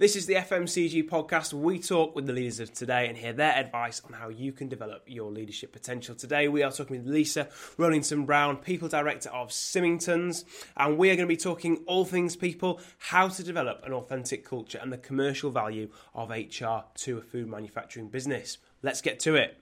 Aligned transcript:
This 0.00 0.16
is 0.16 0.24
the 0.24 0.36
FMCG 0.36 1.10
podcast. 1.10 1.52
We 1.52 1.78
talk 1.78 2.16
with 2.16 2.24
the 2.24 2.32
leaders 2.32 2.58
of 2.58 2.72
today 2.72 3.06
and 3.06 3.18
hear 3.18 3.34
their 3.34 3.54
advice 3.54 4.00
on 4.06 4.14
how 4.14 4.30
you 4.30 4.50
can 4.50 4.66
develop 4.66 5.02
your 5.06 5.30
leadership 5.30 5.74
potential. 5.74 6.14
Today, 6.14 6.48
we 6.48 6.62
are 6.62 6.72
talking 6.72 7.04
with 7.04 7.12
Lisa 7.12 7.50
Rowlinson-Brown, 7.76 8.56
People 8.56 8.88
Director 8.88 9.28
of 9.28 9.50
Symingtons, 9.50 10.44
and 10.74 10.96
we 10.96 11.10
are 11.10 11.16
going 11.16 11.28
to 11.28 11.34
be 11.34 11.36
talking 11.36 11.84
all 11.86 12.06
things 12.06 12.34
people, 12.34 12.80
how 12.96 13.28
to 13.28 13.42
develop 13.42 13.82
an 13.84 13.92
authentic 13.92 14.42
culture, 14.42 14.78
and 14.80 14.90
the 14.90 14.96
commercial 14.96 15.50
value 15.50 15.90
of 16.14 16.30
HR 16.30 16.84
to 17.00 17.18
a 17.18 17.20
food 17.20 17.48
manufacturing 17.48 18.08
business. 18.08 18.56
Let's 18.82 19.02
get 19.02 19.20
to 19.20 19.34
it. 19.34 19.59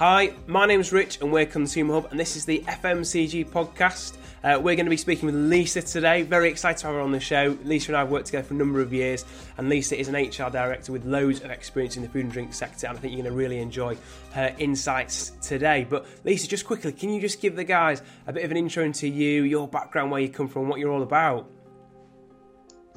Hi, 0.00 0.32
my 0.46 0.64
name 0.64 0.80
is 0.80 0.92
Rich 0.92 1.20
and 1.20 1.30
we're 1.30 1.44
Consumer 1.44 1.92
Hub, 1.92 2.10
and 2.10 2.18
this 2.18 2.34
is 2.34 2.46
the 2.46 2.60
FMCG 2.60 3.50
podcast. 3.50 4.16
Uh, 4.42 4.58
we're 4.58 4.74
going 4.74 4.86
to 4.86 4.90
be 4.90 4.96
speaking 4.96 5.26
with 5.26 5.34
Lisa 5.34 5.82
today. 5.82 6.22
Very 6.22 6.48
excited 6.48 6.78
to 6.78 6.86
have 6.86 6.96
her 6.96 7.02
on 7.02 7.12
the 7.12 7.20
show. 7.20 7.54
Lisa 7.64 7.90
and 7.90 7.98
I 7.98 8.00
have 8.00 8.10
worked 8.10 8.24
together 8.24 8.48
for 8.48 8.54
a 8.54 8.56
number 8.56 8.80
of 8.80 8.94
years, 8.94 9.26
and 9.58 9.68
Lisa 9.68 10.00
is 10.00 10.08
an 10.08 10.14
HR 10.14 10.48
director 10.50 10.90
with 10.90 11.04
loads 11.04 11.42
of 11.42 11.50
experience 11.50 11.98
in 11.98 12.02
the 12.02 12.08
food 12.08 12.24
and 12.24 12.32
drink 12.32 12.54
sector, 12.54 12.86
and 12.86 12.96
I 12.96 13.00
think 13.02 13.12
you're 13.12 13.22
going 13.22 13.30
to 13.30 13.36
really 13.36 13.58
enjoy 13.58 13.98
her 14.32 14.54
insights 14.56 15.32
today. 15.42 15.86
But 15.86 16.06
Lisa, 16.24 16.48
just 16.48 16.64
quickly, 16.64 16.92
can 16.92 17.10
you 17.10 17.20
just 17.20 17.42
give 17.42 17.54
the 17.54 17.64
guys 17.64 18.00
a 18.26 18.32
bit 18.32 18.42
of 18.42 18.50
an 18.50 18.56
intro 18.56 18.82
into 18.84 19.06
you, 19.06 19.42
your 19.42 19.68
background, 19.68 20.10
where 20.10 20.22
you 20.22 20.30
come 20.30 20.48
from, 20.48 20.66
what 20.66 20.80
you're 20.80 20.92
all 20.92 21.02
about? 21.02 21.46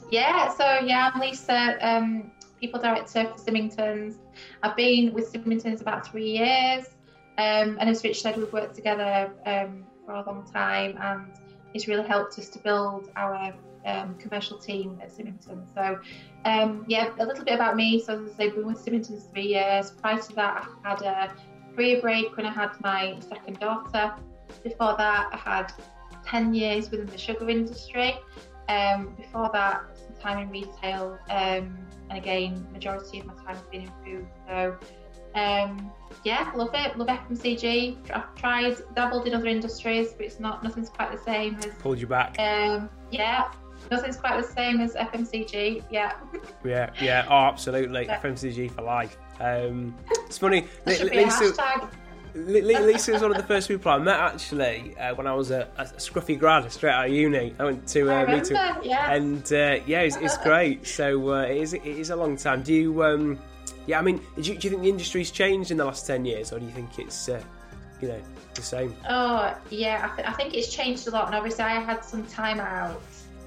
Yeah, 0.09 0.47
so 0.55 0.79
yeah, 0.85 1.11
I'm 1.13 1.19
Lisa, 1.19 1.75
um, 1.85 2.31
people 2.61 2.79
director 2.79 3.25
for 3.25 3.51
Symingtons. 3.51 4.15
I've 4.61 4.77
been 4.77 5.13
with 5.13 5.33
Symingtons 5.33 5.81
about 5.81 6.07
three 6.07 6.31
years. 6.31 6.92
Um, 7.37 7.77
and 7.79 7.89
as 7.89 8.03
Rich 8.03 8.21
said, 8.21 8.37
we've 8.37 8.51
worked 8.53 8.75
together 8.75 9.31
um, 9.45 9.85
for 10.05 10.13
a 10.13 10.23
long 10.25 10.45
time, 10.51 10.97
and 11.01 11.31
it's 11.73 11.87
really 11.87 12.07
helped 12.07 12.37
us 12.37 12.49
to 12.49 12.59
build 12.59 13.09
our 13.15 13.53
um, 13.85 14.15
commercial 14.15 14.57
team 14.57 14.99
at 15.01 15.11
Symington. 15.11 15.65
So, 15.73 15.99
um, 16.45 16.85
yeah, 16.87 17.11
a 17.19 17.25
little 17.25 17.43
bit 17.43 17.55
about 17.55 17.75
me. 17.75 17.99
So, 17.99 18.23
as 18.23 18.33
I 18.33 18.37
say, 18.37 18.43
I've 18.45 18.55
been 18.55 18.65
with 18.65 18.79
Symington 18.79 19.19
three 19.19 19.47
years. 19.47 19.91
Prior 19.91 20.19
to 20.19 20.35
that, 20.35 20.67
I 20.83 20.89
had 20.89 21.01
a 21.01 21.35
career 21.75 22.01
break 22.01 22.37
when 22.37 22.45
I 22.45 22.51
had 22.51 22.71
my 22.81 23.17
second 23.27 23.59
daughter. 23.59 24.13
Before 24.63 24.95
that, 24.97 25.29
I 25.33 25.37
had 25.37 25.73
10 26.25 26.53
years 26.53 26.91
within 26.91 27.07
the 27.07 27.17
sugar 27.17 27.49
industry. 27.49 28.15
Um, 28.69 29.13
before 29.15 29.49
that, 29.53 29.83
some 29.97 30.15
time 30.21 30.39
in 30.39 30.49
retail, 30.49 31.17
um, 31.29 31.77
and 32.09 32.17
again, 32.17 32.65
majority 32.71 33.19
of 33.19 33.25
my 33.25 33.33
time 33.33 33.55
has 33.55 33.61
been 33.63 33.81
in 33.81 33.91
food. 34.05 34.27
So, 34.47 34.77
um, 35.35 35.91
yeah, 36.23 36.51
love 36.55 36.71
it. 36.73 36.97
Love 36.97 37.07
FMCG. 37.07 38.11
I've 38.11 38.35
tried, 38.35 38.77
dabbled 38.95 39.27
in 39.27 39.33
other 39.33 39.47
industries, 39.47 40.13
but 40.13 40.25
it's 40.25 40.39
not 40.39 40.63
nothing's 40.63 40.89
quite 40.89 41.11
the 41.11 41.17
same 41.17 41.55
as. 41.55 41.65
Pulled 41.79 41.99
you 41.99 42.07
back. 42.07 42.35
Um, 42.39 42.89
yeah, 43.11 43.51
nothing's 43.91 44.17
quite 44.17 44.41
the 44.41 44.47
same 44.47 44.79
as 44.79 44.93
FMCG. 44.95 45.83
Yeah. 45.89 46.13
yeah, 46.63 46.91
yeah. 47.01 47.25
Oh, 47.29 47.45
absolutely. 47.45 48.05
Yeah. 48.05 48.21
FMCG 48.21 48.71
for 48.71 48.83
life. 48.83 49.17
Um, 49.39 49.95
it's 50.25 50.37
funny. 50.37 50.67
Lisa, 50.85 51.51
Lisa 52.35 53.11
was 53.11 53.21
one 53.21 53.31
of 53.31 53.37
the 53.37 53.43
first 53.43 53.67
people 53.67 53.91
I 53.91 53.99
met 53.99 54.19
actually 54.19 54.95
uh, 54.97 55.13
when 55.15 55.27
I 55.27 55.33
was 55.33 55.51
a, 55.51 55.67
a, 55.77 55.85
scruffy 55.85 56.39
grad 56.39 56.71
straight 56.71 56.91
out 56.91 57.05
of 57.07 57.13
uni. 57.13 57.53
I 57.59 57.63
went 57.63 57.87
to 57.89 58.09
uh, 58.09 58.25
meet 58.25 58.47
her, 58.47 58.79
yeah. 58.81 59.13
and 59.13 59.43
uh, 59.53 59.79
yeah, 59.85 60.01
it's, 60.01 60.15
it's, 60.15 60.37
great. 60.37 60.87
So 60.87 61.33
uh, 61.33 61.41
it 61.43 61.57
is 61.57 61.73
it 61.73 61.85
is 61.85 62.09
a 62.09 62.15
long 62.15 62.37
time. 62.37 62.63
Do 62.63 62.73
you? 62.73 63.03
Um, 63.03 63.39
yeah, 63.85 63.99
I 63.99 64.01
mean, 64.01 64.21
do 64.39 64.41
you, 64.53 64.57
do 64.57 64.67
you, 64.67 64.69
think 64.69 64.81
the 64.81 64.89
industry's 64.89 65.31
changed 65.31 65.71
in 65.71 65.77
the 65.77 65.85
last 65.85 66.07
10 66.07 66.25
years, 66.25 66.53
or 66.53 66.59
do 66.59 66.65
you 66.65 66.71
think 66.71 66.99
it's, 66.99 67.27
uh, 67.27 67.41
you 68.01 68.07
know, 68.07 68.21
the 68.55 68.61
same? 68.61 68.95
Oh, 69.09 69.57
yeah, 69.69 70.09
I, 70.11 70.15
th- 70.15 70.27
I, 70.27 70.31
think 70.33 70.53
it's 70.53 70.73
changed 70.73 71.07
a 71.07 71.11
lot. 71.11 71.27
And 71.27 71.35
obviously, 71.35 71.65
I 71.65 71.79
had 71.79 72.03
some 72.03 72.25
time 72.27 72.59
out 72.59 73.01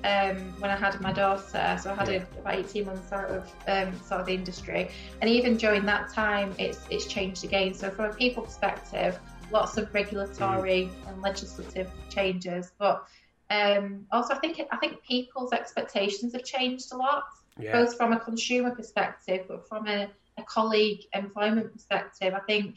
um, 0.04 0.36
when 0.58 0.70
I 0.70 0.76
had 0.76 1.00
my 1.00 1.12
daughter, 1.12 1.78
so 1.80 1.90
I 1.90 1.94
had 1.94 2.08
yeah. 2.08 2.24
a, 2.36 2.40
about 2.40 2.54
18 2.54 2.86
months 2.86 3.12
out 3.12 3.30
of 3.30 3.52
um, 3.66 3.98
sort 4.04 4.20
of 4.20 4.26
the 4.26 4.34
industry. 4.34 4.90
And 5.20 5.30
even 5.30 5.56
during 5.56 5.86
that 5.86 6.12
time, 6.12 6.54
it's, 6.58 6.80
it's 6.90 7.06
changed 7.06 7.44
again. 7.44 7.72
So, 7.72 7.90
from 7.90 8.10
a 8.10 8.14
people 8.14 8.42
perspective, 8.42 9.18
lots 9.50 9.76
of 9.78 9.92
regulatory 9.94 10.90
mm. 10.90 11.08
and 11.08 11.22
legislative 11.22 11.90
changes. 12.10 12.72
But 12.78 13.06
um, 13.48 14.06
also, 14.12 14.34
I 14.34 14.38
think 14.38 14.60
I 14.70 14.76
think 14.76 15.02
people's 15.02 15.52
expectations 15.52 16.32
have 16.32 16.44
changed 16.44 16.92
a 16.92 16.96
lot, 16.96 17.24
yeah. 17.58 17.72
both 17.72 17.96
from 17.96 18.12
a 18.12 18.20
consumer 18.20 18.74
perspective, 18.74 19.46
but 19.48 19.68
from 19.68 19.86
a 19.86 20.08
a 20.38 20.42
colleague 20.42 21.04
employment 21.14 21.72
perspective, 21.72 22.34
I 22.34 22.40
think 22.40 22.76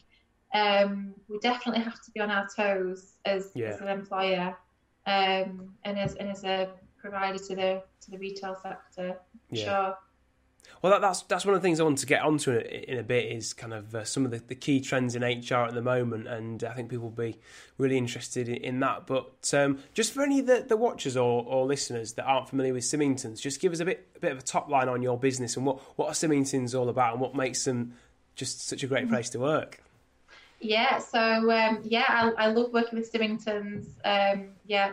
um, 0.53 1.13
we 1.27 1.37
definitely 1.39 1.83
have 1.83 2.01
to 2.03 2.11
be 2.11 2.19
on 2.19 2.31
our 2.31 2.47
toes 2.55 3.17
as, 3.25 3.51
yeah. 3.53 3.67
as 3.67 3.81
an 3.81 3.87
employer 3.87 4.57
um, 5.05 5.73
and 5.85 5.97
as 5.97 6.15
and 6.15 6.29
as 6.29 6.43
a 6.43 6.69
provider 6.97 7.37
to 7.37 7.55
the 7.55 7.83
to 8.01 8.11
the 8.11 8.17
retail 8.17 8.57
sector. 8.61 9.17
Yeah. 9.49 9.63
Sure. 9.63 9.97
Well, 10.81 10.93
that, 10.93 11.01
that's 11.01 11.23
that's 11.23 11.45
one 11.45 11.55
of 11.55 11.61
the 11.61 11.65
things 11.65 11.79
I 11.79 11.83
want 11.83 11.97
to 11.99 12.05
get 12.05 12.21
onto 12.21 12.51
in, 12.51 12.61
in 12.61 12.97
a 12.97 13.03
bit 13.03 13.31
is 13.31 13.53
kind 13.53 13.73
of 13.73 13.93
uh, 13.93 14.05
some 14.05 14.25
of 14.25 14.31
the, 14.31 14.37
the, 14.37 14.55
key 14.55 14.79
trends 14.79 15.15
in 15.15 15.23
HR 15.23 15.65
at 15.65 15.73
the 15.73 15.81
moment, 15.81 16.27
and 16.27 16.63
I 16.63 16.73
think 16.73 16.89
people 16.89 17.09
will 17.09 17.25
be 17.25 17.37
really 17.77 17.97
interested 17.97 18.47
in, 18.47 18.55
in 18.55 18.79
that. 18.79 19.05
But 19.05 19.53
um, 19.53 19.79
just 19.93 20.13
for 20.13 20.23
any 20.23 20.39
of 20.39 20.45
the, 20.45 20.65
the 20.67 20.77
watchers 20.77 21.17
or, 21.17 21.43
or, 21.45 21.65
listeners 21.65 22.13
that 22.13 22.23
aren't 22.23 22.49
familiar 22.49 22.73
with 22.73 22.83
Symingtons, 22.83 23.41
just 23.41 23.59
give 23.59 23.73
us 23.73 23.81
a 23.81 23.85
bit 23.85 24.07
a 24.15 24.19
bit 24.19 24.31
of 24.31 24.39
a 24.39 24.41
top 24.41 24.69
line 24.69 24.87
on 24.87 25.01
your 25.01 25.17
business 25.17 25.57
and 25.57 25.65
what 25.65 25.79
what 25.97 26.07
are 26.07 26.13
Symingtons 26.13 26.77
all 26.77 26.87
about 26.87 27.13
and 27.13 27.21
what 27.21 27.35
makes 27.35 27.65
them 27.65 27.93
just 28.35 28.67
such 28.67 28.83
a 28.83 28.87
great 28.87 29.03
mm-hmm. 29.03 29.13
place 29.13 29.29
to 29.31 29.39
work. 29.39 29.81
Yeah, 30.61 30.99
so 30.99 31.19
um, 31.19 31.79
yeah, 31.83 32.05
I, 32.07 32.45
I, 32.45 32.47
love 32.47 32.73
working 32.73 32.99
with 32.99 33.11
Symingtons. 33.11 33.85
Um, 34.03 34.49
yeah, 34.65 34.91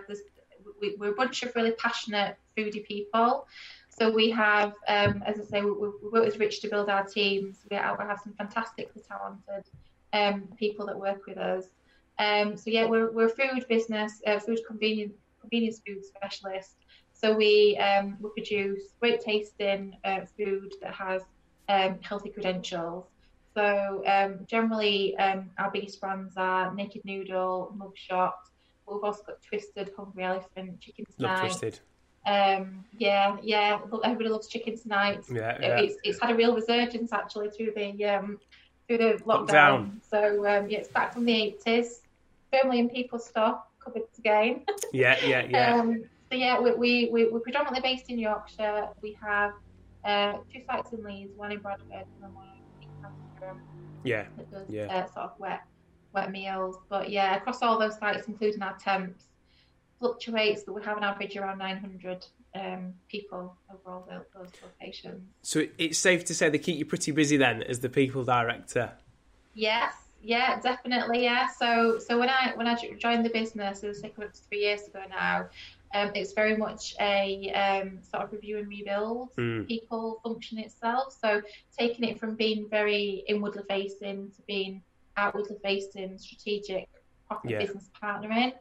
we, 0.81 0.97
we're 0.97 1.11
a 1.11 1.15
bunch 1.15 1.43
of 1.43 1.55
really 1.57 1.73
passionate 1.73 2.37
foodie 2.57 2.85
people. 2.85 3.47
So 3.99 4.11
we 4.11 4.31
have, 4.31 4.75
um, 4.89 5.23
as 5.25 5.41
I 5.41 5.45
say, 5.45 5.63
we, 5.63 5.71
we 5.71 6.11
work 6.13 6.25
with 6.25 6.39
Rich 6.39 6.61
to 6.61 6.69
build 6.69 6.91
our 6.91 7.05
teams. 7.05 7.65
We 7.71 7.77
have, 7.77 7.99
we 7.99 8.05
have 8.05 8.21
some 8.23 8.35
fantastically 8.35 9.03
talented 9.09 9.65
um, 10.13 10.49
people 10.59 10.85
that 10.87 10.99
work 10.99 11.27
with 11.27 11.39
us. 11.39 11.65
Um, 12.19 12.57
so 12.57 12.71
yeah, 12.71 12.85
we're, 12.85 13.11
we're 13.11 13.27
a 13.27 13.31
food 13.31 13.67
business, 13.69 14.21
uh, 14.27 14.39
food 14.39 14.61
convenience 14.67 15.15
convenience 15.41 15.81
food 15.87 16.05
specialist. 16.05 16.77
So 17.13 17.35
we 17.35 17.77
um, 17.79 18.19
we 18.21 18.31
produce 18.31 18.83
great 19.01 19.21
tasting 19.21 19.97
uh, 20.05 20.21
food 20.37 20.75
that 20.83 20.95
has 20.95 21.23
um, 21.69 21.99
healthy 22.03 22.31
credentials. 22.31 23.07
So 23.55 24.03
um, 24.07 24.41
generally, 24.47 25.17
um, 25.17 25.51
our 25.59 25.71
biggest 25.71 26.01
brands 26.01 26.35
are 26.37 26.75
Naked 26.75 27.03
Noodle, 27.05 27.75
Mugshot. 27.79 28.33
But 28.85 28.95
we've 28.95 29.05
also 29.05 29.23
got 29.27 29.43
Twisted, 29.43 29.93
Hungry 29.97 30.25
Elephant, 30.25 30.81
Chicken 30.81 31.07
Love 31.19 31.41
Twisted. 31.41 31.81
Um, 32.27 32.85
yeah, 32.99 33.37
yeah, 33.43 33.79
everybody 34.03 34.29
loves 34.29 34.49
chicken 34.49 34.77
tonight. 34.77 35.25
Yeah, 35.31 35.57
yeah. 35.61 35.81
It's, 35.81 35.97
it's 36.03 36.21
had 36.21 36.33
a 36.33 36.35
real 36.35 36.55
resurgence 36.55 37.13
actually 37.13 37.51
through 37.51 37.73
the 37.77 38.05
um, 38.05 38.41
through 38.87 38.99
the 38.99 39.23
lockdown. 39.25 39.47
lockdown. 39.47 39.91
So 40.11 40.47
um, 40.47 40.69
yeah, 40.69 40.79
it's 40.79 40.89
back 40.89 41.15
from 41.15 41.25
the 41.25 41.33
eighties, 41.33 42.01
firmly 42.53 42.81
in 42.81 42.91
people's 42.91 43.27
stock, 43.27 43.69
covered 43.79 44.03
again. 44.19 44.63
yeah, 44.93 45.17
yeah, 45.25 45.47
yeah. 45.49 45.75
Um, 45.75 46.05
so 46.31 46.37
yeah, 46.37 46.61
we, 46.61 46.73
we, 46.73 47.09
we 47.13 47.29
we're 47.29 47.41
predominantly 47.41 47.81
based 47.81 48.11
in 48.11 48.19
Yorkshire. 48.19 48.89
We 49.01 49.17
have 49.23 49.53
uh, 50.05 50.39
two 50.53 50.63
sites 50.67 50.93
in 50.93 51.05
Leeds, 51.05 51.33
one 51.37 51.53
in 51.53 51.61
Bradford 51.61 52.07
and 52.23 52.35
one 52.35 52.47
in 52.83 53.49
Yeah, 54.03 54.25
that 54.37 54.51
does, 54.51 54.69
yeah. 54.69 54.87
Uh, 54.87 55.07
sort 55.07 55.27
of 55.27 55.33
wet 55.39 55.63
wet 56.13 56.33
meals. 56.33 56.77
But 56.89 57.11
yeah, 57.11 57.37
across 57.37 57.63
all 57.63 57.79
those 57.79 57.97
sites, 57.99 58.27
including 58.27 58.63
our 58.63 58.77
temps, 58.79 59.27
fluctuates, 59.99 60.63
but 60.65 60.75
we 60.75 60.83
have 60.83 60.97
an 60.97 61.05
average 61.05 61.37
around 61.37 61.59
900 61.59 62.27
um, 62.55 62.95
people 63.09 63.57
overall 63.73 64.07
those 64.09 64.51
locations. 64.63 65.23
So 65.43 65.65
it's 65.79 65.99
safe 65.99 66.25
to 66.27 66.35
say 66.35 66.49
they 66.49 66.59
keep 66.59 66.79
you 66.79 66.85
pretty 66.85 67.13
busy 67.13 67.37
then 67.37 67.63
as 67.63 67.81
the 67.81 67.89
people 67.89 68.25
director. 68.25 68.93
Yes, 69.55 69.95
yeah, 70.23 70.61
definitely, 70.61 71.25
yeah. 71.25 71.49
So 71.49 71.99
so 71.99 72.19
when 72.19 72.29
I 72.29 72.53
when 72.55 72.67
I 72.67 72.75
joined 72.99 73.25
the 73.25 73.31
business, 73.31 73.83
it 73.83 73.89
was 73.89 74.03
like 74.03 74.15
three 74.17 74.61
years 74.61 74.87
ago 74.87 75.03
now. 75.09 75.49
Um, 75.95 76.11
it's 76.15 76.33
very 76.33 76.57
much 76.57 76.95
a 77.01 77.53
um, 77.53 78.01
sort 78.03 78.25
of 78.25 78.33
review 78.33 78.59
and 78.59 78.69
rebuild 78.69 79.35
mm. 79.37 79.67
people 79.67 80.21
function 80.23 80.59
itself. 80.59 81.17
So 81.19 81.41
taking 81.79 82.09
it 82.09 82.19
from 82.19 82.35
being 82.35 82.69
very 82.69 83.25
inwardly 83.29 83.63
facing 83.69 84.31
to 84.33 84.43
being 84.47 84.83
outwardly 85.17 85.57
facing, 85.63 86.19
strategic, 86.19 86.89
proper 87.29 87.49
yeah. 87.49 87.59
business 87.61 87.89
partnering. 88.03 88.53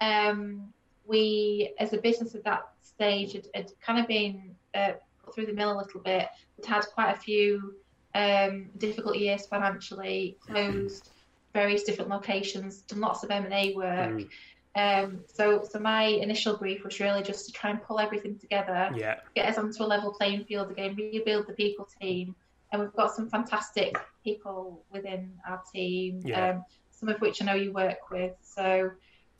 Um, 0.00 0.72
we, 1.10 1.74
as 1.78 1.92
a 1.92 1.98
business 1.98 2.34
at 2.34 2.44
that 2.44 2.62
stage, 2.82 3.32
had, 3.32 3.48
had 3.54 3.72
kind 3.80 3.98
of 3.98 4.06
been 4.06 4.54
uh, 4.74 4.92
through 5.34 5.46
the 5.46 5.52
mill 5.52 5.72
a 5.72 5.78
little 5.78 6.00
bit. 6.00 6.28
We'd 6.56 6.66
had 6.66 6.86
quite 6.94 7.12
a 7.12 7.18
few 7.18 7.74
um, 8.14 8.70
difficult 8.78 9.16
years 9.16 9.46
financially, 9.46 10.36
closed 10.46 11.10
various 11.52 11.82
different 11.82 12.10
locations, 12.10 12.82
done 12.82 13.00
lots 13.00 13.24
of 13.24 13.30
M 13.30 13.44
and 13.44 13.52
A 13.52 13.74
work. 13.74 14.10
Mm. 14.10 14.28
Um, 14.76 15.20
so, 15.26 15.66
so 15.68 15.80
my 15.80 16.04
initial 16.04 16.56
brief 16.56 16.84
was 16.84 17.00
really 17.00 17.24
just 17.24 17.46
to 17.46 17.52
try 17.52 17.70
and 17.70 17.82
pull 17.82 17.98
everything 17.98 18.38
together, 18.38 18.90
yeah. 18.94 19.16
get 19.34 19.48
us 19.48 19.58
onto 19.58 19.82
a 19.82 19.84
level 19.84 20.12
playing 20.12 20.44
field 20.44 20.70
again, 20.70 20.94
rebuild 20.94 21.48
the 21.48 21.54
people 21.54 21.88
team, 22.00 22.36
and 22.70 22.80
we've 22.80 22.92
got 22.92 23.12
some 23.12 23.28
fantastic 23.28 23.98
people 24.22 24.84
within 24.92 25.32
our 25.48 25.60
team. 25.74 26.22
Yeah. 26.24 26.50
Um, 26.50 26.64
some 26.92 27.08
of 27.08 27.20
which 27.20 27.42
I 27.42 27.46
know 27.46 27.54
you 27.54 27.72
work 27.72 28.10
with. 28.10 28.34
So 28.42 28.90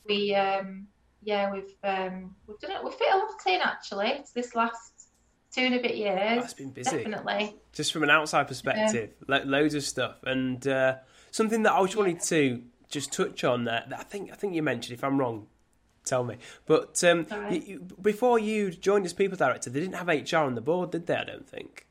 we, 0.09 0.35
um, 0.35 0.89
yeah, 1.23 1.53
we've 1.53 1.75
um, 1.85 2.35
we've 2.47 2.59
done 2.59 2.73
it. 2.73 2.85
We've 2.85 2.95
fit 2.95 3.13
a 3.13 3.17
lot 3.17 3.31
in 3.47 3.61
actually. 3.61 4.09
It's 4.09 4.33
this 4.33 4.55
last 4.55 5.09
two 5.53 5.63
and 5.63 5.75
a 5.75 5.81
bit 5.81 5.97
years. 5.97 6.41
That's 6.41 6.55
been 6.55 6.71
busy. 6.71 6.99
Definitely. 6.99 7.57
Just 7.73 7.93
from 7.93 8.03
an 8.03 8.11
outside 8.11 8.49
perspective, 8.49 9.11
yeah. 9.29 9.37
lo- 9.39 9.45
loads 9.45 9.75
of 9.75 9.83
stuff, 9.83 10.23
and 10.25 10.67
uh, 10.67 10.97
something 11.31 11.63
that 11.65 11.73
I 11.73 11.83
just 11.83 11.97
wanted 11.97 12.21
to 12.23 12.63
just 12.89 13.13
touch 13.13 13.45
on 13.45 13.65
there. 13.65 13.85
I 13.97 14.03
think 14.03 14.33
I 14.33 14.35
think 14.35 14.55
you 14.55 14.63
mentioned. 14.63 14.97
If 14.97 15.05
I'm 15.05 15.19
wrong, 15.19 15.47
tell 16.05 16.25
me. 16.25 16.37
But 16.67 17.03
um, 17.05 17.27
right. 17.31 17.67
you, 17.67 17.81
before 18.01 18.39
you 18.39 18.71
joined 18.71 19.05
as 19.05 19.13
people 19.13 19.37
director, 19.37 19.71
they 19.71 19.81
didn't 19.81 19.97
have 19.97 20.09
HR 20.09 20.39
on 20.39 20.55
the 20.55 20.61
board, 20.61 20.91
did 20.93 21.07
they? 21.07 21.17
I 21.17 21.25
don't 21.25 21.49
think. 21.49 21.87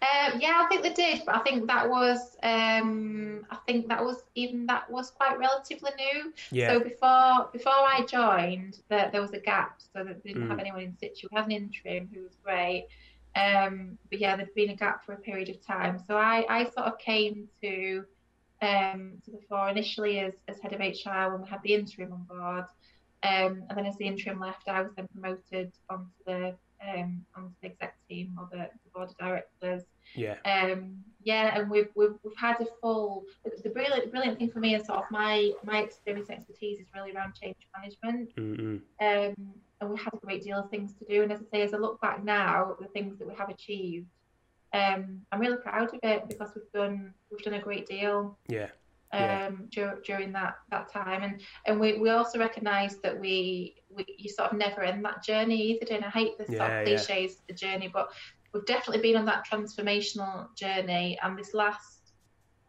Um, 0.00 0.38
yeah, 0.40 0.62
I 0.64 0.66
think 0.68 0.82
they 0.82 0.92
did, 0.92 1.22
but 1.26 1.34
I 1.34 1.40
think 1.40 1.66
that 1.66 1.88
was 1.90 2.36
um, 2.44 3.44
I 3.50 3.56
think 3.66 3.88
that 3.88 4.04
was 4.04 4.22
even 4.36 4.64
that 4.66 4.88
was 4.88 5.10
quite 5.10 5.36
relatively 5.38 5.90
new. 5.98 6.32
Yeah. 6.52 6.72
So 6.72 6.80
before 6.80 7.48
before 7.52 7.72
I 7.72 8.06
joined, 8.08 8.78
there, 8.88 9.08
there 9.10 9.20
was 9.20 9.32
a 9.32 9.40
gap, 9.40 9.80
so 9.92 10.04
that 10.04 10.22
they 10.22 10.30
didn't 10.30 10.46
mm. 10.46 10.50
have 10.50 10.60
anyone 10.60 10.82
in 10.82 10.96
situ. 10.96 11.26
We 11.32 11.36
had 11.36 11.46
an 11.46 11.50
interim 11.50 12.08
who 12.14 12.22
was 12.22 12.36
great, 12.44 12.86
um, 13.34 13.98
but 14.08 14.20
yeah, 14.20 14.36
there'd 14.36 14.54
been 14.54 14.70
a 14.70 14.76
gap 14.76 15.04
for 15.04 15.14
a 15.14 15.18
period 15.18 15.48
of 15.48 15.66
time. 15.66 16.00
So 16.06 16.16
I, 16.16 16.46
I 16.48 16.64
sort 16.64 16.86
of 16.86 16.96
came 17.00 17.48
to 17.62 18.04
um, 18.62 19.14
to 19.24 19.32
the 19.32 19.40
fore 19.48 19.68
initially 19.68 20.20
as, 20.20 20.34
as 20.46 20.60
head 20.60 20.74
of 20.74 20.78
HR 20.78 21.32
when 21.32 21.42
we 21.42 21.48
had 21.48 21.62
the 21.64 21.74
interim 21.74 22.12
on 22.12 22.22
board, 22.22 22.66
um, 23.24 23.64
and 23.68 23.76
then 23.76 23.86
as 23.86 23.96
the 23.96 24.06
interim 24.06 24.38
left, 24.38 24.68
I 24.68 24.80
was 24.80 24.92
then 24.94 25.08
promoted 25.08 25.72
onto 25.90 26.10
the 26.24 26.54
um, 26.86 27.24
onto 27.36 27.54
the 27.60 27.68
exec 27.68 27.96
team 28.08 28.36
or 28.38 28.48
the, 28.50 28.68
the 28.84 28.90
board 28.94 29.10
of 29.10 29.18
directors. 29.18 29.84
Yeah. 30.14 30.36
Um, 30.44 30.96
yeah, 31.22 31.58
and 31.58 31.70
we've, 31.70 31.88
we've 31.94 32.14
we've 32.22 32.36
had 32.36 32.60
a 32.60 32.66
full. 32.80 33.24
The 33.62 33.70
brilliant 33.70 34.10
brilliant 34.10 34.38
thing 34.38 34.50
for 34.50 34.60
me 34.60 34.74
is 34.74 34.86
sort 34.86 35.00
of 35.00 35.04
my 35.10 35.52
my 35.64 35.78
experience 35.78 36.28
and 36.28 36.38
expertise 36.38 36.78
is 36.78 36.86
really 36.94 37.12
around 37.12 37.34
change 37.34 37.56
management. 37.76 38.34
Mm-hmm. 38.36 38.76
Um, 39.04 39.54
and 39.80 39.90
we 39.90 39.98
had 39.98 40.14
a 40.14 40.16
great 40.18 40.42
deal 40.42 40.58
of 40.58 40.70
things 40.70 40.92
to 40.94 41.04
do. 41.04 41.22
And 41.22 41.32
as 41.32 41.40
I 41.40 41.44
say, 41.58 41.62
as 41.62 41.74
I 41.74 41.76
look 41.76 42.00
back 42.00 42.24
now, 42.24 42.76
the 42.80 42.88
things 42.88 43.18
that 43.18 43.28
we 43.28 43.34
have 43.34 43.48
achieved, 43.48 44.06
um, 44.72 45.20
I'm 45.30 45.40
really 45.40 45.58
proud 45.58 45.92
of 45.92 46.00
it 46.02 46.28
because 46.28 46.50
we've 46.54 46.72
done 46.72 47.12
we've 47.30 47.42
done 47.42 47.54
a 47.54 47.60
great 47.60 47.86
deal. 47.86 48.38
Yeah 48.48 48.68
yeah. 49.12 49.46
um, 49.46 49.68
dur- 49.70 50.00
during 50.04 50.32
that 50.32 50.56
that 50.70 50.90
time. 50.92 51.22
And 51.22 51.40
and 51.66 51.80
we, 51.80 51.98
we 51.98 52.10
also 52.10 52.38
recognise 52.38 52.96
that 52.98 53.18
we 53.18 53.76
you 54.06 54.28
sort 54.28 54.52
of 54.52 54.58
never 54.58 54.82
end 54.82 55.04
that 55.04 55.22
journey 55.22 55.60
either. 55.72 55.94
And 55.94 56.04
I 56.04 56.10
hate 56.10 56.38
the 56.38 56.46
yeah, 56.48 56.58
sort 56.58 56.70
of 56.70 56.86
cliches 56.86 57.08
yeah. 57.08 57.44
the 57.48 57.54
journey, 57.54 57.90
but 57.92 58.10
we've 58.52 58.66
definitely 58.66 59.02
been 59.02 59.16
on 59.16 59.26
that 59.26 59.46
transformational 59.46 60.54
journey. 60.56 61.18
And 61.22 61.38
this 61.38 61.54
last 61.54 62.12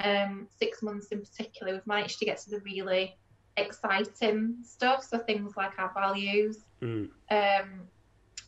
um, 0.03 0.47
six 0.57 0.81
months 0.81 1.07
in 1.07 1.21
particular, 1.21 1.73
we've 1.73 1.87
managed 1.87 2.19
to 2.19 2.25
get 2.25 2.37
to 2.39 2.49
the 2.49 2.59
really 2.61 3.17
exciting 3.57 4.57
stuff. 4.63 5.03
So 5.03 5.19
things 5.19 5.53
like 5.57 5.77
our 5.77 5.91
values. 5.93 6.65
Mm. 6.81 7.09
Um, 7.31 7.81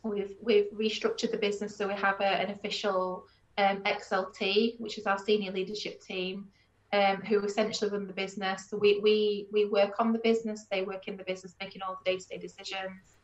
we've 0.02 0.34
we've 0.42 0.70
restructured 0.74 1.30
the 1.30 1.38
business 1.38 1.76
so 1.76 1.86
we 1.86 1.94
have 1.94 2.20
a, 2.20 2.24
an 2.24 2.50
official 2.50 3.26
um, 3.58 3.82
SLT, 3.82 4.80
which 4.80 4.98
is 4.98 5.06
our 5.06 5.18
senior 5.18 5.52
leadership 5.52 6.02
team 6.02 6.48
um, 6.92 7.22
who 7.22 7.40
essentially 7.40 7.90
run 7.90 8.06
the 8.06 8.12
business. 8.12 8.68
So 8.68 8.76
we, 8.76 9.00
we, 9.00 9.46
we 9.50 9.64
work 9.66 9.94
on 9.98 10.12
the 10.12 10.18
business, 10.18 10.66
they 10.70 10.82
work 10.82 11.08
in 11.08 11.16
the 11.16 11.24
business, 11.24 11.54
making 11.60 11.82
all 11.82 11.98
the 12.04 12.10
day 12.10 12.18
to 12.18 12.28
day 12.28 12.38
decisions. 12.38 13.16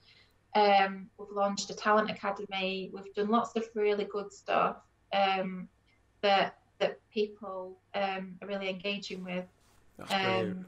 Um, 0.55 1.09
we've 1.19 1.29
launched 1.31 1.71
a 1.71 1.77
talent 1.77 2.11
academy. 2.11 2.91
We've 2.93 3.13
done 3.15 3.29
lots 3.29 3.55
of 3.57 3.65
really 3.75 4.05
good 4.05 4.33
stuff 4.33 4.77
um, 5.13 5.69
that 6.23 6.59
that 6.79 7.01
people 7.11 7.77
um, 7.95 8.37
are 8.41 8.49
really 8.49 8.69
engaging 8.69 9.25
with. 9.25 9.45
Um, 10.11 10.67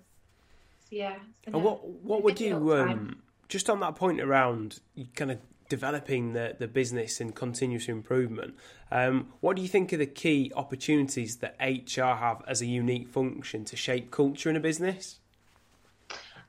so 0.81 0.89
yeah. 0.91 1.17
And 1.47 1.63
what 1.63 1.87
what 1.89 2.23
would 2.23 2.41
you 2.41 2.75
um, 2.75 3.23
just 3.49 3.71
on 3.71 3.81
that 3.81 3.97
point 3.97 4.21
around 4.21 4.81
you 4.95 5.07
kind 5.15 5.31
of 5.31 5.39
developing 5.71 6.35
the, 6.35 6.57
the 6.59 6.69
business 6.69 7.21
and 7.21 7.35
continuous 7.35 7.89
improvement. 7.89 8.55
Um, 8.93 9.33
what 9.41 9.57
do 9.57 9.63
you 9.63 9.69
think 9.69 9.95
are 9.95 9.97
the 9.97 10.05
key 10.05 10.53
opportunities 10.55 11.37
that 11.37 11.57
HR 11.59 12.17
have 12.17 12.43
as 12.47 12.61
a 12.61 12.67
unique 12.67 13.09
function 13.09 13.65
to 13.65 13.77
shape 13.77 14.11
culture 14.11 14.51
in 14.51 14.57
a 14.57 14.61
business? 14.61 15.21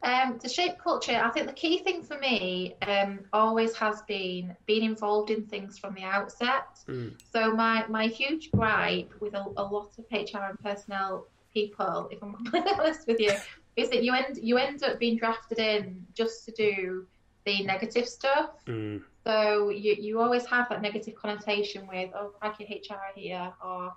Um, 0.04 0.40
to 0.40 0.50
shape 0.50 0.80
culture, 0.80 1.22
I 1.24 1.30
think 1.30 1.46
the 1.46 1.54
key 1.54 1.78
thing 1.78 2.02
for 2.02 2.18
me 2.18 2.76
um, 2.82 3.20
always 3.32 3.76
has 3.76 4.02
been 4.02 4.56
being 4.66 4.84
involved 4.84 5.30
in 5.30 5.46
things 5.46 5.78
from 5.78 5.94
the 5.94 6.02
outset. 6.02 6.80
Mm. 6.88 7.14
So 7.32 7.54
my 7.54 7.86
my 7.88 8.08
huge 8.08 8.50
gripe 8.52 9.14
with 9.20 9.36
a, 9.36 9.46
a 9.58 9.64
lot 9.64 9.92
of 10.00 10.06
HR 10.12 10.46
and 10.50 10.60
personnel 10.60 11.28
people, 11.54 12.10
if 12.12 12.24
I'm 12.24 12.36
honest 12.80 13.06
with 13.08 13.20
you, 13.20 13.32
is 13.76 13.92
that 13.92 14.04
you 14.04 14.16
end 14.16 14.40
you 14.42 14.58
end 14.58 14.82
up 14.84 14.98
being 14.98 15.18
drafted 15.18 15.60
in 15.60 16.04
just 16.16 16.46
to 16.46 16.52
do 16.52 17.06
the 17.46 17.64
negative 17.64 18.08
stuff. 18.08 18.66
Mm. 18.66 19.04
So 19.26 19.70
you, 19.70 19.96
you 20.00 20.20
always 20.20 20.46
have 20.48 20.68
that 20.70 20.82
negative 20.82 21.16
connotation 21.16 21.88
with, 21.88 22.10
oh, 22.16 22.34
crikey, 22.40 22.84
HR 22.90 22.96
here, 23.16 23.54
or 23.64 23.94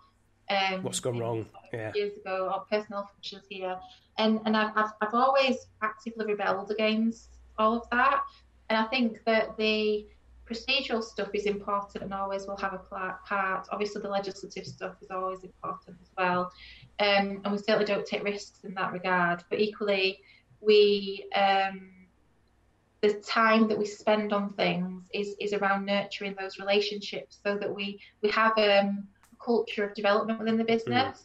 um, 0.51 0.83
what's 0.83 1.01
gone 1.01 1.19
wrong 1.19 1.47
yeah. 1.73 1.93
years 1.95 2.17
ago, 2.19 2.51
or 2.53 2.65
personal 2.71 3.09
functions 3.13 3.45
here. 3.49 3.77
And 4.19 4.41
and 4.45 4.57
I've, 4.57 4.77
I've, 4.77 4.91
I've 5.01 5.15
always 5.15 5.67
actively 5.83 6.27
rebelled 6.27 6.71
against 6.71 7.31
all 7.59 7.77
of 7.77 7.89
that. 7.91 8.23
And 8.69 8.79
I 8.79 8.85
think 8.85 9.21
that 9.25 9.57
the 9.57 10.07
procedural 10.49 11.03
stuff 11.03 11.29
is 11.33 11.47
important 11.47 12.05
and 12.05 12.13
always 12.13 12.47
will 12.47 12.57
have 12.59 12.75
a 12.75 12.79
part. 13.27 13.67
Obviously, 13.73 14.03
the 14.03 14.09
legislative 14.09 14.67
stuff 14.67 14.97
is 15.01 15.11
always 15.11 15.43
important 15.43 15.97
as 16.03 16.11
well. 16.19 16.53
Um, 17.01 17.41
and 17.45 17.53
we 17.53 17.59
certainly 17.59 17.87
don't 17.87 18.07
take 18.07 18.25
risks 18.25 18.61
in 18.65 18.75
that 18.75 18.93
regard. 18.93 19.43
But 19.49 19.61
equally, 19.61 20.21
we 20.61 21.27
um, 21.35 21.91
the 23.09 23.21
time 23.21 23.69
that 23.69 23.79
we 23.79 23.87
spend 23.87 24.33
on 24.33 24.53
things 24.55 25.03
is 25.13 25.37
is 25.41 25.53
around 25.53 25.85
nurturing 25.85 26.35
those 26.39 26.59
relationships 26.59 27.39
so 27.45 27.57
that 27.59 27.75
we 27.75 28.01
we 28.23 28.31
have 28.31 28.57
um, 28.59 29.07
a 29.33 29.45
culture 29.45 29.85
of 29.85 29.95
development 29.95 30.39
within 30.39 30.57
the 30.57 30.65
business. 30.65 31.19
Mm. 31.19 31.25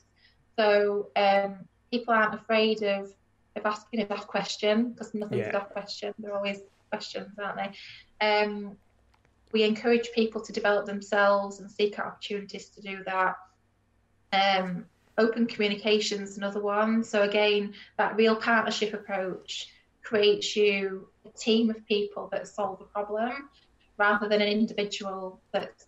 So 0.58 1.10
um, 1.16 1.60
people 1.92 2.14
aren't 2.14 2.34
afraid 2.34 2.84
of 2.84 3.14
of 3.56 3.66
asking 3.66 4.02
a 4.02 4.06
daft 4.06 4.28
question 4.28 4.92
because 4.92 5.14
nothing's 5.14 5.42
yeah. 5.42 5.50
a 5.50 5.52
daft 5.54 5.72
question. 5.72 6.14
They're 6.20 6.36
always 6.36 6.60
questions, 6.90 7.38
aren't 7.40 7.58
they? 7.58 8.26
Um, 8.26 8.78
we 9.52 9.64
encourage 9.64 10.10
people 10.14 10.42
to 10.42 10.52
develop 10.52 10.86
themselves 10.86 11.60
and 11.60 11.72
seek 11.72 11.98
out 11.98 12.06
opportunities 12.06 12.70
to 12.70 12.82
do 12.82 13.04
that. 13.06 13.36
Um, 14.32 14.86
open 15.18 15.48
communication 15.48 16.22
is 16.22 16.38
another 16.38 16.62
one. 16.62 17.04
So 17.04 17.24
again, 17.24 17.74
that 17.98 18.16
real 18.16 18.36
partnership 18.36 18.94
approach 18.94 19.68
creates 20.04 20.56
you 20.56 21.09
a 21.26 21.38
team 21.38 21.70
of 21.70 21.86
people 21.86 22.30
that 22.32 22.48
solve 22.48 22.80
the 22.80 22.86
problem 22.86 23.50
rather 23.98 24.28
than 24.30 24.42
an 24.42 24.48
individual 24.48 25.42
that's 25.52 25.86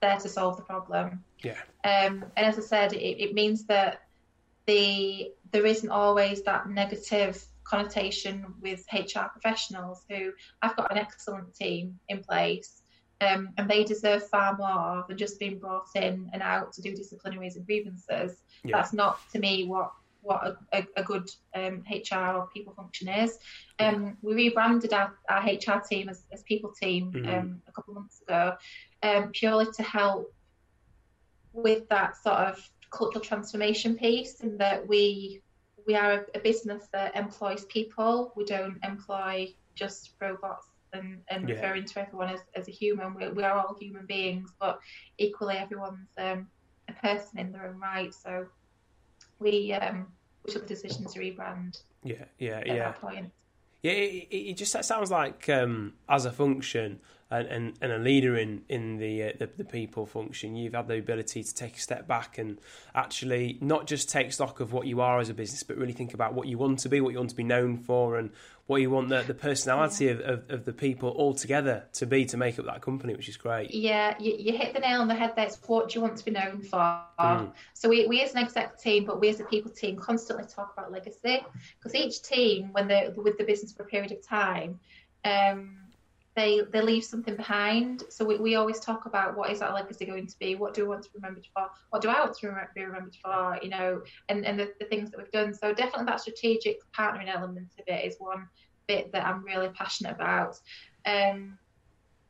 there 0.00 0.18
to 0.18 0.28
solve 0.28 0.56
the 0.56 0.62
problem. 0.62 1.22
Yeah. 1.42 1.58
Um, 1.84 2.24
and 2.36 2.46
as 2.46 2.58
I 2.58 2.62
said, 2.62 2.92
it, 2.92 3.22
it 3.22 3.34
means 3.34 3.64
that 3.66 4.02
the 4.66 5.30
there 5.52 5.64
isn't 5.64 5.90
always 5.90 6.42
that 6.42 6.68
negative 6.68 7.42
connotation 7.64 8.44
with 8.60 8.84
HR 8.92 9.26
professionals 9.30 10.04
who 10.08 10.32
I've 10.62 10.76
got 10.76 10.90
an 10.90 10.98
excellent 10.98 11.54
team 11.54 11.98
in 12.08 12.22
place 12.22 12.82
um, 13.20 13.50
and 13.56 13.68
they 13.68 13.84
deserve 13.84 14.28
far 14.28 14.56
more 14.56 15.04
than 15.08 15.16
just 15.16 15.38
being 15.38 15.58
brought 15.58 15.88
in 15.94 16.28
and 16.32 16.42
out 16.42 16.72
to 16.74 16.82
do 16.82 16.94
disciplinaries 16.94 17.56
and 17.56 17.64
grievances. 17.64 18.42
Yeah. 18.62 18.76
That's 18.76 18.92
not 18.92 19.18
to 19.32 19.38
me 19.38 19.64
what 19.66 19.92
what 20.26 20.44
a, 20.44 20.56
a, 20.78 20.86
a 20.96 21.02
good 21.04 21.30
um, 21.54 21.84
HR 21.90 22.36
or 22.36 22.48
people 22.52 22.74
function 22.74 23.08
is. 23.08 23.38
Um, 23.78 24.16
we 24.22 24.34
rebranded 24.34 24.92
our, 24.92 25.14
our 25.30 25.42
HR 25.44 25.80
team 25.88 26.08
as, 26.08 26.24
as 26.32 26.42
People 26.42 26.72
Team 26.72 27.12
mm-hmm. 27.12 27.28
um, 27.28 27.62
a 27.68 27.72
couple 27.72 27.92
of 27.92 28.00
months 28.00 28.20
ago, 28.22 28.56
um, 29.02 29.30
purely 29.32 29.66
to 29.72 29.82
help 29.82 30.34
with 31.52 31.88
that 31.88 32.16
sort 32.16 32.36
of 32.36 32.70
cultural 32.90 33.24
transformation 33.24 33.96
piece, 33.96 34.40
and 34.40 34.58
that 34.58 34.86
we 34.86 35.40
we 35.86 35.94
are 35.94 36.12
a, 36.12 36.24
a 36.34 36.40
business 36.40 36.88
that 36.92 37.14
employs 37.14 37.64
people. 37.66 38.32
We 38.34 38.44
don't 38.44 38.78
employ 38.82 39.54
just 39.76 40.10
robots 40.20 40.66
and, 40.92 41.20
and 41.28 41.48
yeah. 41.48 41.54
referring 41.54 41.84
to 41.84 42.00
everyone 42.00 42.30
as, 42.30 42.40
as 42.54 42.66
a 42.66 42.72
human. 42.72 43.14
We, 43.14 43.28
we 43.28 43.44
are 43.44 43.58
all 43.58 43.76
human 43.78 44.06
beings, 44.06 44.50
but 44.58 44.80
equally 45.18 45.56
everyone's 45.56 46.08
um, 46.18 46.48
a 46.88 46.92
person 46.94 47.38
in 47.38 47.52
their 47.52 47.68
own 47.68 47.78
right. 47.78 48.12
So 48.12 48.46
we 49.38 49.72
um, 49.72 50.06
we 50.08 50.15
took 50.46 50.66
the 50.66 50.74
decision 50.74 51.04
to 51.06 51.18
rebrand. 51.18 51.80
Yeah, 52.02 52.24
yeah, 52.38 52.62
yeah. 52.64 52.92
Yeah, 53.82 53.92
it, 53.92 54.28
it, 54.30 54.56
just 54.56 54.82
sounds 54.84 55.10
like 55.10 55.48
um, 55.48 55.92
as 56.08 56.24
a 56.24 56.32
function, 56.32 56.98
and, 57.30 57.48
and, 57.48 57.72
and 57.80 57.92
a 57.92 57.98
leader 57.98 58.36
in 58.36 58.62
in 58.68 58.98
the, 58.98 59.24
uh, 59.24 59.32
the, 59.38 59.50
the 59.56 59.64
people 59.64 60.06
function, 60.06 60.54
you've 60.54 60.74
had 60.74 60.86
the 60.86 60.98
ability 60.98 61.42
to 61.42 61.54
take 61.54 61.76
a 61.76 61.80
step 61.80 62.06
back 62.06 62.38
and 62.38 62.58
actually 62.94 63.58
not 63.60 63.86
just 63.86 64.08
take 64.08 64.32
stock 64.32 64.60
of 64.60 64.72
what 64.72 64.86
you 64.86 65.00
are 65.00 65.18
as 65.18 65.28
a 65.28 65.34
business, 65.34 65.62
but 65.62 65.76
really 65.76 65.92
think 65.92 66.14
about 66.14 66.34
what 66.34 66.46
you 66.46 66.56
want 66.56 66.78
to 66.80 66.88
be, 66.88 67.00
what 67.00 67.12
you 67.12 67.18
want 67.18 67.30
to 67.30 67.36
be 67.36 67.42
known 67.42 67.76
for, 67.78 68.16
and 68.16 68.30
what 68.66 68.80
you 68.80 68.90
want 68.90 69.08
the, 69.08 69.22
the 69.22 69.34
personality 69.34 70.08
of, 70.08 70.20
of, 70.20 70.50
of, 70.50 70.64
the 70.64 70.72
people 70.72 71.10
all 71.10 71.32
together 71.32 71.84
to 71.92 72.04
be 72.04 72.24
to 72.24 72.36
make 72.36 72.58
up 72.58 72.66
that 72.66 72.80
company, 72.80 73.14
which 73.14 73.28
is 73.28 73.36
great. 73.36 73.72
Yeah, 73.72 74.14
you, 74.18 74.34
you 74.38 74.56
hit 74.56 74.74
the 74.74 74.80
nail 74.80 75.00
on 75.00 75.08
the 75.08 75.14
head 75.14 75.34
there. 75.36 75.46
It's 75.46 75.58
what 75.66 75.88
do 75.88 75.98
you 75.98 76.00
want 76.00 76.16
to 76.16 76.24
be 76.24 76.32
known 76.32 76.60
for? 76.60 77.00
Mm. 77.18 77.52
So 77.74 77.88
we, 77.88 78.06
we 78.06 78.22
as 78.22 78.32
an 78.32 78.38
exec 78.38 78.80
team, 78.80 79.04
but 79.04 79.20
we 79.20 79.28
as 79.28 79.40
a 79.40 79.44
people 79.44 79.70
team 79.70 79.96
constantly 79.96 80.46
talk 80.46 80.72
about 80.76 80.90
legacy 80.90 81.44
because 81.78 81.94
each 81.94 82.22
team, 82.22 82.72
when 82.72 82.88
they're 82.88 83.10
with 83.12 83.38
the 83.38 83.44
business 83.44 83.72
for 83.72 83.84
a 83.84 83.86
period 83.86 84.10
of 84.10 84.26
time, 84.26 84.80
um, 85.24 85.85
they 86.36 86.60
they 86.70 86.82
leave 86.82 87.02
something 87.02 87.34
behind. 87.34 88.04
So 88.10 88.24
we, 88.24 88.36
we 88.36 88.54
always 88.54 88.78
talk 88.78 89.06
about 89.06 89.36
what 89.36 89.50
is 89.50 89.60
that 89.60 89.74
legacy 89.74 90.04
going 90.04 90.26
to 90.26 90.38
be? 90.38 90.54
What 90.54 90.74
do 90.74 90.82
we 90.82 90.88
want 90.88 91.02
to 91.04 91.10
be 91.10 91.16
remembered 91.16 91.46
for? 91.52 91.68
What 91.90 92.02
do 92.02 92.08
I 92.08 92.20
want 92.20 92.36
to 92.38 92.68
be 92.74 92.84
remembered 92.84 93.16
for? 93.22 93.58
You 93.62 93.70
know, 93.70 94.02
and, 94.28 94.44
and 94.44 94.58
the, 94.58 94.72
the 94.78 94.86
things 94.86 95.10
that 95.10 95.18
we've 95.18 95.30
done. 95.32 95.54
So 95.54 95.72
definitely 95.72 96.04
that 96.06 96.20
strategic 96.20 96.80
partnering 96.92 97.34
element 97.34 97.72
of 97.78 97.84
it 97.86 98.04
is 98.04 98.16
one 98.18 98.46
bit 98.86 99.10
that 99.12 99.26
I'm 99.26 99.42
really 99.44 99.70
passionate 99.70 100.14
about. 100.14 100.60
Um, 101.06 101.58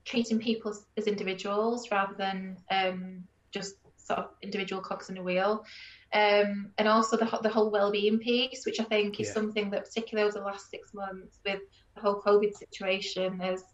treating 0.04 0.38
people 0.38 0.72
as 0.96 1.06
individuals 1.08 1.90
rather 1.90 2.14
than 2.16 2.56
um, 2.70 3.24
just 3.50 3.74
sort 3.96 4.20
of 4.20 4.26
individual 4.40 4.80
cogs 4.80 5.10
in 5.10 5.18
a 5.18 5.22
wheel. 5.22 5.64
Um, 6.12 6.70
and 6.78 6.86
also 6.86 7.16
the, 7.16 7.26
the 7.42 7.48
whole 7.48 7.72
well-being 7.72 8.20
piece, 8.20 8.64
which 8.64 8.78
I 8.78 8.84
think 8.84 9.18
is 9.18 9.26
yeah. 9.26 9.34
something 9.34 9.70
that 9.70 9.86
particularly 9.86 10.28
over 10.28 10.38
the 10.38 10.44
last 10.44 10.70
six 10.70 10.94
months 10.94 11.40
with 11.44 11.60
the 11.96 12.00
whole 12.00 12.22
COVID 12.22 12.54
situation 12.54 13.40
has 13.40 13.64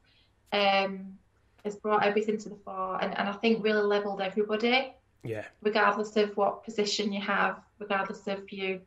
um, 0.52 1.18
has 1.64 1.76
brought 1.76 2.04
everything 2.04 2.38
to 2.38 2.49
the 2.49 2.56
fore 2.56 2.99
and, 3.02 3.16
and 3.18 3.28
I 3.28 3.32
think 3.32 3.64
really 3.64 3.82
leveled 3.82 4.21
everybody. 4.21 4.92
Yeah. 5.23 5.44
Regardless 5.62 6.16
of 6.16 6.37
what 6.37 6.64
position 6.64 7.12
you 7.12 7.21
have, 7.21 7.61
regardless 7.78 8.26
of 8.26 8.52
your 8.52 8.80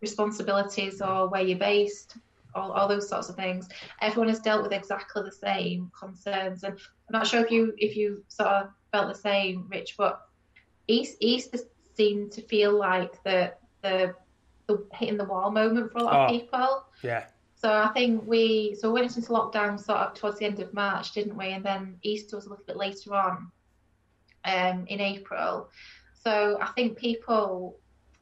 responsibilities 0.00 1.00
or 1.00 1.28
where 1.28 1.42
you're 1.42 1.58
based, 1.58 2.16
all, 2.54 2.72
all 2.72 2.88
those 2.88 3.08
sorts 3.08 3.28
of 3.28 3.36
things. 3.36 3.68
Everyone 4.00 4.28
has 4.28 4.40
dealt 4.40 4.62
with 4.62 4.72
exactly 4.72 5.22
the 5.22 5.32
same 5.32 5.90
concerns, 5.98 6.64
and 6.64 6.74
I'm 6.74 7.12
not 7.12 7.26
sure 7.26 7.44
if 7.44 7.50
you 7.50 7.74
if 7.78 7.96
you 7.96 8.24
sort 8.28 8.48
of 8.48 8.70
felt 8.92 9.08
the 9.08 9.18
same, 9.18 9.66
Rich, 9.70 9.94
but 9.96 10.26
East 10.88 11.16
East 11.20 11.54
seemed 11.96 12.32
to 12.32 12.42
feel 12.42 12.76
like 12.76 13.22
the 13.22 13.52
the 13.82 14.14
the 14.66 14.84
hitting 14.92 15.16
the 15.16 15.24
wall 15.24 15.50
moment 15.50 15.92
for 15.92 15.98
a 15.98 16.02
lot 16.02 16.14
oh, 16.14 16.24
of 16.24 16.30
people. 16.30 16.84
Yeah. 17.02 17.26
So 17.60 17.70
I 17.70 17.88
think 17.88 18.22
we 18.26 18.74
so 18.80 18.90
we 18.90 19.00
went 19.00 19.16
into 19.16 19.28
lockdown 19.30 19.78
sort 19.78 19.98
of 19.98 20.14
towards 20.14 20.38
the 20.38 20.46
end 20.46 20.60
of 20.60 20.72
March, 20.72 21.12
didn't 21.12 21.36
we? 21.36 21.48
And 21.48 21.62
then 21.62 21.96
Easter 22.02 22.36
was 22.36 22.46
a 22.46 22.48
little 22.48 22.64
bit 22.64 22.76
later 22.76 23.14
on, 23.14 23.50
um, 24.44 24.84
in 24.86 24.98
April. 25.00 25.68
So 26.24 26.58
I 26.60 26.68
think 26.68 26.96
people, 26.96 27.76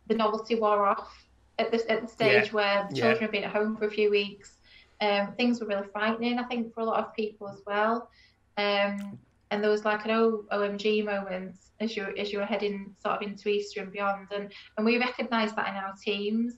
the 0.08 0.14
novelty 0.14 0.56
wore 0.56 0.86
off 0.86 1.24
at 1.58 1.70
the 1.70 1.90
at 1.90 2.02
the 2.02 2.08
stage 2.08 2.46
yeah. 2.46 2.52
where 2.52 2.86
the 2.90 2.96
children 2.96 3.16
yeah. 3.16 3.22
have 3.22 3.32
been 3.32 3.44
at 3.44 3.52
home 3.52 3.76
for 3.76 3.86
a 3.86 3.90
few 3.90 4.10
weeks. 4.10 4.56
Um, 5.00 5.34
things 5.36 5.60
were 5.60 5.68
really 5.68 5.86
frightening, 5.92 6.40
I 6.40 6.44
think, 6.44 6.74
for 6.74 6.80
a 6.80 6.84
lot 6.84 7.04
of 7.04 7.14
people 7.14 7.48
as 7.48 7.60
well. 7.64 8.10
Um, 8.56 9.18
and 9.52 9.62
there 9.62 9.70
was 9.70 9.84
like 9.84 10.04
an 10.04 10.10
o- 10.10 10.44
OMG 10.50 11.04
moment 11.04 11.54
as 11.78 11.96
you 11.96 12.12
as 12.18 12.32
you 12.32 12.40
were 12.40 12.44
heading 12.44 12.94
sort 13.00 13.16
of 13.16 13.22
into 13.22 13.48
Easter 13.48 13.82
and 13.82 13.92
beyond, 13.92 14.28
and 14.34 14.52
and 14.76 14.84
we 14.84 14.98
recognised 14.98 15.54
that 15.54 15.68
in 15.68 15.74
our 15.74 15.94
teams. 15.94 16.54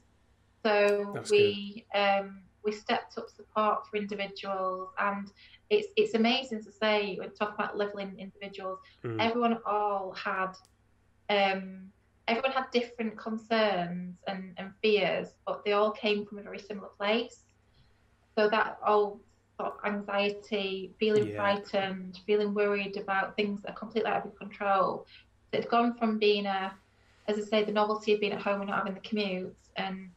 So 0.62 1.12
That's 1.14 1.30
we 1.30 1.84
um, 1.94 2.42
we 2.64 2.72
stepped 2.72 3.16
up 3.18 3.28
support 3.30 3.86
for 3.86 3.96
individuals 3.96 4.90
and 4.98 5.30
it's 5.70 5.88
it's 5.96 6.14
amazing 6.14 6.62
to 6.62 6.70
say 6.70 7.16
when 7.18 7.30
talk 7.32 7.54
about 7.54 7.76
leveling 7.76 8.14
individuals 8.18 8.78
mm. 9.04 9.16
everyone 9.20 9.58
all 9.66 10.12
had 10.12 10.52
um, 11.30 11.90
everyone 12.28 12.52
had 12.52 12.70
different 12.72 13.16
concerns 13.16 14.16
and, 14.26 14.52
and 14.56 14.72
fears 14.82 15.28
but 15.46 15.64
they 15.64 15.72
all 15.72 15.90
came 15.90 16.26
from 16.26 16.38
a 16.38 16.42
very 16.42 16.58
similar 16.58 16.88
place 16.98 17.44
so 18.36 18.48
that 18.48 18.78
all 18.84 19.20
sort 19.56 19.72
of 19.72 19.84
anxiety 19.84 20.92
feeling 20.98 21.28
yeah. 21.28 21.36
frightened 21.36 22.18
feeling 22.26 22.54
worried 22.54 22.96
about 22.96 23.36
things 23.36 23.62
that 23.62 23.70
are 23.70 23.78
completely 23.78 24.10
out 24.10 24.18
of 24.18 24.24
your 24.24 24.32
control 24.34 25.06
it's 25.52 25.66
gone 25.66 25.94
from 25.94 26.18
being 26.18 26.46
a 26.46 26.72
as 27.28 27.38
I 27.38 27.42
say 27.42 27.64
the 27.64 27.72
novelty 27.72 28.12
of 28.14 28.20
being 28.20 28.32
at 28.32 28.42
home 28.42 28.60
and 28.60 28.70
not 28.70 28.78
having 28.78 28.94
the 28.94 29.00
commute 29.00 29.54
and 29.76 30.10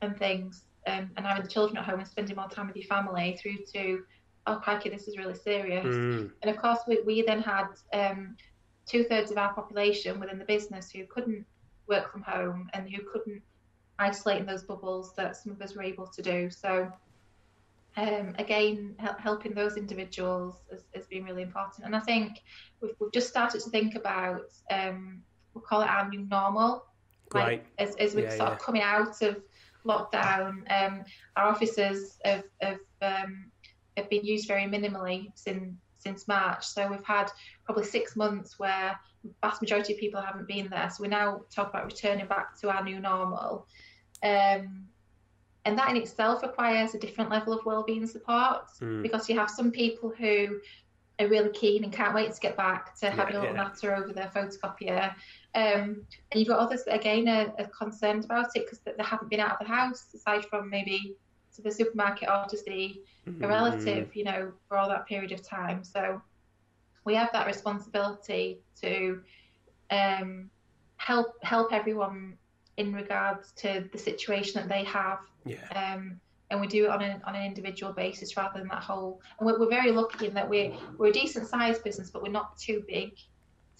and 0.00 0.16
things 0.18 0.64
um, 0.86 1.10
and 1.16 1.26
having 1.26 1.42
the 1.42 1.48
children 1.48 1.78
at 1.78 1.84
home 1.84 2.00
and 2.00 2.08
spending 2.08 2.36
more 2.36 2.48
time 2.48 2.66
with 2.66 2.76
your 2.76 2.86
family 2.86 3.38
through 3.40 3.58
to 3.72 4.02
oh 4.46 4.56
crikey 4.56 4.90
this 4.90 5.08
is 5.08 5.16
really 5.16 5.34
serious. 5.34 5.84
Mm. 5.84 6.30
and 6.42 6.50
of 6.50 6.56
course 6.60 6.80
we, 6.86 7.00
we 7.02 7.22
then 7.22 7.40
had 7.40 7.68
um, 7.92 8.36
two-thirds 8.86 9.30
of 9.30 9.38
our 9.38 9.52
population 9.54 10.20
within 10.20 10.38
the 10.38 10.44
business 10.44 10.90
who 10.90 11.04
couldn't 11.06 11.44
work 11.88 12.10
from 12.12 12.22
home 12.22 12.68
and 12.74 12.88
who 12.88 13.02
couldn't 13.10 13.42
isolate 13.98 14.40
in 14.40 14.46
those 14.46 14.62
bubbles 14.62 15.14
that 15.14 15.36
some 15.36 15.52
of 15.52 15.62
us 15.62 15.74
were 15.74 15.82
able 15.82 16.06
to 16.06 16.22
do. 16.22 16.50
So 16.50 16.90
um, 17.96 18.34
again 18.38 18.96
helping 19.18 19.54
those 19.54 19.76
individuals 19.76 20.56
has, 20.70 20.84
has, 20.94 21.06
been 21.06 21.24
really 21.24 21.42
important. 21.42 21.86
And 21.86 21.94
i 21.94 22.00
think 22.00 22.42
we've, 22.80 22.90
we've 22.98 23.12
just 23.12 23.28
started 23.28 23.60
to 23.60 23.70
think 23.70 23.94
about 23.94 24.50
um, 24.70 25.22
we'll 25.54 25.62
call 25.62 25.82
it 25.82 25.88
our 25.88 26.08
new 26.08 26.26
normal. 26.28 26.84
Like, 27.32 27.66
as, 27.78 27.96
as 27.96 28.14
we're 28.14 28.24
yeah, 28.24 28.36
sort 28.36 28.48
yeah. 28.48 28.54
of 28.54 28.58
coming 28.60 28.82
out 28.82 29.20
of 29.22 29.42
lockdown, 29.86 30.62
um, 30.70 31.04
our 31.36 31.48
offices 31.48 32.18
have, 32.24 32.44
have, 32.60 32.78
um, 33.02 33.50
have 33.96 34.08
been 34.10 34.24
used 34.24 34.48
very 34.48 34.64
minimally 34.64 35.30
since 35.34 35.74
since 36.04 36.28
March. 36.28 36.66
So 36.66 36.86
we've 36.88 37.04
had 37.04 37.30
probably 37.64 37.84
six 37.84 38.14
months 38.14 38.58
where 38.58 38.98
vast 39.42 39.62
majority 39.62 39.94
of 39.94 39.98
people 39.98 40.20
haven't 40.20 40.46
been 40.46 40.68
there. 40.68 40.90
So 40.90 41.02
we 41.02 41.08
now 41.08 41.42
talk 41.50 41.70
about 41.70 41.86
returning 41.86 42.26
back 42.26 42.58
to 42.60 42.68
our 42.68 42.84
new 42.84 43.00
normal. 43.00 43.66
Um, 44.22 44.86
and 45.66 45.78
that 45.78 45.88
in 45.88 45.96
itself 45.96 46.42
requires 46.42 46.94
a 46.94 46.98
different 46.98 47.30
level 47.30 47.54
of 47.54 47.64
wellbeing 47.64 48.06
support 48.06 48.66
mm. 48.80 49.02
because 49.02 49.28
you 49.28 49.38
have 49.38 49.48
some 49.48 49.70
people 49.70 50.12
who 50.16 50.60
are 51.20 51.28
really 51.28 51.50
keen 51.50 51.84
and 51.84 51.92
can't 51.92 52.14
wait 52.14 52.32
to 52.32 52.40
get 52.40 52.56
back 52.56 52.98
to 52.98 53.10
having 53.10 53.34
yeah, 53.34 53.40
a 53.40 53.42
little 53.42 53.56
yeah. 53.56 53.62
natter 53.62 53.94
over 53.94 54.12
their 54.12 54.30
photocopier. 54.34 55.14
Um, 55.54 56.04
and 56.32 56.34
you've 56.34 56.48
got 56.48 56.58
others 56.58 56.84
that 56.84 56.94
again 56.94 57.28
are, 57.28 57.52
are 57.58 57.68
concerned 57.68 58.24
about 58.24 58.48
it 58.54 58.64
because 58.64 58.80
they 58.80 58.92
haven't 58.98 59.30
been 59.30 59.40
out 59.40 59.52
of 59.52 59.66
the 59.66 59.72
house 59.72 60.06
aside 60.12 60.44
from 60.46 60.68
maybe 60.68 61.16
to 61.54 61.62
the 61.62 61.70
supermarket 61.70 62.28
or 62.28 62.46
to 62.48 62.56
see 62.56 63.00
mm-hmm. 63.26 63.44
a 63.44 63.48
relative, 63.48 64.14
you 64.16 64.24
know, 64.24 64.52
for 64.68 64.76
all 64.76 64.88
that 64.88 65.06
period 65.06 65.30
of 65.30 65.46
time. 65.46 65.84
So 65.84 66.20
we 67.04 67.14
have 67.14 67.30
that 67.32 67.46
responsibility 67.46 68.58
to 68.82 69.20
um, 69.90 70.50
help 70.96 71.36
help 71.44 71.72
everyone 71.72 72.36
in 72.76 72.92
regards 72.92 73.52
to 73.52 73.88
the 73.92 73.98
situation 73.98 74.60
that 74.60 74.68
they 74.68 74.84
have. 74.84 75.20
Yeah. 75.44 75.94
Um, 75.94 76.20
and 76.54 76.60
we 76.60 76.68
do 76.68 76.84
it 76.84 76.90
on 76.90 77.02
an, 77.02 77.20
on 77.26 77.34
an 77.34 77.44
individual 77.44 77.92
basis 77.92 78.36
rather 78.36 78.60
than 78.60 78.68
that 78.68 78.82
whole. 78.82 79.20
And 79.38 79.46
we're, 79.46 79.58
we're 79.58 79.68
very 79.68 79.90
lucky 79.90 80.26
in 80.26 80.34
that 80.34 80.48
we're 80.48 80.72
we're 80.96 81.08
a 81.08 81.12
decent 81.12 81.48
sized 81.48 81.82
business, 81.82 82.10
but 82.10 82.22
we're 82.22 82.30
not 82.30 82.56
too 82.56 82.84
big 82.86 83.16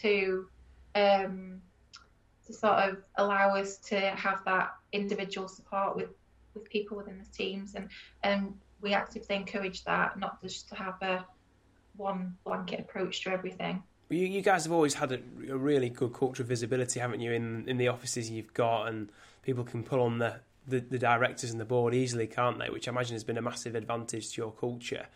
to 0.00 0.48
um, 0.96 1.60
to 2.46 2.52
sort 2.52 2.78
of 2.80 2.96
allow 3.14 3.54
us 3.54 3.78
to 3.78 3.98
have 4.00 4.44
that 4.44 4.74
individual 4.92 5.46
support 5.46 5.94
with 5.94 6.10
with 6.54 6.68
people 6.68 6.96
within 6.96 7.16
the 7.18 7.30
teams, 7.36 7.76
and 7.76 7.88
and 8.24 8.52
we 8.80 8.92
actively 8.92 9.36
encourage 9.36 9.84
that, 9.84 10.18
not 10.18 10.42
just 10.42 10.68
to 10.70 10.74
have 10.74 11.00
a 11.00 11.24
one 11.96 12.36
blanket 12.44 12.80
approach 12.80 13.22
to 13.22 13.30
everything. 13.30 13.84
You, 14.10 14.26
you 14.26 14.42
guys 14.42 14.64
have 14.64 14.72
always 14.72 14.94
had 14.94 15.12
a, 15.12 15.20
a, 15.48 15.56
really 15.56 15.88
good 15.88 16.12
culture 16.12 16.42
of 16.42 16.48
visibility, 16.48 16.98
haven't 16.98 17.20
you? 17.20 17.30
In 17.30 17.68
in 17.68 17.76
the 17.76 17.86
offices 17.86 18.30
you've 18.30 18.52
got, 18.52 18.88
and 18.88 19.10
people 19.42 19.62
can 19.62 19.84
pull 19.84 20.00
on 20.00 20.18
the 20.18 20.40
the, 20.66 20.80
the 20.80 20.98
directors 20.98 21.50
and 21.50 21.60
the 21.60 21.64
board 21.64 21.94
easily, 21.94 22.26
can't 22.26 22.58
they? 22.58 22.70
Which 22.70 22.88
I 22.88 22.92
imagine 22.92 23.14
has 23.14 23.24
been 23.24 23.38
a 23.38 23.42
massive 23.42 23.74
advantage 23.74 24.32
to 24.32 24.40
your 24.40 24.52
culture. 24.52 25.06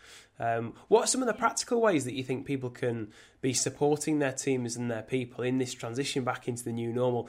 Um, 0.41 0.75
what 0.89 1.05
are 1.05 1.07
some 1.07 1.21
of 1.21 1.27
the 1.27 1.35
practical 1.35 1.81
ways 1.81 2.05
that 2.05 2.15
you 2.15 2.23
think 2.23 2.47
people 2.47 2.71
can 2.71 3.13
be 3.41 3.53
supporting 3.53 4.19
their 4.19 4.33
teams 4.33 4.77
and 4.77 4.91
their 4.91 5.03
people 5.03 5.43
in 5.43 5.59
this 5.59 5.73
transition 5.75 6.23
back 6.23 6.47
into 6.47 6.65
the 6.65 6.73
new 6.73 6.93
normal? 6.93 7.29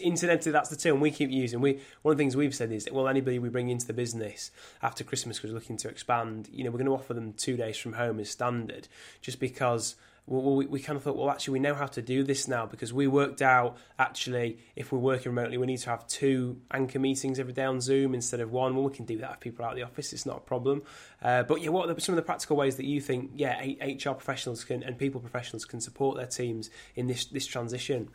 Incidentally, 0.00 0.52
that's 0.52 0.68
the 0.68 0.76
term 0.76 1.00
we 1.00 1.10
keep 1.10 1.30
using. 1.30 1.60
We 1.60 1.80
one 2.02 2.12
of 2.12 2.18
the 2.18 2.22
things 2.22 2.36
we've 2.36 2.54
said 2.54 2.72
is, 2.72 2.88
well, 2.90 3.08
anybody 3.08 3.38
we 3.38 3.48
bring 3.48 3.70
into 3.70 3.86
the 3.86 3.92
business 3.92 4.50
after 4.82 5.04
Christmas 5.04 5.42
we're 5.42 5.52
looking 5.52 5.76
to 5.78 5.88
expand, 5.88 6.48
you 6.52 6.64
know, 6.64 6.70
we're 6.70 6.78
going 6.78 6.86
to 6.86 6.94
offer 6.94 7.14
them 7.14 7.32
two 7.32 7.56
days 7.56 7.78
from 7.78 7.94
home 7.94 8.20
as 8.20 8.30
standard, 8.30 8.88
just 9.22 9.40
because 9.40 9.96
well, 10.30 10.54
we, 10.54 10.66
we 10.66 10.78
kind 10.78 10.96
of 10.96 11.02
thought, 11.02 11.16
well, 11.16 11.28
actually, 11.28 11.54
we 11.54 11.58
know 11.58 11.74
how 11.74 11.86
to 11.86 12.00
do 12.00 12.22
this 12.22 12.46
now 12.46 12.64
because 12.64 12.92
we 12.92 13.08
worked 13.08 13.42
out 13.42 13.76
actually 13.98 14.58
if 14.76 14.92
we're 14.92 15.00
working 15.00 15.32
remotely, 15.32 15.58
we 15.58 15.66
need 15.66 15.78
to 15.78 15.90
have 15.90 16.06
two 16.06 16.60
anchor 16.70 17.00
meetings 17.00 17.40
every 17.40 17.52
day 17.52 17.64
on 17.64 17.80
Zoom 17.80 18.14
instead 18.14 18.38
of 18.38 18.52
one. 18.52 18.76
Well, 18.76 18.84
we 18.84 18.94
can 18.94 19.06
do 19.06 19.18
that 19.18 19.32
if 19.32 19.40
people 19.40 19.64
are 19.64 19.68
out 19.68 19.72
of 19.72 19.78
the 19.78 19.82
office; 19.82 20.12
it's 20.12 20.26
not 20.26 20.36
a 20.36 20.40
problem. 20.40 20.82
Uh, 21.20 21.42
but 21.42 21.60
yeah, 21.60 21.70
what 21.70 21.90
are 21.90 22.00
some 22.00 22.12
of 22.12 22.16
the 22.16 22.22
practical 22.22 22.56
ways 22.56 22.76
that 22.76 22.86
you 22.86 23.00
think, 23.00 23.32
yeah, 23.34 23.60
HR 23.60 24.12
professionals 24.12 24.62
can 24.62 24.84
and 24.84 24.96
people 24.96 25.20
professionals 25.20 25.64
can 25.64 25.80
support 25.80 26.16
their 26.16 26.26
teams 26.26 26.70
in 26.94 27.08
this 27.08 27.24
this 27.24 27.46
transition? 27.46 28.08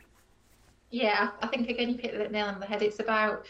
Yeah, 0.90 1.32
I 1.42 1.48
think 1.48 1.68
again 1.68 1.90
you 1.90 1.98
hit 1.98 2.16
the 2.16 2.28
nail 2.30 2.46
on 2.46 2.60
the 2.60 2.66
head. 2.66 2.80
It's 2.80 2.98
about 2.98 3.46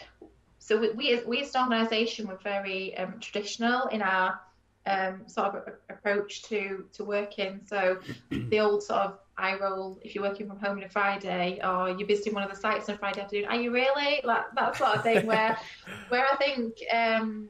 so 0.58 0.76
we 0.76 0.90
we, 0.90 1.20
we 1.24 1.40
as 1.42 1.54
an 1.54 1.62
organisation 1.62 2.26
we're 2.26 2.36
very 2.38 2.98
um, 2.98 3.20
traditional 3.20 3.86
in 3.86 4.02
our 4.02 4.40
um, 4.86 5.22
sort 5.26 5.54
of 5.54 5.74
approach 5.90 6.42
to 6.44 6.84
to 6.92 7.04
working. 7.04 7.60
So 7.64 7.98
the 8.30 8.60
old 8.60 8.82
sort 8.82 9.00
of 9.00 9.18
eye 9.38 9.56
roll 9.56 9.98
if 10.02 10.14
you're 10.14 10.24
working 10.24 10.48
from 10.48 10.58
home 10.58 10.78
on 10.78 10.84
a 10.84 10.88
Friday 10.88 11.60
or 11.62 11.90
you're 11.90 12.06
visiting 12.06 12.32
one 12.32 12.42
of 12.42 12.50
the 12.50 12.56
sites 12.56 12.88
on 12.88 12.94
a 12.94 12.98
Friday 12.98 13.20
afternoon. 13.20 13.46
Are 13.46 13.56
you 13.56 13.70
really 13.70 14.20
like 14.24 14.44
that 14.54 14.76
sort 14.76 14.96
of 14.96 15.02
thing? 15.02 15.26
Where 15.26 15.58
where 16.08 16.24
I 16.30 16.36
think 16.36 16.74
um, 16.92 17.48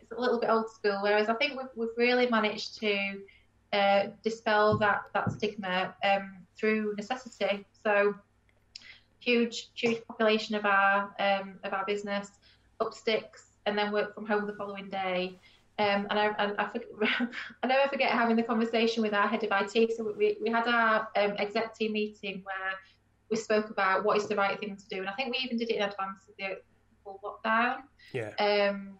it's 0.00 0.12
a 0.12 0.20
little 0.20 0.40
bit 0.40 0.50
old 0.50 0.70
school. 0.70 1.00
Whereas 1.02 1.28
I 1.28 1.34
think 1.34 1.58
we've 1.58 1.68
we've 1.76 1.96
really 1.96 2.28
managed 2.28 2.78
to 2.80 3.20
uh, 3.72 4.06
dispel 4.24 4.78
that 4.78 5.02
that 5.14 5.30
stigma 5.32 5.94
um, 6.02 6.38
through 6.56 6.94
necessity. 6.96 7.64
So 7.84 8.14
huge 9.20 9.70
huge 9.74 10.02
population 10.06 10.54
of 10.54 10.64
our 10.64 11.14
um, 11.18 11.58
of 11.64 11.72
our 11.72 11.84
business 11.84 12.30
up 12.80 12.94
sticks 12.94 13.48
and 13.66 13.76
then 13.76 13.92
work 13.92 14.14
from 14.14 14.26
home 14.26 14.46
the 14.46 14.54
following 14.54 14.88
day. 14.88 15.38
Um, 15.78 16.08
and 16.10 16.18
I, 16.18 16.26
and 16.38 16.54
I, 16.58 16.66
forget, 16.66 16.88
I 17.62 17.66
never 17.66 17.88
forget 17.88 18.10
having 18.10 18.36
the 18.36 18.42
conversation 18.42 19.02
with 19.02 19.14
our 19.14 19.28
head 19.28 19.44
of 19.44 19.50
IT. 19.52 19.96
So 19.96 20.12
we, 20.16 20.36
we 20.42 20.50
had 20.50 20.66
our 20.66 21.08
um, 21.16 21.34
exec 21.38 21.74
team 21.76 21.92
meeting 21.92 22.42
where 22.44 22.74
we 23.30 23.36
spoke 23.36 23.70
about 23.70 24.04
what 24.04 24.16
is 24.16 24.26
the 24.26 24.34
right 24.34 24.58
thing 24.58 24.76
to 24.76 24.88
do. 24.88 24.98
And 24.98 25.08
I 25.08 25.12
think 25.12 25.34
we 25.34 25.44
even 25.44 25.56
did 25.56 25.70
it 25.70 25.76
in 25.76 25.82
advance 25.82 26.20
of 26.28 26.34
the 26.38 26.58
full 27.04 27.20
lockdown. 27.24 27.82
Yeah. 28.12 28.30
Um, 28.40 28.98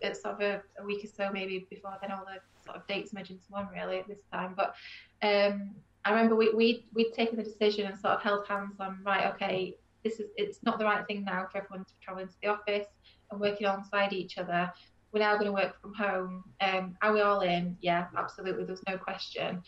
it's 0.00 0.22
sort 0.22 0.34
of 0.34 0.40
a, 0.42 0.62
a, 0.78 0.84
week 0.84 1.02
or 1.04 1.08
so 1.08 1.30
maybe 1.32 1.66
before 1.70 1.96
then 2.02 2.12
all 2.12 2.24
the 2.26 2.38
sort 2.64 2.76
of 2.76 2.86
dates 2.86 3.14
merged 3.14 3.30
into 3.30 3.44
one 3.48 3.66
really 3.72 3.98
at 3.98 4.06
this 4.06 4.20
time. 4.32 4.54
But 4.54 4.74
um, 5.22 5.70
I 6.04 6.10
remember 6.10 6.36
we, 6.36 6.52
we, 6.52 6.84
we'd 6.94 7.12
taken 7.12 7.36
the 7.36 7.42
decision 7.42 7.86
and 7.86 7.98
sort 7.98 8.14
of 8.14 8.22
held 8.22 8.46
hands 8.46 8.76
on, 8.78 8.98
right, 9.04 9.26
okay, 9.34 9.74
this 10.04 10.20
is, 10.20 10.28
it's 10.36 10.58
not 10.62 10.78
the 10.78 10.84
right 10.84 11.06
thing 11.06 11.24
now 11.24 11.48
for 11.50 11.58
everyone 11.58 11.84
to 11.84 11.92
travel 12.02 12.22
into 12.22 12.34
the 12.42 12.48
office 12.48 12.86
and 13.30 13.40
working 13.40 13.66
alongside 13.66 14.12
each 14.12 14.38
other 14.38 14.70
we're 15.12 15.20
now 15.20 15.34
going 15.34 15.46
to 15.46 15.52
work 15.52 15.80
from 15.80 15.94
home. 15.94 16.44
Um, 16.60 16.96
are 17.02 17.12
we 17.12 17.20
all 17.20 17.40
in? 17.40 17.76
Yeah, 17.80 18.06
absolutely. 18.16 18.64
There's 18.64 18.82
no 18.88 18.96
question. 18.96 19.62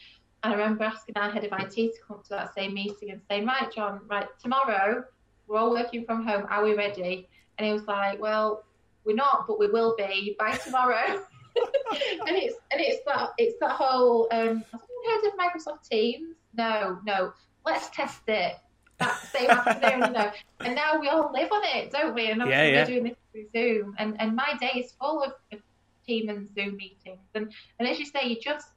And 0.45 0.53
I 0.53 0.57
remember 0.57 0.85
asking 0.85 1.17
our 1.17 1.31
head 1.31 1.45
of 1.45 1.53
IT 1.53 1.75
to 1.75 1.93
come 2.07 2.21
to 2.23 2.29
that 2.31 2.55
same 2.55 2.75
meeting 2.75 3.11
and 3.11 3.21
saying, 3.29 3.47
right, 3.47 3.73
John, 3.73 4.01
right, 4.09 4.27
tomorrow 4.41 5.05
we're 5.47 5.59
all 5.59 5.71
working 5.71 6.05
from 6.05 6.27
home. 6.27 6.47
Are 6.49 6.65
we 6.65 6.75
ready? 6.75 7.29
And 7.59 7.67
he 7.67 7.73
was 7.73 7.87
like, 7.87 8.21
well, 8.21 8.65
we're 9.05 9.17
not, 9.17 9.47
but 9.47 9.59
we 9.59 9.69
will 9.69 9.95
be 9.97 10.37
by 10.39 10.57
tomorrow. 10.57 11.05
and 11.57 12.37
it's 12.37 12.57
and 12.71 12.81
it's 12.81 13.05
that 13.07 13.31
it's 13.37 13.59
that 13.61 13.73
whole. 13.73 14.29
Um, 14.33 14.65
have 14.73 14.81
you 14.89 15.11
heard 15.11 15.29
of 15.29 15.39
Microsoft 15.39 15.89
Teams? 15.89 16.37
No, 16.55 16.99
no. 17.05 17.33
Let's 17.67 17.91
test 17.91 18.23
it 18.29 18.55
that 18.99 19.19
same 19.33 19.51
afternoon, 19.51 20.07
you 20.07 20.13
know. 20.13 20.33
And 20.61 20.75
now 20.75 20.99
we 21.01 21.09
all 21.09 21.33
live 21.33 21.51
on 21.51 21.63
it, 21.65 21.91
don't 21.91 22.15
we? 22.15 22.31
And 22.31 22.43
obviously 22.43 22.69
yeah, 22.69 22.73
yeah. 22.73 22.81
we're 22.81 22.87
doing 22.87 23.05
this 23.05 23.17
through 23.33 23.47
Zoom, 23.53 23.95
and 23.99 24.21
and 24.21 24.37
my 24.37 24.57
day 24.61 24.81
is 24.81 24.93
full 24.93 25.23
of, 25.23 25.33
of 25.53 25.61
team 26.07 26.29
and 26.29 26.49
Zoom 26.55 26.77
meetings, 26.77 27.29
and 27.35 27.53
and 27.79 27.89
as 27.89 27.99
you 27.99 28.07
say, 28.07 28.27
you 28.27 28.41
just 28.41 28.69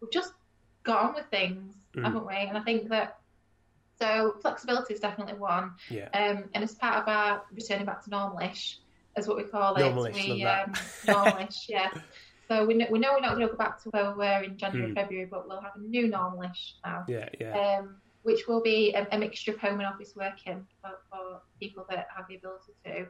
we've 0.00 0.10
just 0.10 0.32
got 0.82 1.04
on 1.04 1.14
with 1.14 1.26
things, 1.26 1.74
mm. 1.94 2.02
haven't 2.02 2.26
we? 2.26 2.34
And 2.34 2.56
I 2.56 2.62
think 2.62 2.88
that 2.88 3.18
so 4.00 4.36
flexibility 4.40 4.94
is 4.94 5.00
definitely 5.00 5.34
one. 5.34 5.72
Yeah. 5.88 6.08
Um, 6.14 6.44
and 6.54 6.64
as 6.64 6.74
part 6.74 6.96
of 6.96 7.08
our 7.08 7.42
returning 7.52 7.86
back 7.86 8.02
to 8.04 8.10
normalish, 8.10 8.76
as 9.16 9.28
what 9.28 9.36
we 9.36 9.44
call 9.44 9.76
it, 9.76 9.82
normalish, 9.82 10.14
we 10.14 10.44
um, 10.44 10.72
normalish, 11.04 11.68
yeah. 11.68 11.90
So 12.48 12.64
we 12.64 12.74
know, 12.74 12.86
we 12.90 12.98
know 12.98 13.12
we're 13.12 13.20
not 13.20 13.36
going 13.36 13.46
to 13.46 13.52
go 13.52 13.56
back 13.56 13.80
to 13.84 13.90
where 13.90 14.10
we 14.10 14.18
were 14.18 14.42
in 14.42 14.56
January, 14.56 14.90
mm. 14.90 14.94
February, 14.94 15.26
but 15.30 15.46
we'll 15.46 15.60
have 15.60 15.76
a 15.76 15.80
new 15.80 16.10
normalish 16.10 16.72
now. 16.84 17.04
Yeah, 17.06 17.28
yeah. 17.40 17.78
Um, 17.78 17.96
which 18.22 18.46
will 18.46 18.60
be 18.60 18.92
a, 18.94 19.06
a 19.12 19.18
mixture 19.18 19.52
of 19.52 19.58
home 19.58 19.80
and 19.80 19.86
office 19.86 20.14
working 20.16 20.66
for, 20.80 20.92
for, 21.10 21.40
people 21.58 21.84
that 21.90 22.06
have 22.16 22.26
the 22.26 22.36
ability 22.36 22.72
to, 22.86 23.06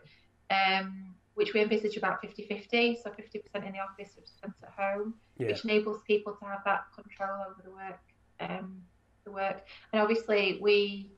um, 0.50 1.14
which 1.35 1.55
we 1.55 1.61
envisage 1.61 1.97
about 1.97 2.21
50 2.21 2.47
50, 2.47 2.99
so 3.00 3.11
50% 3.11 3.64
in 3.64 3.73
the 3.73 3.79
office, 3.79 4.17
50% 4.45 4.52
at 4.64 4.71
home, 4.76 5.14
yeah. 5.38 5.47
which 5.47 5.64
enables 5.64 6.02
people 6.02 6.33
to 6.35 6.45
have 6.47 6.62
that 6.64 6.87
control 6.95 7.45
over 7.49 7.62
the 7.64 7.71
work. 7.71 8.00
Um, 8.40 8.83
the 9.25 9.31
work, 9.31 9.67
and 9.93 10.00
obviously 10.00 10.59
we 10.61 11.11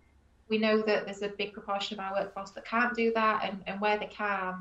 we 0.49 0.59
know 0.59 0.83
that 0.83 1.07
there's 1.07 1.23
a 1.23 1.29
big 1.29 1.53
proportion 1.53 1.99
of 1.99 2.05
our 2.05 2.13
workforce 2.13 2.51
that 2.51 2.67
can't 2.67 2.95
do 2.95 3.13
that, 3.15 3.45
and, 3.45 3.63
and 3.67 3.81
where 3.81 3.99
they 3.99 4.07
can't, 4.07 4.57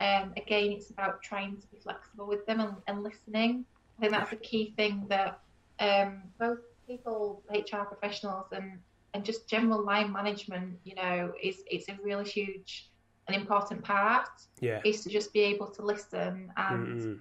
um, 0.00 0.32
again, 0.36 0.72
it's 0.72 0.90
about 0.90 1.22
trying 1.22 1.56
to 1.56 1.66
be 1.68 1.78
flexible 1.78 2.26
with 2.26 2.44
them 2.44 2.60
and, 2.60 2.74
and 2.86 3.02
listening. 3.02 3.64
I 3.96 4.00
think 4.02 4.12
that's 4.12 4.32
a 4.32 4.36
key 4.36 4.74
thing 4.76 5.06
that 5.08 5.40
um, 5.78 6.22
both 6.38 6.58
people, 6.92 7.42
HR 7.50 7.84
professionals, 7.84 8.46
and 8.52 8.78
and 9.14 9.24
just 9.24 9.46
general 9.46 9.84
line 9.84 10.10
management, 10.10 10.78
you 10.84 10.94
know, 10.94 11.32
is 11.42 11.62
it's 11.70 11.88
a 11.88 11.98
really 12.02 12.24
huge 12.24 12.88
and 13.28 13.36
important 13.36 13.82
part. 13.82 14.28
Yeah, 14.60 14.80
is 14.84 15.02
to 15.04 15.10
just 15.10 15.32
be 15.32 15.40
able 15.40 15.68
to 15.68 15.82
listen 15.82 16.52
and 16.56 16.86
mm-hmm. 16.86 17.14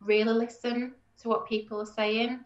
really 0.00 0.32
listen 0.32 0.94
to 1.22 1.28
what 1.28 1.48
people 1.48 1.80
are 1.80 1.92
saying, 2.02 2.40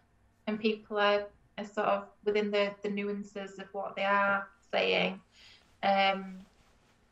and 0.47 0.59
people 0.59 0.97
are, 0.97 1.25
are 1.57 1.65
sort 1.65 1.87
of 1.87 2.07
within 2.25 2.51
the 2.51 2.71
the 2.83 2.89
nuances 2.89 3.59
of 3.59 3.67
what 3.71 3.95
they 3.95 4.05
are 4.05 4.47
saying. 4.71 5.19
Um, 5.83 6.37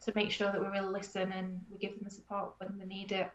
to 0.06 0.12
make 0.16 0.32
sure 0.32 0.52
that 0.52 0.60
we 0.60 0.68
really 0.68 0.92
listen 0.92 1.32
and 1.32 1.60
we 1.72 1.78
give 1.78 1.94
them 1.94 2.02
the 2.06 2.10
support 2.10 2.54
when 2.58 2.80
they 2.80 2.86
need 2.86 3.12
it. 3.12 3.30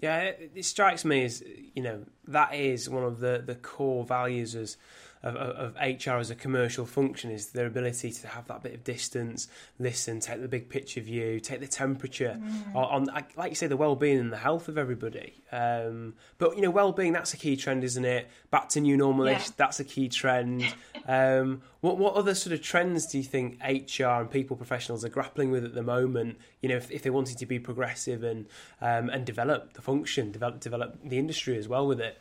Yeah, 0.00 0.20
it, 0.20 0.52
it 0.54 0.64
strikes 0.64 1.04
me 1.04 1.24
as 1.24 1.42
you 1.74 1.82
know 1.82 2.04
that 2.28 2.54
is 2.54 2.88
one 2.88 3.02
of 3.02 3.18
the 3.18 3.42
the 3.44 3.56
core 3.56 4.04
values 4.04 4.54
as 4.54 4.76
of, 5.22 5.36
of, 5.36 5.74
HR 5.76 6.12
as 6.12 6.30
a 6.30 6.34
commercial 6.34 6.86
function 6.86 7.30
is 7.30 7.48
their 7.48 7.66
ability 7.66 8.12
to 8.12 8.28
have 8.28 8.46
that 8.48 8.62
bit 8.62 8.74
of 8.74 8.84
distance, 8.84 9.48
listen, 9.78 10.20
take 10.20 10.40
the 10.40 10.48
big 10.48 10.68
picture 10.68 11.00
view, 11.00 11.40
take 11.40 11.60
the 11.60 11.66
temperature 11.66 12.38
mm. 12.40 12.74
on, 12.74 13.06
like 13.36 13.50
you 13.50 13.54
say, 13.54 13.66
the 13.66 13.76
well-being 13.76 14.18
and 14.18 14.32
the 14.32 14.38
health 14.38 14.68
of 14.68 14.78
everybody. 14.78 15.42
Um, 15.50 16.14
but 16.38 16.56
you 16.56 16.62
know, 16.62 16.70
well-being 16.70 17.12
that's 17.12 17.34
a 17.34 17.36
key 17.36 17.56
trend, 17.56 17.84
isn't 17.84 18.04
it? 18.04 18.28
Back 18.50 18.68
to 18.70 18.80
new 18.80 18.96
normalish, 18.96 19.46
yeah. 19.46 19.52
that's 19.56 19.80
a 19.80 19.84
key 19.84 20.08
trend. 20.08 20.64
um, 21.06 21.62
what 21.80 21.98
what 21.98 22.14
other 22.14 22.34
sort 22.34 22.52
of 22.52 22.62
trends 22.62 23.06
do 23.06 23.18
you 23.18 23.24
think 23.24 23.58
HR 23.62 24.04
and 24.04 24.30
people 24.30 24.56
professionals 24.56 25.04
are 25.04 25.08
grappling 25.08 25.50
with 25.50 25.64
at 25.64 25.74
the 25.74 25.82
moment? 25.82 26.38
You 26.60 26.68
know, 26.68 26.76
if, 26.76 26.90
if 26.90 27.02
they 27.02 27.10
wanted 27.10 27.38
to 27.38 27.46
be 27.46 27.58
progressive 27.58 28.22
and 28.22 28.46
um, 28.80 29.08
and 29.10 29.24
develop 29.24 29.74
the 29.74 29.82
function, 29.82 30.30
develop 30.30 30.60
develop 30.60 30.98
the 31.04 31.18
industry 31.18 31.56
as 31.56 31.68
well 31.68 31.86
with 31.86 32.00
it. 32.00 32.18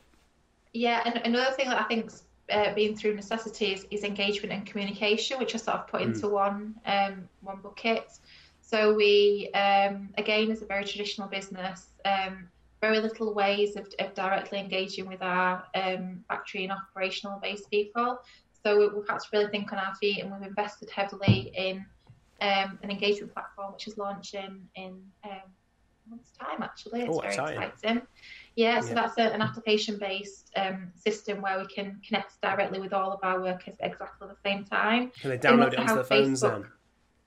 Yeah, 0.74 1.02
and 1.06 1.18
another 1.26 1.56
thing 1.56 1.70
that 1.70 1.82
I 1.82 1.84
think 1.86 2.12
uh, 2.52 2.74
being 2.74 2.96
through 2.96 3.16
necessity 3.16 3.78
is, 3.92 4.04
engagement 4.04 4.54
and 4.54 4.66
communication, 4.66 5.38
which 5.40 5.54
are 5.56 5.60
sort 5.60 5.78
of 5.78 5.88
put 5.88 6.02
mm. 6.02 6.06
into 6.06 6.28
one 6.28 6.76
um, 6.86 7.28
one 7.42 7.60
bucket. 7.62 8.20
So 8.62 8.94
we, 8.94 9.50
um, 9.54 10.10
again, 10.18 10.52
as 10.52 10.62
a 10.62 10.66
very 10.66 10.84
traditional 10.84 11.28
business, 11.28 11.88
um, 12.04 12.50
very 12.82 13.00
little 13.00 13.34
ways 13.34 13.76
of, 13.76 13.88
of, 14.00 14.14
directly 14.14 14.60
engaging 14.60 15.08
with 15.08 15.22
our 15.22 15.64
um, 15.74 16.24
factory 16.28 16.64
and 16.64 16.74
operational 16.74 17.40
based 17.42 17.70
people. 17.72 18.20
So 18.64 18.78
we, 18.78 18.84
have 18.86 19.08
had 19.08 19.20
to 19.20 19.28
really 19.32 19.50
think 19.50 19.72
on 19.72 19.80
our 19.80 19.96
feet, 19.96 20.22
and 20.22 20.32
we've 20.32 20.48
invested 20.48 20.90
heavily 20.90 21.52
in 21.56 21.86
um, 22.42 22.78
an 22.84 22.92
engagement 22.92 23.34
platform, 23.34 23.74
which 23.74 23.88
is 23.88 23.98
launching 23.98 24.68
in 24.76 25.02
um, 25.24 25.32
a 26.06 26.10
month's 26.10 26.32
time. 26.32 26.62
Actually, 26.62 27.02
it's 27.02 27.18
oh, 27.18 27.22
very 27.22 27.34
exciting. 27.34 28.02
Yeah, 28.58 28.80
so 28.82 28.88
yeah. 28.88 28.94
that's 28.96 29.18
a, 29.20 29.34
an 29.36 29.42
application-based 29.44 30.52
um, 30.56 30.92
system 30.96 31.42
where 31.44 31.60
we 31.60 31.68
can 31.68 32.02
connect 32.06 32.42
directly 32.42 32.80
with 32.80 32.92
all 32.92 33.14
of 33.14 33.20
our 33.22 33.40
workers 33.40 33.76
exactly 33.80 34.28
at 34.28 34.36
the 34.36 34.50
same 34.50 34.66
time. 34.66 35.12
Can 35.22 35.30
they 35.30 35.38
download 35.38 35.74
it 35.74 35.80
onto 35.80 35.94
their 35.94 36.04
phones 36.04 36.42
Facebook... 36.42 36.64
then? 36.64 36.72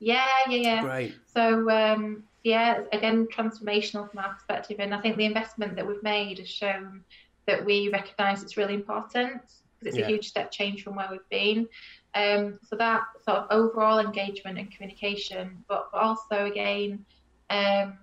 Yeah, 0.01 0.27
yeah, 0.49 0.57
yeah. 0.57 0.83
Great. 0.83 1.15
So 1.33 1.71
um, 1.71 2.25
yeah, 2.43 2.81
again, 2.93 3.29
transformational 3.29 4.11
from 4.11 4.19
our 4.19 4.35
perspective, 4.35 4.79
and 4.81 4.93
I 4.93 5.01
think 5.01 5.17
the 5.19 5.25
investment 5.25 5.77
that 5.77 5.87
we've 5.87 6.03
made 6.03 6.39
has 6.39 6.49
shown 6.49 7.05
that 7.47 7.65
we 7.65 7.91
recognise 7.91 8.43
it's 8.43 8.57
really 8.57 8.75
important 8.75 9.41
because 9.79 9.95
it's 9.95 9.99
yeah. 9.99 10.07
a 10.07 10.09
huge 10.09 10.27
step 10.27 10.51
change 10.51 10.83
from 10.83 10.97
where 10.97 11.09
we've 11.13 11.31
been. 11.31 11.69
Um, 12.17 12.59
so 12.65 12.75
that 12.75 13.03
sort 13.25 13.39
of 13.39 13.47
overall 13.53 14.01
engagement 14.01 14.59
and 14.59 14.69
communication, 14.73 15.65
but, 15.69 15.91
but 15.93 16.03
also 16.03 16.47
again. 16.47 17.05
Um, 17.51 17.99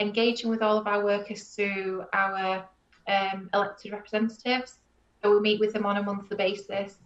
engaging 0.00 0.50
with 0.50 0.62
all 0.62 0.76
of 0.76 0.86
our 0.86 1.04
workers 1.04 1.42
through 1.54 2.04
our 2.12 2.68
um, 3.08 3.50
elected 3.54 3.92
representatives. 3.92 4.78
So 5.22 5.32
we 5.34 5.40
meet 5.40 5.60
with 5.60 5.72
them 5.72 5.86
on 5.86 5.96
a 5.96 6.02
monthly 6.02 6.36
basis. 6.36 6.98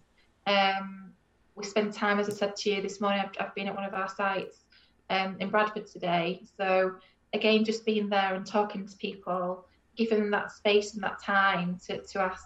Um, 0.47 1.13
we 1.55 1.65
spend 1.65 1.93
time, 1.93 2.19
as 2.19 2.29
I 2.29 2.33
said 2.33 2.57
to 2.57 2.71
you 2.71 2.83
this 2.83 3.01
morning, 3.01 3.21
I've, 3.21 3.31
I've 3.39 3.55
been 3.55 3.69
at 3.69 3.75
one 3.75 3.85
of 3.85 3.95
our 3.95 4.09
sites 4.09 4.65
um, 5.11 5.37
in 5.41 5.51
Bradford 5.51 5.87
today. 5.87 6.43
So 6.57 6.97
again, 7.33 7.65
just 7.65 7.85
being 7.85 8.09
there 8.09 8.35
and 8.35 8.47
talking 8.47 8.87
to 8.87 8.97
people, 8.97 9.65
giving 9.97 10.19
them 10.19 10.31
that 10.31 10.53
space 10.53 10.95
and 10.95 11.03
that 11.03 11.23
time 11.23 11.79
to, 11.87 12.03
to 12.03 12.21
ask 12.21 12.45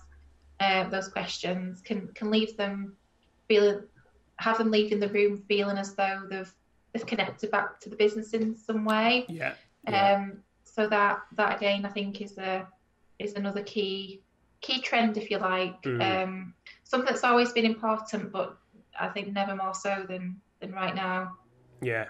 uh, 0.61 0.89
those 0.89 1.09
questions 1.09 1.83
can 1.83 2.09
can 2.15 2.31
leave 2.31 2.57
them 2.57 2.97
feeling, 3.47 3.83
have 4.39 4.59
them 4.59 4.71
leaving 4.71 4.99
the 5.01 5.09
room 5.09 5.43
feeling 5.49 5.77
as 5.77 5.95
though 5.95 6.23
they've 6.31 6.53
they've 6.93 7.07
connected 7.07 7.51
back 7.51 7.79
to 7.81 7.91
the 7.91 7.97
business 7.97 8.33
in 8.33 8.57
some 8.57 8.85
way. 8.85 9.27
Yeah. 9.29 9.53
Um, 9.94 10.38
so 10.64 10.88
that 10.88 11.20
that 11.33 11.57
again, 11.57 11.85
I 11.85 11.88
think 11.88 12.20
is 12.20 12.37
a 12.38 12.66
is 13.18 13.35
another 13.35 13.62
key 13.62 14.20
key 14.61 14.81
trend, 14.81 15.16
if 15.16 15.31
you 15.31 15.38
like. 15.38 15.83
Mm. 15.83 16.25
Um, 16.25 16.55
something 16.85 17.07
that's 17.07 17.25
always 17.25 17.53
been 17.53 17.64
important, 17.64 18.33
but 18.33 18.57
I 18.99 19.09
think 19.09 19.33
never 19.33 19.55
more 19.55 19.75
so 19.75 20.05
than 20.09 20.40
than 20.61 20.72
right 20.72 20.94
now. 20.94 21.37
Yeah. 21.81 22.07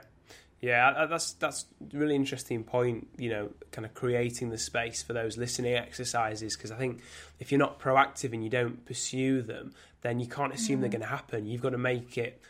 Yeah, 0.61 1.07
that's 1.07 1.35
that's 1.35 1.67
a 1.93 1.97
really 1.97 2.15
interesting 2.15 2.65
point. 2.65 3.09
You 3.19 3.29
know, 3.29 3.51
kind 3.73 3.85
of 3.85 3.93
creating 3.93 4.49
the 4.49 4.59
space 4.59 5.03
for 5.03 5.13
those 5.13 5.37
listening 5.37 5.75
exercises 5.75 6.57
because 6.57 6.73
I 6.73 6.77
think 6.77 7.03
if 7.39 7.53
you're 7.53 7.59
not 7.59 7.79
proactive 7.79 8.33
and 8.33 8.43
you 8.43 8.49
don't 8.49 8.85
pursue 8.87 9.43
them, 9.43 9.75
then 10.01 10.19
you 10.19 10.27
can't 10.27 10.55
assume 10.55 10.79
mm. 10.79 10.81
they're 10.81 10.91
going 10.91 11.03
to 11.03 11.09
happen. 11.09 11.47
You've 11.47 11.61
got 11.61 11.71
to 11.71 11.79
make 11.79 12.17
it 12.17 12.41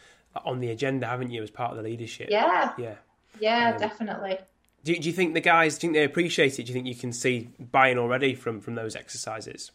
on 0.44 0.60
the 0.60 0.70
agenda, 0.70 1.06
haven't 1.06 1.30
you, 1.30 1.42
as 1.42 1.50
part 1.50 1.72
of 1.72 1.78
the 1.78 1.82
leadership? 1.82 2.28
Yeah, 2.30 2.72
yeah, 2.78 2.94
yeah, 3.40 3.72
um, 3.72 3.80
definitely. 3.80 4.38
Do, 4.86 4.96
do 4.96 5.08
you 5.08 5.12
think 5.12 5.34
the 5.34 5.40
guys? 5.40 5.76
Do 5.76 5.88
you 5.88 5.92
think 5.92 6.00
they 6.00 6.04
appreciate 6.04 6.60
it? 6.60 6.62
Do 6.62 6.68
you 6.68 6.74
think 6.74 6.86
you 6.86 6.94
can 6.94 7.12
see 7.12 7.50
buying 7.58 7.98
already 7.98 8.36
from 8.36 8.60
from 8.60 8.76
those 8.76 8.94
exercises? 8.94 9.72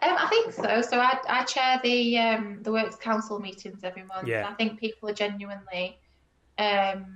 Um, 0.00 0.16
I 0.18 0.28
think 0.28 0.52
so. 0.52 0.82
So 0.82 1.00
I, 1.00 1.18
I 1.28 1.44
chair 1.44 1.80
the 1.82 2.16
um, 2.18 2.62
the 2.62 2.70
works 2.70 2.94
council 2.94 3.40
meetings 3.40 3.80
every 3.82 4.04
month. 4.04 4.28
Yeah. 4.28 4.48
I 4.48 4.54
think 4.54 4.78
people 4.78 5.08
are 5.08 5.14
genuinely 5.14 5.98
um, 6.58 7.06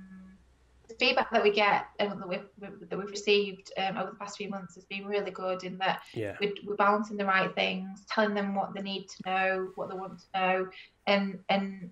the 0.89 0.95
feedback 0.99 1.31
that 1.31 1.41
we 1.41 1.51
get 1.51 1.85
and 1.99 2.11
that 2.11 2.27
we've, 2.27 2.45
that 2.59 2.97
we've 2.97 3.09
received 3.09 3.71
um, 3.77 3.97
over 3.97 4.11
the 4.11 4.17
past 4.17 4.37
few 4.37 4.49
months 4.49 4.75
has 4.75 4.83
been 4.85 5.05
really 5.05 5.31
good 5.31 5.63
in 5.63 5.77
that 5.77 6.01
yeah. 6.13 6.35
we're, 6.41 6.53
we're, 6.65 6.75
balancing 6.75 7.15
the 7.15 7.25
right 7.25 7.53
things, 7.55 8.05
telling 8.09 8.33
them 8.33 8.55
what 8.55 8.73
they 8.73 8.81
need 8.81 9.07
to 9.07 9.17
know, 9.25 9.71
what 9.75 9.89
they 9.89 9.95
want 9.95 10.19
to 10.19 10.25
know, 10.35 10.67
and 11.07 11.39
and 11.47 11.91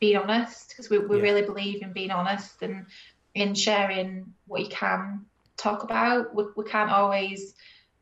being 0.00 0.16
honest 0.16 0.70
because 0.70 0.90
we, 0.90 0.98
we 0.98 1.16
yeah. 1.16 1.22
really 1.22 1.42
believe 1.42 1.82
in 1.82 1.92
being 1.92 2.10
honest 2.10 2.62
and 2.62 2.86
in 3.36 3.54
sharing 3.54 4.32
what 4.46 4.62
you 4.62 4.68
can 4.68 5.26
talk 5.58 5.84
about. 5.84 6.34
We, 6.34 6.44
we 6.56 6.64
can't 6.64 6.90
always 6.90 7.54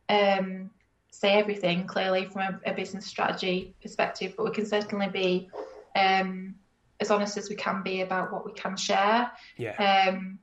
um, 0.09 0.71
say 1.11 1.33
everything 1.33 1.87
clearly 1.89 2.27
from 2.27 2.43
a, 2.43 2.71
a, 2.71 2.73
business 2.73 3.05
strategy 3.05 3.75
perspective, 3.83 4.35
but 4.37 4.45
we 4.45 4.53
can 4.53 4.65
certainly 4.65 5.09
be 5.09 5.51
um, 5.97 6.55
as 7.01 7.11
honest 7.11 7.37
as 7.37 7.51
we 7.51 7.57
can 7.57 7.83
be 7.83 8.01
about 8.01 8.33
what 8.33 8.47
we 8.47 8.53
can 8.53 8.77
share. 8.77 9.31
Yeah. 9.57 10.07
Um, 10.09 10.39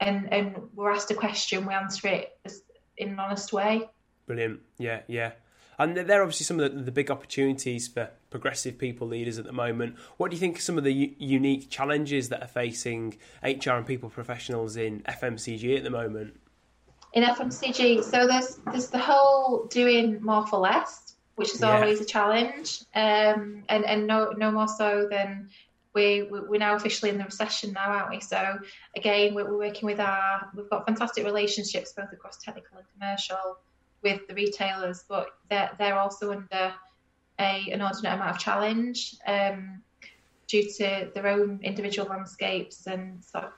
and 0.00 0.30
and 0.30 0.56
we're 0.74 0.92
asked 0.92 1.10
a 1.10 1.14
question, 1.14 1.64
we 1.64 1.72
answer 1.72 2.08
it 2.08 2.38
as, 2.44 2.62
in 2.98 3.08
an 3.08 3.18
honest 3.18 3.54
way. 3.54 3.88
Brilliant. 4.26 4.60
Yeah, 4.76 5.00
yeah. 5.06 5.32
And 5.78 5.96
they're 5.96 6.22
obviously 6.22 6.44
some 6.44 6.60
of 6.60 6.74
the, 6.74 6.82
the, 6.82 6.92
big 6.92 7.10
opportunities 7.10 7.88
for 7.88 8.10
progressive 8.36 8.76
people 8.76 9.06
leaders 9.08 9.38
at 9.38 9.46
the 9.46 9.52
moment. 9.52 9.96
What 10.18 10.30
do 10.30 10.36
you 10.36 10.40
think 10.40 10.58
are 10.58 10.60
some 10.60 10.76
of 10.76 10.84
the 10.84 10.92
u- 10.92 11.14
unique 11.18 11.70
challenges 11.70 12.28
that 12.28 12.42
are 12.42 12.48
facing 12.48 13.16
HR 13.42 13.70
and 13.70 13.86
people 13.86 14.10
professionals 14.10 14.76
in 14.76 15.00
FMCG 15.08 15.74
at 15.74 15.84
the 15.84 15.90
moment? 15.90 16.38
In 17.14 17.24
FMCG, 17.24 18.04
so 18.04 18.26
there's 18.26 18.60
there's 18.66 18.90
the 18.90 18.98
whole 18.98 19.64
doing 19.68 20.22
more 20.22 20.46
for 20.46 20.58
less, 20.58 21.14
which 21.36 21.54
is 21.54 21.62
yeah. 21.62 21.74
always 21.74 21.98
a 22.02 22.04
challenge, 22.04 22.82
um, 22.94 23.64
and 23.70 23.86
and 23.86 24.06
no 24.06 24.32
no 24.36 24.50
more 24.50 24.68
so 24.68 25.08
than 25.10 25.48
we, 25.94 26.24
we're 26.30 26.58
now 26.58 26.74
officially 26.74 27.10
in 27.10 27.16
the 27.16 27.24
recession 27.24 27.72
now, 27.72 27.88
aren't 27.88 28.10
we? 28.10 28.20
So 28.20 28.58
again, 28.94 29.34
we're, 29.34 29.56
working 29.56 29.86
with 29.86 29.98
our, 29.98 30.50
we've 30.54 30.68
got 30.68 30.84
fantastic 30.84 31.24
relationships 31.24 31.94
both 31.96 32.12
across 32.12 32.36
technical 32.36 32.76
and 32.76 32.86
commercial 32.92 33.56
with 34.02 34.20
the 34.28 34.34
retailers, 34.34 35.06
but 35.08 35.28
they're, 35.48 35.70
they're 35.78 35.98
also 35.98 36.32
under 36.32 36.74
a, 37.38 37.70
an 37.70 37.82
ordinate 37.82 38.14
amount 38.14 38.30
of 38.30 38.38
challenge 38.38 39.16
um, 39.26 39.82
due 40.46 40.70
to 40.78 41.10
their 41.14 41.26
own 41.26 41.60
individual 41.62 42.08
landscapes 42.08 42.86
and 42.86 43.22
sort 43.22 43.44
of 43.44 43.52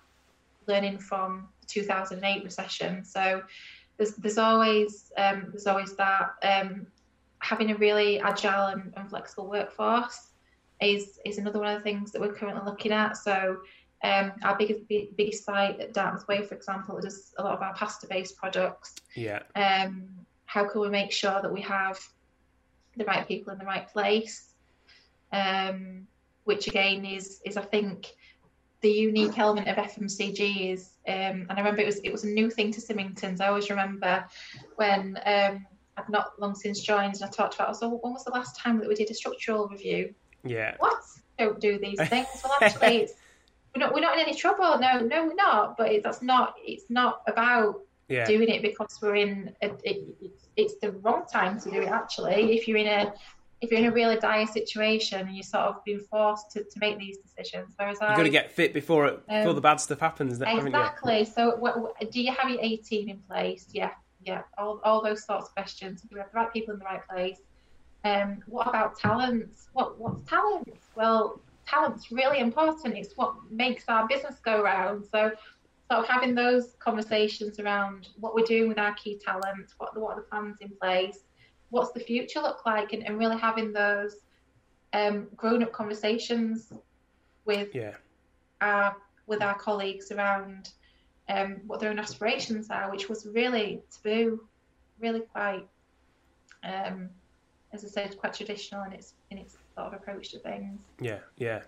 learning 0.66 0.98
from 0.98 1.48
the 1.60 1.66
2008 1.66 2.44
recession. 2.44 3.04
So 3.04 3.42
there's, 3.96 4.14
there's 4.14 4.38
always 4.38 5.12
um, 5.16 5.48
there's 5.50 5.66
always 5.66 5.94
that 5.96 6.34
um, 6.42 6.86
having 7.40 7.70
a 7.70 7.76
really 7.76 8.20
agile 8.20 8.68
and, 8.68 8.92
and 8.96 9.10
flexible 9.10 9.48
workforce 9.48 10.28
is 10.80 11.18
is 11.24 11.38
another 11.38 11.58
one 11.58 11.74
of 11.74 11.78
the 11.78 11.84
things 11.84 12.12
that 12.12 12.20
we're 12.20 12.32
currently 12.32 12.64
looking 12.64 12.92
at. 12.92 13.16
So 13.16 13.58
um, 14.04 14.32
our 14.42 14.56
biggest 14.56 14.80
biggest 14.88 15.44
site 15.44 15.80
at 15.80 15.92
Dartmouth 15.92 16.26
Way, 16.28 16.42
for 16.42 16.54
example, 16.54 17.00
does 17.00 17.34
a 17.38 17.42
lot 17.42 17.54
of 17.54 17.62
our 17.62 17.74
pasta 17.74 18.06
based 18.06 18.36
products. 18.36 18.94
Yeah. 19.16 19.42
Um, 19.56 20.08
how 20.46 20.66
can 20.66 20.80
we 20.80 20.88
make 20.88 21.12
sure 21.12 21.42
that 21.42 21.52
we 21.52 21.60
have 21.62 22.00
the 22.98 23.04
right 23.04 23.26
people 23.26 23.52
in 23.52 23.58
the 23.58 23.64
right 23.64 23.88
place? 23.88 24.52
Um, 25.32 26.06
which 26.44 26.66
again 26.66 27.04
is 27.04 27.40
is 27.44 27.56
I 27.56 27.62
think 27.62 28.14
the 28.80 28.90
unique 28.90 29.38
element 29.38 29.68
of 29.68 29.76
FMCG 29.76 30.72
is, 30.72 30.90
um, 31.06 31.46
and 31.48 31.52
I 31.52 31.56
remember 31.58 31.80
it 31.82 31.86
was 31.86 31.98
it 31.98 32.12
was 32.12 32.24
a 32.24 32.28
new 32.28 32.50
thing 32.50 32.72
to 32.72 32.80
Symingtons. 32.80 33.40
I 33.40 33.48
always 33.48 33.70
remember 33.70 34.24
when 34.76 35.18
um, 35.26 35.66
I've 35.96 36.08
not 36.08 36.40
long 36.40 36.54
since 36.54 36.80
joined 36.80 37.14
and 37.14 37.24
I 37.24 37.28
talked 37.28 37.54
about, 37.54 37.76
so 37.76 37.88
when 37.88 38.12
was 38.12 38.24
the 38.24 38.30
last 38.30 38.56
time 38.56 38.78
that 38.78 38.88
we 38.88 38.94
did 38.94 39.10
a 39.10 39.14
structural 39.14 39.68
review? 39.68 40.14
Yeah. 40.44 40.76
What? 40.78 41.02
Don't 41.38 41.60
do 41.60 41.78
these 41.78 41.98
things. 42.08 42.28
Well, 42.44 42.56
actually, 42.60 42.98
it's, 42.98 43.14
we're 43.74 43.80
not 43.80 43.94
we're 43.94 44.00
not 44.00 44.14
in 44.14 44.20
any 44.20 44.34
trouble. 44.34 44.78
No, 44.78 45.00
no, 45.00 45.26
we're 45.26 45.34
not. 45.34 45.76
But 45.76 45.92
it, 45.92 46.02
that's 46.04 46.22
not. 46.22 46.54
It's 46.64 46.84
not 46.88 47.22
about 47.26 47.80
yeah. 48.08 48.26
doing 48.26 48.48
it 48.48 48.62
because 48.62 48.98
we're 49.00 49.16
in. 49.16 49.54
A, 49.62 49.70
it, 49.84 50.04
it's 50.56 50.74
the 50.76 50.92
wrong 50.92 51.24
time 51.30 51.60
to 51.60 51.70
do 51.70 51.80
it. 51.80 51.88
Actually, 51.88 52.56
if 52.56 52.66
you're 52.66 52.78
in 52.78 52.88
a 52.88 53.12
if 53.60 53.70
you're 53.70 53.80
in 53.80 53.86
a 53.86 53.90
really 53.90 54.16
dire 54.16 54.46
situation 54.46 55.20
and 55.20 55.34
you're 55.34 55.42
sort 55.42 55.64
of 55.64 55.84
being 55.84 56.00
forced 56.00 56.50
to, 56.52 56.62
to 56.62 56.78
make 56.78 56.98
these 56.98 57.18
decisions. 57.18 57.74
Whereas 57.76 57.98
you've 58.00 58.16
got 58.16 58.22
to 58.22 58.30
get 58.30 58.52
fit 58.52 58.72
before 58.72 59.06
it, 59.06 59.14
um, 59.28 59.40
before 59.40 59.54
the 59.54 59.60
bad 59.60 59.80
stuff 59.80 59.98
happens. 59.98 60.40
Exactly. 60.40 61.24
So, 61.24 61.56
what, 61.56 61.80
what, 61.80 62.10
do 62.10 62.22
you 62.22 62.32
have 62.32 62.50
your 62.50 62.60
A 62.60 62.76
team 62.76 63.08
in 63.08 63.18
place? 63.18 63.66
Yeah, 63.72 63.90
yeah. 64.24 64.42
All, 64.56 64.80
all 64.84 65.02
those 65.02 65.24
sorts 65.24 65.48
of 65.48 65.54
questions. 65.54 66.02
Do 66.02 66.08
we 66.12 66.20
have 66.20 66.30
the 66.30 66.36
right 66.36 66.52
people 66.52 66.74
in 66.74 66.78
the 66.78 66.84
right 66.84 67.06
place? 67.08 67.40
Um, 68.04 68.42
what 68.46 68.68
about 68.68 68.96
talents? 68.98 69.68
What 69.72 69.98
what's 69.98 70.22
talent? 70.28 70.68
Well, 70.94 71.40
talent's 71.66 72.12
really 72.12 72.38
important. 72.38 72.96
It's 72.96 73.16
what 73.16 73.34
makes 73.50 73.84
our 73.88 74.06
business 74.06 74.36
go 74.44 74.62
round. 74.62 75.04
So, 75.10 75.32
sort 75.90 76.04
of 76.04 76.08
having 76.08 76.34
those 76.34 76.74
conversations 76.78 77.58
around 77.58 78.08
what 78.20 78.34
we're 78.34 78.44
doing 78.44 78.68
with 78.68 78.78
our 78.78 78.94
key 78.94 79.18
talent, 79.24 79.72
what 79.78 79.98
what 79.98 80.12
are 80.12 80.16
the 80.16 80.22
plans 80.22 80.56
in 80.60 80.70
place, 80.80 81.20
what's 81.70 81.92
the 81.92 82.00
future 82.00 82.40
look 82.40 82.64
like, 82.66 82.92
and, 82.92 83.06
and 83.06 83.18
really 83.18 83.38
having 83.38 83.72
those 83.72 84.16
um, 84.92 85.28
grown 85.36 85.62
up 85.62 85.72
conversations 85.72 86.72
with 87.44 87.74
yeah. 87.74 87.94
our 88.60 88.96
with 89.26 89.42
our 89.42 89.58
colleagues 89.58 90.10
around 90.10 90.70
um, 91.28 91.60
what 91.66 91.80
their 91.80 91.90
own 91.90 91.98
aspirations 91.98 92.70
are, 92.70 92.90
which 92.90 93.08
was 93.08 93.26
really 93.26 93.82
taboo, 93.90 94.46
really 95.00 95.20
quite 95.20 95.66
um, 96.62 97.10
as 97.72 97.84
I 97.84 97.88
said, 97.88 98.16
quite 98.18 98.34
traditional 98.34 98.84
in 98.84 98.92
its 98.92 99.14
in 99.30 99.38
its 99.38 99.56
sort 99.74 99.88
of 99.88 99.94
approach 99.94 100.30
to 100.30 100.38
things. 100.38 100.80
Yeah, 101.00 101.18
yeah. 101.36 101.62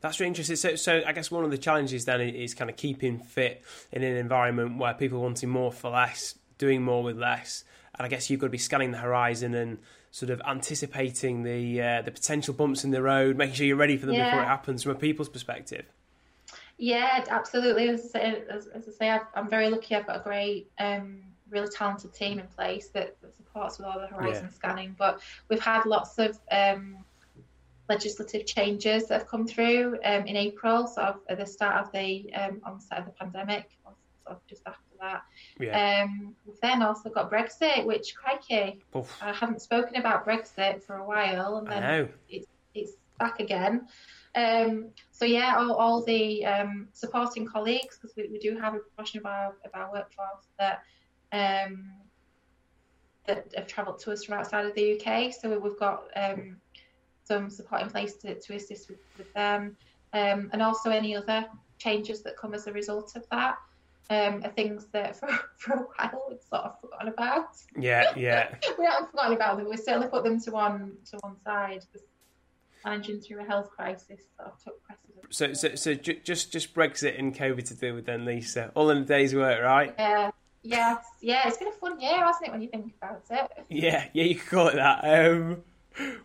That's 0.00 0.20
really 0.20 0.28
interesting. 0.28 0.56
So, 0.56 0.76
so 0.76 1.02
I 1.06 1.12
guess 1.12 1.30
one 1.30 1.44
of 1.44 1.50
the 1.50 1.58
challenges 1.58 2.04
then 2.04 2.20
is 2.20 2.54
kind 2.54 2.70
of 2.70 2.76
keeping 2.76 3.18
fit 3.18 3.62
in 3.92 4.02
an 4.02 4.16
environment 4.16 4.78
where 4.78 4.94
people 4.94 5.18
are 5.18 5.22
wanting 5.22 5.48
more 5.48 5.72
for 5.72 5.90
less, 5.90 6.38
doing 6.58 6.82
more 6.82 7.02
with 7.02 7.18
less, 7.18 7.64
and 7.98 8.04
I 8.04 8.08
guess 8.08 8.28
you've 8.28 8.40
got 8.40 8.46
to 8.46 8.50
be 8.50 8.58
scanning 8.58 8.90
the 8.90 8.98
horizon 8.98 9.54
and 9.54 9.78
sort 10.10 10.30
of 10.30 10.40
anticipating 10.46 11.42
the 11.42 11.80
uh, 11.80 12.02
the 12.02 12.10
potential 12.10 12.54
bumps 12.54 12.84
in 12.84 12.90
the 12.90 13.02
road, 13.02 13.36
making 13.36 13.54
sure 13.54 13.66
you're 13.66 13.76
ready 13.76 13.96
for 13.96 14.06
them 14.06 14.14
yeah. 14.14 14.30
before 14.30 14.42
it 14.42 14.46
happens 14.46 14.82
from 14.82 14.92
a 14.92 14.94
people's 14.94 15.28
perspective. 15.28 15.86
Yeah, 16.78 17.24
absolutely. 17.28 17.88
As 17.88 18.04
I 18.04 18.08
say, 18.08 18.42
as, 18.50 18.66
as 18.66 18.88
I 18.88 18.92
say 18.92 19.20
I'm 19.34 19.48
very 19.48 19.70
lucky. 19.70 19.94
I've 19.94 20.06
got 20.06 20.20
a 20.20 20.22
great 20.22 20.70
um, 20.78 21.22
really 21.50 21.68
talented 21.68 22.12
team 22.12 22.38
in 22.38 22.46
place 22.48 22.88
that, 22.88 23.20
that 23.22 23.36
supports 23.36 23.78
with 23.78 23.86
all 23.86 23.98
the 23.98 24.06
horizon 24.06 24.48
yeah. 24.50 24.54
scanning. 24.54 24.94
But 24.98 25.20
we've 25.48 25.60
had 25.60 25.86
lots 25.86 26.18
of 26.18 26.38
um, 26.50 26.96
legislative 27.88 28.46
changes 28.46 29.06
that 29.06 29.20
have 29.20 29.28
come 29.28 29.46
through 29.46 29.98
um, 30.04 30.26
in 30.26 30.36
April, 30.36 30.86
sort 30.86 31.06
of 31.06 31.20
at 31.28 31.38
the 31.38 31.46
start 31.46 31.86
of 31.86 31.92
the 31.92 32.32
um, 32.34 32.60
onset 32.64 32.98
of 32.98 33.04
the 33.06 33.12
pandemic, 33.12 33.70
sort 33.82 33.96
of 34.26 34.46
just 34.46 34.62
after 34.66 34.82
that. 35.00 35.22
Yeah. 35.60 36.04
Um, 36.04 36.34
we've 36.44 36.60
then 36.60 36.82
also 36.82 37.10
got 37.10 37.30
Brexit, 37.30 37.84
which 37.84 38.14
crikey, 38.14 38.80
Oof. 38.96 39.16
I 39.22 39.32
haven't 39.32 39.62
spoken 39.62 39.96
about 39.96 40.26
Brexit 40.26 40.82
for 40.82 40.96
a 40.96 41.06
while, 41.06 41.58
and 41.58 41.66
then 41.66 42.08
it's 42.28 42.46
it's 42.74 42.92
back 43.18 43.40
again. 43.40 43.86
Um, 44.34 44.88
so 45.10 45.24
yeah, 45.24 45.56
all, 45.56 45.74
all 45.74 46.04
the 46.04 46.44
um, 46.44 46.88
supporting 46.92 47.46
colleagues, 47.46 47.98
because 47.98 48.14
we, 48.16 48.28
we 48.28 48.38
do 48.38 48.58
have 48.58 48.74
a 48.74 48.78
proportion 48.78 49.20
of 49.20 49.26
our 49.26 49.54
of 49.64 49.70
our 49.74 49.90
workforce 49.92 50.48
that 50.58 50.82
um, 51.32 51.92
that 53.26 53.52
have 53.56 53.66
travelled 53.66 53.98
to 54.00 54.12
us 54.12 54.24
from 54.24 54.34
outside 54.38 54.66
of 54.66 54.74
the 54.74 55.00
UK. 55.00 55.32
So 55.32 55.58
we've 55.58 55.78
got 55.78 56.04
um, 56.16 56.56
some 57.26 57.50
support 57.50 57.82
in 57.82 57.90
place 57.90 58.14
to, 58.14 58.38
to 58.38 58.54
assist 58.54 58.88
with, 58.88 58.98
with 59.18 59.32
them, 59.34 59.76
um, 60.12 60.50
and 60.52 60.62
also 60.62 60.90
any 60.90 61.16
other 61.16 61.46
changes 61.78 62.22
that 62.22 62.36
come 62.36 62.54
as 62.54 62.66
a 62.66 62.72
result 62.72 63.16
of 63.16 63.26
that. 63.30 63.58
Um, 64.08 64.44
are 64.44 64.50
things 64.50 64.86
that 64.92 65.16
for, 65.18 65.26
for 65.56 65.72
a 65.72 65.78
while 65.78 66.22
we've 66.28 66.40
sort 66.40 66.62
of 66.62 66.80
forgotten 66.80 67.08
about. 67.08 67.56
Yeah, 67.76 68.12
yeah. 68.14 68.54
we 68.78 68.84
haven't 68.84 69.10
forgotten 69.10 69.32
about 69.32 69.56
them. 69.56 69.68
We 69.68 69.76
certainly 69.76 70.06
put 70.06 70.22
them 70.22 70.40
to 70.42 70.50
one 70.52 70.92
to 71.10 71.18
one 71.22 71.34
side 71.44 71.84
managing 72.84 73.20
through 73.20 73.40
a 73.40 73.44
health 73.44 73.68
crisis 73.70 74.20
sort 74.36 74.52
of 74.52 74.62
took 74.62 74.82
precedence. 74.84 75.26
So, 75.30 75.52
so, 75.54 75.74
so 75.74 75.94
just 75.94 76.52
just 76.52 76.72
Brexit 76.72 77.18
and 77.18 77.34
COVID 77.34 77.64
to 77.66 77.74
deal 77.74 77.96
with 77.96 78.06
then, 78.06 78.24
Lisa. 78.24 78.70
All 78.76 78.90
in 78.90 78.98
a 78.98 79.04
day's 79.04 79.34
work, 79.34 79.60
right? 79.60 79.92
Yeah. 79.98 80.30
Yes, 80.62 81.04
yeah, 81.20 81.46
it's 81.46 81.58
been 81.58 81.68
a 81.68 81.72
fun 81.72 82.00
year, 82.00 82.18
hasn't 82.18 82.48
it, 82.48 82.50
when 82.50 82.60
you 82.60 82.68
think 82.68 82.92
about 83.00 83.22
it? 83.30 83.66
Yeah, 83.68 84.08
yeah, 84.12 84.24
you 84.24 84.34
could 84.34 84.48
call 84.48 84.66
it 84.66 84.74
that. 84.74 85.04
Um, 85.04 85.62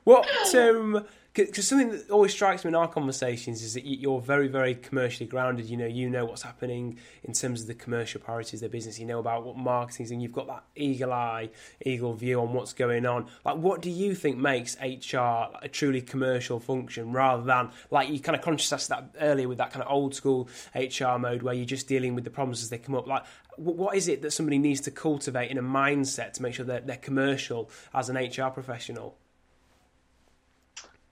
what 0.04 0.28
um, 0.56 1.06
because 1.34 1.66
something 1.66 1.92
that 1.92 2.10
always 2.10 2.34
strikes 2.34 2.66
me 2.66 2.70
in 2.70 2.76
our 2.76 2.90
conversations 2.90 3.64
is 3.64 3.74
that 3.76 3.86
you're 3.86 4.20
very, 4.20 4.50
very 4.50 4.76
commercially 4.76 5.26
grounded. 5.26 5.70
You 5.70 5.78
know, 5.78 5.86
you 5.86 6.10
know 6.10 6.26
what's 6.26 6.42
happening 6.42 6.98
in 7.24 7.32
terms 7.32 7.62
of 7.62 7.68
the 7.68 7.74
commercial 7.74 8.20
priorities 8.20 8.62
of 8.62 8.70
the 8.70 8.78
business. 8.78 9.00
You 9.00 9.06
know 9.06 9.20
about 9.20 9.46
what 9.46 9.56
marketing 9.56 10.06
is, 10.06 10.12
and 10.12 10.22
you've 10.22 10.34
got 10.34 10.48
that 10.48 10.66
eagle 10.76 11.14
eye, 11.14 11.50
eagle 11.86 12.14
view 12.14 12.42
on 12.42 12.52
what's 12.52 12.74
going 12.74 13.06
on. 13.06 13.28
Like, 13.46 13.58
what 13.58 13.82
do 13.82 13.90
you 13.90 14.14
think 14.14 14.38
makes 14.38 14.76
HR 14.82 15.48
a 15.62 15.70
truly 15.72 16.02
commercial 16.02 16.60
function 16.60 17.14
rather 17.14 17.44
than 17.44 17.72
like 17.92 18.10
you 18.10 18.20
kind 18.20 18.36
of 18.36 18.42
contrasted 18.42 18.90
that 18.90 19.16
earlier 19.22 19.48
with 19.48 19.60
that 19.60 19.72
kind 19.72 19.84
of 19.84 19.90
old 19.90 20.14
school 20.14 20.50
HR 20.76 21.18
mode 21.18 21.44
where 21.44 21.54
you're 21.54 21.66
just 21.66 21.88
dealing 21.88 22.14
with 22.14 22.26
the 22.26 22.30
problems 22.30 22.62
as 22.62 22.70
they 22.70 22.78
come 22.78 22.96
up? 22.96 23.08
Like, 23.08 23.24
what 23.56 23.96
is 23.96 24.10
it 24.10 24.22
that 24.24 24.32
somebody 24.32 24.58
needs 24.58 24.82
to 24.82 24.92
cultivate 24.92 25.50
in 25.50 25.58
a 25.58 25.64
mindset 25.64 26.34
to 26.34 26.42
make 26.42 26.56
sure 26.56 26.66
that 26.66 26.88
they're 26.88 26.98
commercial 26.98 27.70
as 27.94 28.10
an 28.10 28.18
HR 28.18 28.50
professional? 28.50 29.16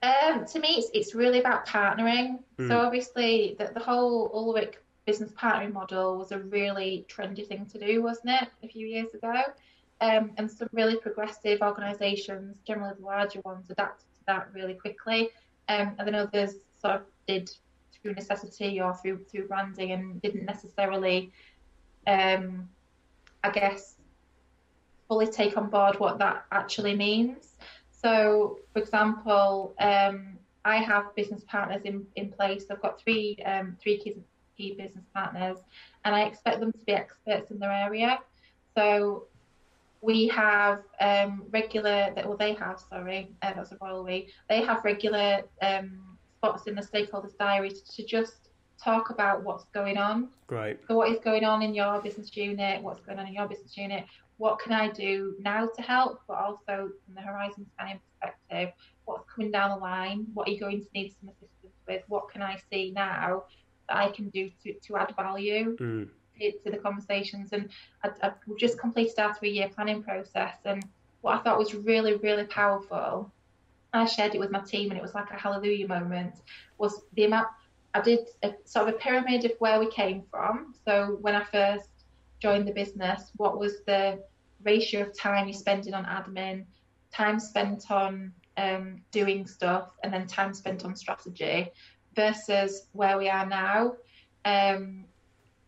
Um, 0.01 0.45
to 0.45 0.59
me, 0.59 0.69
it's, 0.77 0.89
it's 0.93 1.15
really 1.15 1.39
about 1.39 1.67
partnering. 1.67 2.39
Mm. 2.57 2.67
So 2.67 2.79
obviously, 2.79 3.55
the, 3.59 3.71
the 3.73 3.79
whole 3.79 4.31
Ulrich 4.33 4.75
business 5.05 5.31
partnering 5.31 5.73
model 5.73 6.17
was 6.17 6.31
a 6.31 6.39
really 6.39 7.05
trendy 7.09 7.45
thing 7.47 7.65
to 7.65 7.79
do, 7.79 8.01
wasn't 8.01 8.29
it, 8.41 8.47
a 8.63 8.67
few 8.67 8.87
years 8.87 9.13
ago? 9.13 9.33
Um, 10.01 10.31
and 10.37 10.49
some 10.49 10.69
really 10.71 10.95
progressive 10.97 11.61
organisations, 11.61 12.55
generally 12.65 12.93
the 12.97 13.05
larger 13.05 13.41
ones, 13.41 13.65
adapted 13.69 14.05
to 14.05 14.25
that 14.27 14.47
really 14.53 14.75
quickly. 14.75 15.29
Um, 15.67 15.95
and 15.97 16.07
then 16.07 16.15
others 16.15 16.55
sort 16.81 16.95
of 16.95 17.01
did 17.27 17.51
through 18.01 18.13
necessity 18.13 18.79
or 18.79 18.93
through 18.93 19.25
through 19.29 19.47
branding 19.47 19.91
and 19.91 20.21
didn't 20.21 20.45
necessarily, 20.45 21.31
um, 22.07 22.69
I 23.43 23.49
guess, 23.49 23.95
fully 25.07 25.27
take 25.27 25.57
on 25.57 25.69
board 25.69 25.99
what 25.99 26.19
that 26.19 26.45
actually 26.51 26.95
means. 26.95 27.55
So, 28.01 28.59
for 28.73 28.79
example, 28.79 29.73
um, 29.79 30.37
I 30.65 30.77
have 30.77 31.15
business 31.15 31.43
partners 31.47 31.81
in, 31.85 32.05
in 32.15 32.31
place. 32.31 32.65
I've 32.71 32.81
got 32.81 33.01
three 33.01 33.37
um, 33.45 33.77
three 33.81 33.97
key, 33.97 34.15
key 34.57 34.75
business 34.77 35.05
partners, 35.13 35.57
and 36.05 36.15
I 36.15 36.23
expect 36.23 36.59
them 36.59 36.71
to 36.71 36.85
be 36.85 36.93
experts 36.93 37.51
in 37.51 37.59
their 37.59 37.71
area. 37.71 38.19
So 38.75 39.25
we 40.01 40.27
have 40.29 40.83
um, 41.01 41.43
regular, 41.51 42.13
well, 42.15 42.37
they 42.37 42.53
have, 42.53 42.79
sorry, 42.89 43.31
uh, 43.41 43.53
that's 43.53 43.71
a 43.71 43.77
royal 43.81 44.03
we. 44.03 44.29
They 44.47 44.61
have 44.61 44.85
regular 44.85 45.41
um, 45.61 46.17
spots 46.37 46.67
in 46.67 46.75
the 46.75 46.81
stakeholders' 46.81 47.37
diary 47.37 47.69
to, 47.69 47.95
to, 47.95 48.05
just 48.05 48.49
talk 48.81 49.09
about 49.09 49.43
what's 49.43 49.65
going 49.73 49.97
on. 49.97 50.29
Right. 50.49 50.79
So, 50.87 50.95
what 50.95 51.11
is 51.11 51.19
going 51.19 51.43
on 51.43 51.61
in 51.61 51.73
your 51.73 52.01
business 52.01 52.35
unit? 52.35 52.81
What's 52.81 53.01
going 53.01 53.19
on 53.19 53.27
in 53.27 53.33
your 53.33 53.47
business 53.47 53.75
unit? 53.75 54.05
What 54.39 54.57
can 54.57 54.71
I 54.71 54.87
do 54.87 55.35
now 55.39 55.67
to 55.67 55.81
help, 55.81 56.21
but 56.25 56.37
also 56.37 56.89
from 57.05 57.13
the 57.13 57.21
horizon 57.21 57.65
scanning 57.75 57.99
perspective, 58.19 58.73
what's 59.03 59.29
coming 59.29 59.51
down 59.51 59.71
the 59.71 59.75
line, 59.75 60.27
what 60.33 60.47
are 60.47 60.51
you 60.51 60.59
going 60.59 60.79
to 60.79 60.87
need 60.93 61.13
some 61.19 61.29
assistance 61.29 61.73
with, 61.85 62.03
what 62.07 62.29
can 62.31 62.41
I 62.41 62.57
see 62.71 62.91
now 62.91 63.43
that 63.89 63.97
I 63.97 64.09
can 64.09 64.29
do 64.29 64.49
to, 64.63 64.73
to 64.73 64.95
add 64.95 65.13
value 65.17 65.75
mm. 65.75 66.09
to, 66.39 66.51
to, 66.51 66.71
the 66.71 66.77
conversations. 66.77 67.51
And 67.51 67.69
I, 68.01 68.11
I 68.23 68.31
just 68.57 68.79
completed 68.79 69.19
our 69.19 69.35
three 69.35 69.51
year 69.51 69.69
planning 69.75 70.01
process, 70.01 70.55
and 70.63 70.85
what 71.19 71.37
I 71.37 71.43
thought 71.43 71.59
was 71.59 71.75
really, 71.75 72.15
really 72.15 72.45
powerful, 72.45 73.29
I 73.91 74.05
shared 74.05 74.35
it 74.35 74.39
with 74.39 74.51
my 74.51 74.61
team, 74.61 74.89
and 74.89 74.97
it 74.97 75.01
was 75.01 75.15
like 75.15 75.31
a 75.31 75.37
hallelujah 75.37 75.87
moment, 75.87 76.35
was 76.77 77.01
the 77.13 77.25
amount. 77.25 77.49
I 77.93 77.99
did 77.99 78.19
a, 78.43 78.53
sort 78.63 78.87
of 78.87 78.95
a 78.95 78.97
pyramid 78.99 79.43
of 79.43 79.51
where 79.59 79.79
we 79.79 79.91
came 79.91 80.23
from. 80.31 80.75
So 80.85 81.17
when 81.21 81.35
I 81.35 81.43
first 81.43 81.89
joined 82.39 82.67
the 82.67 82.73
business, 82.73 83.31
what 83.37 83.59
was 83.59 83.81
the 83.85 84.23
ratio 84.63 85.01
of 85.01 85.17
time 85.17 85.47
you're 85.47 85.57
spending 85.57 85.93
on 85.93 86.05
admin, 86.05 86.65
time 87.11 87.39
spent 87.39 87.89
on 87.91 88.33
um, 88.57 89.01
doing 89.11 89.45
stuff, 89.47 89.89
and 90.03 90.13
then 90.13 90.27
time 90.27 90.53
spent 90.53 90.85
on 90.85 90.95
strategy 90.95 91.71
versus 92.15 92.87
where 92.91 93.17
we 93.17 93.29
are 93.29 93.45
now. 93.45 93.93
Um, 94.45 95.05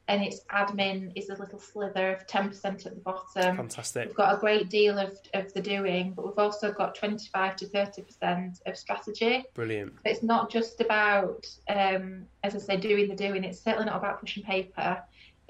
and 0.08 0.22
its 0.24 0.42
admin 0.52 1.14
is 1.16 1.30
a 1.30 1.36
little 1.36 1.60
slither 1.60 2.12
of 2.12 2.28
10% 2.28 2.66
at 2.66 2.84
the 2.84 3.00
bottom. 3.00 3.56
Fantastic. 3.56 4.08
We've 4.08 4.16
got 4.16 4.36
a 4.36 4.40
great 4.40 4.70
deal 4.70 4.98
of, 4.98 5.18
of 5.34 5.54
the 5.54 5.62
doing, 5.62 6.12
but 6.12 6.26
we've 6.26 6.38
also 6.38 6.74
got 6.74 6.96
25 6.96 7.56
to 7.56 7.66
30% 7.68 8.62
of 8.66 8.78
strategy. 8.78 9.46
Brilliant. 9.54 9.94
So 9.94 10.02
it's 10.12 10.22
not 10.22 10.52
just 10.52 10.82
about, 10.82 11.48
um, 11.70 12.26
as 12.44 12.56
I 12.56 12.60
say, 12.60 12.78
doing 12.78 13.08
the 13.08 13.16
doing. 13.16 13.46
It's 13.46 13.62
certainly 13.62 13.86
not 13.86 13.96
about 13.96 14.20
pushing 14.20 14.44
paper. 14.44 15.02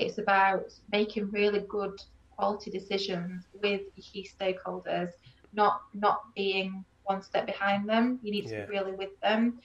It's 0.02 0.18
about 0.18 0.74
making 0.92 1.32
really 1.32 1.60
good 1.62 2.02
quality 2.36 2.72
decisions 2.72 3.46
with 3.54 3.82
your 3.96 4.04
key 4.12 4.28
stakeholders, 4.40 5.12
not 5.54 5.82
not 5.94 6.34
being 6.36 6.84
one 7.04 7.22
step 7.22 7.46
behind 7.46 7.88
them. 7.88 8.20
You 8.24 8.32
need 8.32 8.48
to 8.48 8.54
yeah. 8.54 8.66
be 8.66 8.72
really 8.72 8.94
with 8.94 9.20
them. 9.22 9.60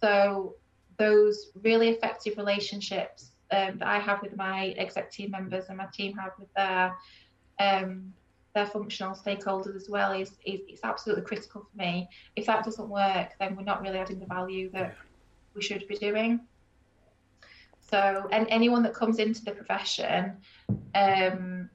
So 0.00 0.54
those 0.98 1.50
really 1.62 1.90
effective 1.90 2.36
relationships 2.36 3.32
um, 3.50 3.78
that 3.78 3.88
I 3.88 3.98
have 3.98 4.22
with 4.22 4.36
my 4.36 4.74
exec 4.76 5.10
team 5.10 5.30
members 5.30 5.66
and 5.68 5.78
my 5.78 5.86
team 5.92 6.16
have 6.16 6.32
with 6.38 6.52
their 6.54 6.96
um, 7.58 8.12
their 8.54 8.66
functional 8.66 9.14
stakeholders 9.14 9.76
as 9.76 9.88
well 9.88 10.12
is, 10.12 10.30
is 10.44 10.60
it's 10.66 10.80
absolutely 10.82 11.24
critical 11.24 11.60
for 11.70 11.76
me. 11.76 12.08
If 12.36 12.46
that 12.46 12.64
doesn't 12.64 12.88
work, 12.88 13.28
then 13.38 13.54
we're 13.54 13.64
not 13.64 13.82
really 13.82 13.98
adding 13.98 14.18
the 14.18 14.26
value 14.26 14.70
that 14.70 14.88
yeah. 14.88 14.92
we 15.54 15.62
should 15.62 15.86
be 15.86 15.96
doing. 15.96 16.40
So, 17.90 18.28
and 18.32 18.46
anyone 18.50 18.82
that 18.82 18.94
comes 18.94 19.18
into 19.18 19.44
the 19.44 19.52
profession, 19.52 20.36
um, 20.94 21.70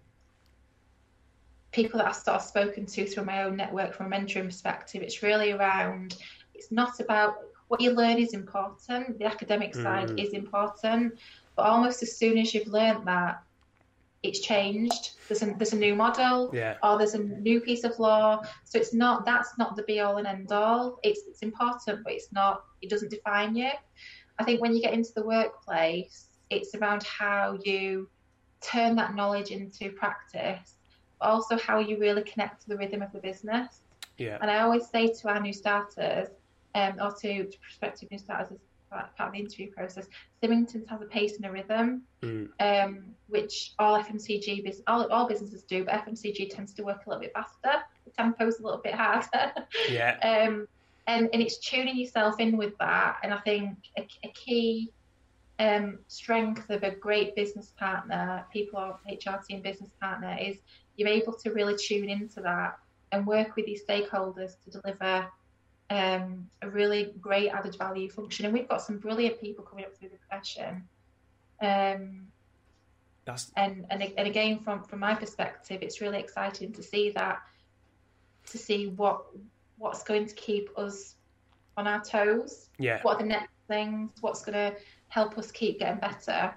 people 1.71 1.99
that 1.99 2.07
I've 2.07 2.15
sort 2.15 2.35
of 2.35 2.41
spoken 2.41 2.85
to 2.85 3.05
through 3.05 3.25
my 3.25 3.43
own 3.43 3.55
network 3.55 3.93
from 3.93 4.11
a 4.11 4.15
mentoring 4.15 4.45
perspective, 4.45 5.01
it's 5.01 5.23
really 5.23 5.51
around. 5.51 6.17
It's 6.53 6.71
not 6.71 6.99
about 6.99 7.35
what 7.69 7.79
you 7.79 7.91
learn 7.91 8.17
is 8.17 8.33
important. 8.33 9.17
The 9.17 9.25
academic 9.25 9.73
side 9.73 10.09
mm. 10.09 10.21
is 10.21 10.33
important, 10.33 11.17
but 11.55 11.63
almost 11.63 12.03
as 12.03 12.17
soon 12.17 12.37
as 12.37 12.53
you've 12.53 12.67
learned 12.67 13.07
that, 13.07 13.41
it's 14.23 14.39
changed. 14.39 15.11
There's 15.27 15.41
a 15.41 15.53
there's 15.57 15.73
a 15.73 15.77
new 15.77 15.95
model, 15.95 16.51
yeah. 16.53 16.75
or 16.83 16.97
there's 16.97 17.15
a 17.15 17.19
new 17.23 17.59
piece 17.61 17.83
of 17.83 17.97
law. 17.97 18.43
So 18.65 18.77
it's 18.77 18.93
not 18.93 19.25
that's 19.25 19.57
not 19.57 19.75
the 19.75 19.83
be 19.83 19.99
all 19.99 20.17
and 20.17 20.27
end 20.27 20.51
all. 20.51 20.99
It's 21.03 21.21
it's 21.27 21.41
important, 21.41 22.03
but 22.03 22.13
it's 22.13 22.31
not. 22.31 22.63
It 22.81 22.89
doesn't 22.89 23.09
define 23.09 23.55
you. 23.55 23.71
I 24.39 24.43
think 24.43 24.61
when 24.61 24.73
you 24.75 24.81
get 24.81 24.93
into 24.93 25.13
the 25.13 25.23
workplace, 25.23 26.27
it's 26.49 26.75
around 26.75 27.03
how 27.03 27.57
you 27.63 28.09
turn 28.61 28.95
that 28.95 29.15
knowledge 29.15 29.51
into 29.51 29.89
practice, 29.91 30.75
but 31.19 31.27
also 31.27 31.57
how 31.57 31.79
you 31.79 31.97
really 31.97 32.23
connect 32.23 32.61
to 32.63 32.69
the 32.69 32.77
rhythm 32.77 33.01
of 33.01 33.11
the 33.11 33.19
business. 33.19 33.81
Yeah. 34.17 34.37
And 34.41 34.51
I 34.51 34.59
always 34.59 34.87
say 34.87 35.11
to 35.11 35.29
our 35.29 35.39
new 35.39 35.53
starters, 35.53 36.27
um, 36.75 36.93
or 37.01 37.11
to, 37.21 37.45
to 37.45 37.57
prospective 37.59 38.11
new 38.11 38.17
starters 38.17 38.51
as 38.51 38.59
part 39.17 39.29
of 39.29 39.33
the 39.33 39.39
interview 39.39 39.71
process, 39.71 40.07
Symington's 40.41 40.87
has 40.89 41.01
a 41.01 41.05
pace 41.05 41.37
and 41.37 41.45
a 41.45 41.51
rhythm, 41.51 42.03
mm. 42.21 42.49
um, 42.59 43.03
which 43.27 43.73
all 43.79 44.01
FMCG 44.01 44.81
all, 44.87 45.07
all 45.11 45.27
businesses 45.27 45.63
do, 45.63 45.85
but 45.85 45.93
FMCG 46.05 46.53
tends 46.53 46.73
to 46.73 46.83
work 46.83 47.05
a 47.05 47.09
little 47.09 47.21
bit 47.21 47.33
faster. 47.33 47.83
The 48.05 48.11
tempo's 48.11 48.59
a 48.59 48.63
little 48.63 48.81
bit 48.81 48.93
harder. 48.93 49.53
Yeah. 49.89 50.17
um, 50.47 50.67
and, 51.07 51.29
and 51.33 51.41
it's 51.41 51.57
tuning 51.57 51.97
yourself 51.97 52.39
in 52.39 52.57
with 52.57 52.77
that. 52.79 53.17
And 53.23 53.33
I 53.33 53.39
think 53.39 53.77
a, 53.97 54.07
a 54.23 54.29
key 54.29 54.91
um, 55.59 55.99
strength 56.07 56.69
of 56.69 56.83
a 56.83 56.91
great 56.91 57.35
business 57.35 57.71
partner, 57.77 58.45
people 58.51 58.79
or 58.79 58.99
HR 59.07 59.39
and 59.49 59.63
business 59.63 59.91
partner, 59.99 60.37
is 60.39 60.57
you're 60.97 61.09
able 61.09 61.33
to 61.33 61.51
really 61.51 61.75
tune 61.75 62.09
into 62.09 62.41
that 62.41 62.77
and 63.11 63.25
work 63.25 63.55
with 63.55 63.67
your 63.67 63.79
stakeholders 63.79 64.53
to 64.63 64.79
deliver 64.79 65.27
um, 65.89 66.49
a 66.61 66.69
really 66.69 67.13
great 67.19 67.49
added 67.49 67.75
value 67.77 68.09
function. 68.09 68.45
And 68.45 68.53
we've 68.53 68.67
got 68.67 68.81
some 68.81 68.97
brilliant 68.97 69.41
people 69.41 69.63
coming 69.63 69.85
up 69.85 69.95
through 69.95 70.09
the 70.09 70.17
profession. 70.17 70.87
Um, 71.61 72.27
That's... 73.25 73.51
and, 73.57 73.85
and 73.89 74.01
and 74.01 74.27
again, 74.27 74.59
from 74.59 74.83
from 74.83 74.99
my 74.99 75.15
perspective, 75.15 75.79
it's 75.81 76.01
really 76.01 76.19
exciting 76.19 76.71
to 76.73 76.83
see 76.83 77.11
that, 77.11 77.41
to 78.47 78.57
see 78.57 78.87
what 78.87 79.25
what's 79.81 80.03
going 80.03 80.27
to 80.27 80.35
keep 80.35 80.69
us 80.77 81.15
on 81.75 81.87
our 81.87 82.01
toes. 82.01 82.69
Yeah. 82.77 82.99
What 83.01 83.15
are 83.15 83.23
the 83.23 83.29
next 83.29 83.49
things? 83.67 84.11
What's 84.21 84.45
going 84.45 84.53
to 84.53 84.77
help 85.09 85.37
us 85.37 85.51
keep 85.51 85.79
getting 85.79 85.99
better? 85.99 86.53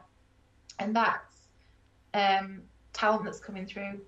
And 0.79 0.95
that's 0.95 1.49
um, 2.13 2.63
talent 2.93 3.25
that's 3.25 3.41
coming 3.41 3.67
through. 3.67 4.01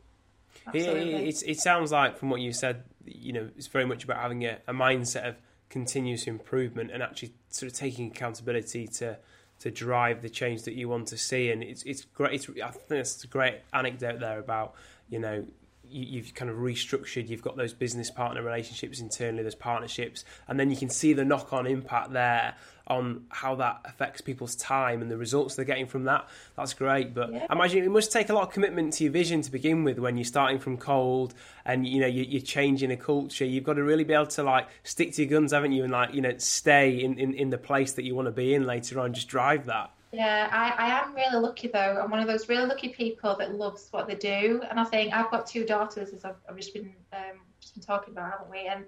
It, 0.75 0.87
it, 0.87 1.43
it, 1.47 1.61
sounds 1.61 1.93
like 1.93 2.19
from 2.19 2.31
what 2.31 2.41
you 2.41 2.53
said, 2.53 2.85
you 3.05 3.33
know, 3.33 3.49
it's 3.57 3.67
very 3.67 3.87
much 3.87 4.05
about 4.05 4.19
having 4.19 4.45
a, 4.45 4.59
a 4.67 4.73
mindset 4.73 5.29
of 5.29 5.37
continuous 5.69 6.27
improvement 6.27 6.91
and 6.91 7.03
actually 7.03 7.33
sort 7.51 7.71
of 7.71 7.79
taking 7.79 8.09
accountability 8.09 8.87
to 8.87 9.19
to 9.59 9.71
drive 9.71 10.21
the 10.21 10.29
change 10.29 10.65
that 10.65 10.75
you 10.75 10.89
want 10.89 11.09
to 11.09 11.17
see. 11.17 11.51
And 11.51 11.63
it's 11.63 11.83
it's 11.85 12.05
great. 12.05 12.35
It's, 12.35 12.49
I 12.63 12.71
think 12.71 13.01
it's 13.01 13.23
a 13.23 13.27
great 13.27 13.61
anecdote 13.73 14.21
there 14.21 14.39
about 14.39 14.75
you 15.09 15.19
know 15.19 15.45
you, 15.91 16.23
have 16.23 16.35
kind 16.35 16.51
of 16.51 16.59
restructured. 16.59 17.29
You've 17.29 17.43
got 17.43 17.57
those 17.57 17.73
business 17.73 18.11
partner 18.11 18.43
relationships 18.43 19.01
internally, 19.01 19.43
those 19.43 19.55
partnerships, 19.55 20.25
and 20.49 20.59
then 20.59 20.71
you 20.71 20.77
can 20.77 20.89
see 20.89 21.13
the 21.13 21.25
knock-on 21.25 21.67
impact 21.67 22.13
there 22.13 22.55
on 22.89 23.25
how 23.31 23.57
that 23.57 23.81
affects 23.85 24.21
people's 24.21 24.55
time 24.55 25.03
and 25.03 25.11
the 25.11 25.17
results 25.17 25.57
they're 25.57 25.65
getting 25.65 25.87
from 25.87 26.05
that. 26.05 26.29
That's 26.57 26.73
great, 26.73 27.15
but 27.15 27.33
yeah. 27.33 27.47
I 27.51 27.55
imagine 27.55 27.83
it 27.83 27.91
must 27.91 28.13
take 28.13 28.29
a 28.29 28.33
lot 28.33 28.45
of 28.45 28.53
commitment 28.53 28.93
to 28.95 29.05
your 29.05 29.13
vision 29.13 29.43
to 29.43 29.51
begin 29.51 29.83
with 29.83 29.99
when 29.99 30.17
you're 30.17 30.25
starting 30.25 30.61
from 30.61 30.77
cold 30.77 31.35
and 31.65 31.87
you 31.87 32.01
know 32.01 32.07
you're 32.07 32.41
changing 32.41 32.93
a 32.93 32.97
culture. 32.97 33.45
You've 33.45 33.65
got 33.65 33.75
to 33.75 33.83
really 33.83 34.05
be 34.05 34.15
able 34.15 34.27
to 34.27 34.45
like 34.45 34.69
stick 34.85 35.15
to 35.15 35.23
your 35.23 35.31
guns, 35.31 35.53
haven't 35.53 35.73
you, 35.73 35.83
and 35.83 35.93
like 35.93 36.15
you 36.15 36.21
know 36.21 36.35
stay 36.39 37.03
in, 37.03 37.19
in, 37.19 37.35
in 37.35 37.51
the 37.51 37.59
place 37.59 37.95
that 37.95 38.05
you 38.05 38.15
want 38.15 38.27
to 38.27 38.33
be 38.33 38.55
in 38.55 38.67
later 38.67 39.01
on. 39.01 39.13
Just 39.13 39.29
drive 39.29 39.67
that. 39.67 39.91
Yeah, 40.13 40.49
I, 40.53 40.87
I 40.87 41.01
am 41.01 41.15
really 41.15 41.41
lucky 41.41 41.69
though. 41.69 42.01
I'm 42.03 42.11
one 42.11 42.21
of 42.21 42.27
those 42.27 42.49
really 42.49 42.67
lucky 42.67 42.89
people 42.91 43.37
that 43.39 43.55
loves 43.55 43.89
what 43.91 44.07
they 44.07 44.15
do, 44.15 44.63
and 44.71 44.79
I 44.79 44.85
think 44.85 45.13
I've 45.13 45.31
got 45.31 45.47
two 45.47 45.65
daughters, 45.65 46.11
as 46.13 46.25
I've, 46.25 46.37
I've 46.49 46.57
just 46.57 46.73
been 46.73 46.95
um, 47.13 47.41
just 47.61 47.75
been 47.75 47.83
talking 47.83 48.13
about, 48.13 48.31
haven't 48.31 48.51
we? 48.51 48.67
And 48.67 48.85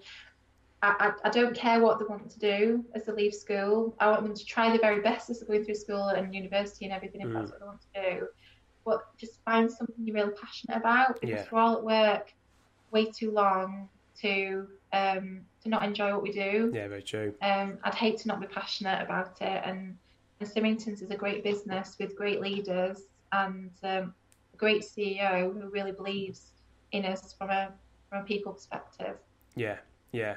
I, 0.83 1.13
I, 1.25 1.29
I, 1.29 1.31
don't 1.31 1.57
care 1.57 1.81
what 1.81 1.99
they 1.99 2.05
want 2.05 2.31
to 2.31 2.39
do 2.39 2.85
as 2.95 3.05
they 3.05 3.13
leave 3.13 3.35
school. 3.35 3.97
I 3.99 4.11
want 4.11 4.23
them 4.23 4.35
to 4.35 4.45
try 4.45 4.69
their 4.69 4.79
very 4.79 5.01
best 5.01 5.29
as 5.29 5.41
they're 5.41 5.49
going 5.49 5.65
through 5.65 5.75
school 5.75 6.09
and 6.09 6.33
university 6.33 6.85
and 6.85 6.95
everything 6.95 7.23
if 7.23 7.29
mm. 7.29 7.35
that's 7.35 7.51
what 7.51 7.61
they 7.61 7.67
want 7.67 7.81
to 7.95 8.11
do. 8.11 8.27
But 8.85 9.05
just 9.19 9.43
find 9.45 9.71
something 9.71 9.97
you're 9.99 10.15
really 10.15 10.35
passionate 10.41 10.77
about 10.77 11.21
because 11.21 11.41
yeah. 11.41 11.45
we're 11.51 11.59
all 11.59 11.79
at 11.79 11.85
work 11.85 12.33
way 12.93 13.07
too 13.07 13.33
long 13.33 13.89
to 14.21 14.69
um, 14.93 15.41
to 15.63 15.69
not 15.69 15.83
enjoy 15.83 16.13
what 16.13 16.23
we 16.23 16.33
do. 16.33 16.71
Yeah, 16.73 16.87
very 16.89 17.03
true. 17.03 17.35
Um, 17.43 17.79
I'd 17.83 17.95
hate 17.95 18.19
to 18.19 18.29
not 18.29 18.41
be 18.41 18.47
passionate 18.47 19.03
about 19.03 19.41
it 19.41 19.63
and 19.65 19.79
and 19.79 19.97
Symington's 20.47 21.03
is 21.03 21.11
a 21.11 21.17
great 21.17 21.43
business 21.43 21.97
with 21.99 22.17
great 22.17 22.41
leaders 22.41 23.03
and 23.33 23.71
um, 23.83 24.15
a 24.55 24.57
great 24.57 24.83
CEO 24.83 25.53
who 25.53 25.69
really 25.71 25.93
believes 25.93 26.53
in 26.93 27.05
us 27.05 27.35
from 27.37 27.51
a 27.51 27.73
from 28.09 28.23
a 28.23 28.25
people 28.25 28.53
perspective. 28.53 29.17
Yeah, 29.55 29.77
yeah. 30.13 30.37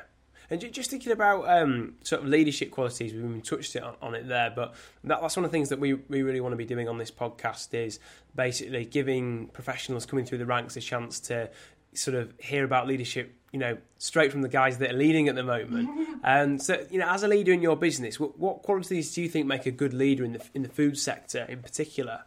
And 0.49 0.73
just 0.73 0.89
thinking 0.89 1.13
about 1.13 1.47
um, 1.47 1.95
sort 2.03 2.23
of 2.23 2.27
leadership 2.27 2.71
qualities, 2.71 3.13
we've 3.13 3.43
touched 3.43 3.75
it 3.75 3.83
on, 3.83 3.95
on 4.01 4.15
it 4.15 4.27
there, 4.27 4.51
but 4.53 4.73
that, 5.05 5.21
that's 5.21 5.37
one 5.37 5.45
of 5.45 5.51
the 5.51 5.55
things 5.55 5.69
that 5.69 5.79
we, 5.79 5.93
we 5.93 6.23
really 6.23 6.41
want 6.41 6.51
to 6.51 6.57
be 6.57 6.65
doing 6.65 6.89
on 6.89 6.97
this 6.97 7.09
podcast 7.09 7.73
is 7.73 7.99
basically 8.35 8.83
giving 8.83 9.47
professionals 9.47 10.05
coming 10.05 10.25
through 10.25 10.39
the 10.39 10.45
ranks 10.45 10.75
a 10.75 10.81
chance 10.81 11.21
to 11.21 11.49
sort 11.93 12.15
of 12.15 12.33
hear 12.39 12.63
about 12.63 12.87
leadership 12.87 13.35
you 13.51 13.59
know, 13.59 13.77
straight 13.97 14.31
from 14.31 14.41
the 14.41 14.49
guys 14.49 14.77
that 14.77 14.91
are 14.91 14.97
leading 14.97 15.27
at 15.27 15.35
the 15.35 15.43
moment. 15.43 16.19
and 16.23 16.61
so, 16.61 16.85
you 16.89 16.99
know, 16.99 17.09
as 17.09 17.23
a 17.23 17.27
leader 17.27 17.51
in 17.51 17.61
your 17.61 17.75
business, 17.75 18.19
what, 18.19 18.39
what, 18.39 18.61
qualities 18.61 19.13
do 19.13 19.21
you 19.21 19.29
think 19.29 19.45
make 19.45 19.65
a 19.65 19.71
good 19.71 19.93
leader 19.93 20.23
in 20.23 20.33
the 20.33 20.41
in 20.53 20.63
the 20.63 20.69
food 20.69 20.97
sector 20.97 21.45
in 21.49 21.61
particular? 21.61 22.21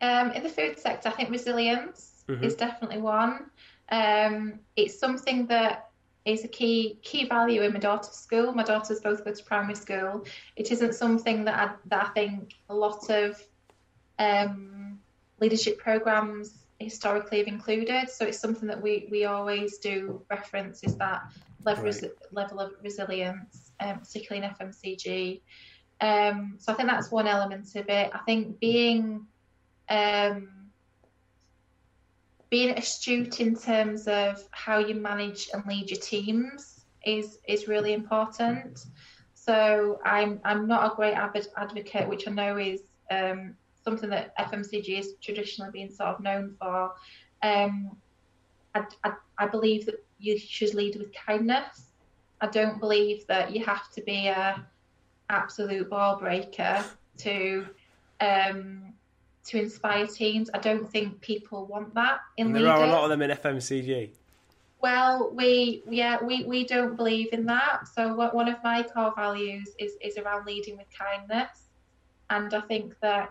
Um, 0.00 0.32
in 0.32 0.42
the 0.42 0.48
food 0.48 0.78
sector, 0.78 1.08
I 1.08 1.12
think 1.12 1.30
resilience 1.30 2.24
mm-hmm. 2.28 2.42
is 2.42 2.56
definitely 2.56 2.98
one. 2.98 3.46
Um, 3.90 4.58
it's 4.76 4.98
something 4.98 5.46
that 5.46 5.90
is 6.24 6.42
a 6.42 6.48
key 6.48 6.98
key 7.02 7.28
value 7.28 7.62
in 7.62 7.72
my 7.72 7.78
daughter's 7.78 8.14
school. 8.14 8.52
My 8.52 8.64
daughters 8.64 9.00
both 9.00 9.24
go 9.24 9.32
to 9.32 9.44
primary 9.44 9.76
school. 9.76 10.24
It 10.56 10.72
isn't 10.72 10.94
something 10.94 11.44
that 11.44 11.54
I, 11.54 11.74
that 11.86 12.06
I 12.06 12.08
think 12.10 12.54
a 12.68 12.74
lot 12.74 13.08
of 13.08 13.40
um, 14.18 14.98
leadership 15.38 15.78
programs 15.78 16.63
historically 16.84 17.38
have 17.38 17.46
included. 17.46 18.10
So 18.10 18.26
it's 18.26 18.38
something 18.38 18.68
that 18.68 18.80
we, 18.80 19.08
we 19.10 19.24
always 19.24 19.78
do 19.78 20.22
reference 20.30 20.82
is 20.84 20.96
that 20.96 21.22
level, 21.64 21.84
right. 21.84 22.04
level 22.32 22.60
of 22.60 22.72
resilience, 22.82 23.72
um, 23.80 23.98
particularly 24.00 24.46
in 24.46 24.54
FMCG. 24.54 25.40
Um, 26.00 26.56
so 26.58 26.72
I 26.72 26.76
think 26.76 26.88
that's 26.88 27.10
one 27.10 27.26
element 27.26 27.74
of 27.76 27.88
it. 27.88 28.10
I 28.12 28.18
think 28.26 28.60
being 28.60 29.26
um, 29.88 30.48
being 32.50 32.76
astute 32.78 33.40
in 33.40 33.56
terms 33.56 34.06
of 34.06 34.42
how 34.50 34.78
you 34.78 34.94
manage 34.94 35.48
and 35.52 35.64
lead 35.66 35.90
your 35.90 36.00
teams 36.00 36.84
is 37.04 37.38
is 37.48 37.68
really 37.68 37.92
important. 37.92 38.86
So 39.34 40.00
I'm 40.04 40.40
I'm 40.44 40.66
not 40.66 40.92
a 40.92 40.94
great 40.94 41.14
advocate, 41.14 42.08
which 42.08 42.28
I 42.28 42.30
know 42.30 42.56
is 42.56 42.82
um, 43.10 43.56
something 43.84 44.10
that 44.10 44.36
FMCG 44.38 44.96
has 44.96 45.12
traditionally 45.20 45.70
been 45.70 45.90
sort 45.90 46.10
of 46.10 46.20
known 46.20 46.56
for. 46.58 46.92
Um, 47.42 47.96
I, 48.74 48.84
I, 49.04 49.12
I, 49.38 49.46
believe 49.46 49.86
that 49.86 50.04
you 50.18 50.38
should 50.38 50.74
lead 50.74 50.96
with 50.96 51.12
kindness. 51.14 51.90
I 52.40 52.46
don't 52.46 52.80
believe 52.80 53.26
that 53.26 53.54
you 53.54 53.64
have 53.64 53.90
to 53.92 54.02
be 54.02 54.28
a 54.28 54.66
absolute 55.28 55.88
ball 55.90 56.18
breaker 56.18 56.84
to 57.18 57.66
um, 58.20 58.94
to 59.44 59.60
inspire 59.60 60.06
teams. 60.06 60.48
I 60.54 60.58
don't 60.58 60.90
think 60.90 61.20
people 61.20 61.66
want 61.66 61.94
that 61.94 62.20
in 62.38 62.46
and 62.46 62.56
there 62.56 62.62
leaders. 62.62 62.80
are 62.80 62.84
a 62.84 62.90
lot 62.90 63.04
of 63.04 63.10
them 63.10 63.22
in 63.22 63.30
FMCG. 63.30 64.10
Well, 64.80 65.30
we 65.34 65.82
yeah 65.88 66.22
we, 66.22 66.44
we 66.44 66.64
don't 66.64 66.96
believe 66.96 67.32
in 67.32 67.44
that. 67.46 67.88
So 67.94 68.14
what, 68.14 68.34
one 68.34 68.48
of 68.48 68.56
my 68.64 68.82
core 68.82 69.12
values 69.14 69.68
is 69.78 69.92
is 70.00 70.16
around 70.16 70.46
leading 70.46 70.76
with 70.78 70.86
kindness, 70.96 71.68
and 72.30 72.52
I 72.52 72.60
think 72.62 72.94
that 73.00 73.30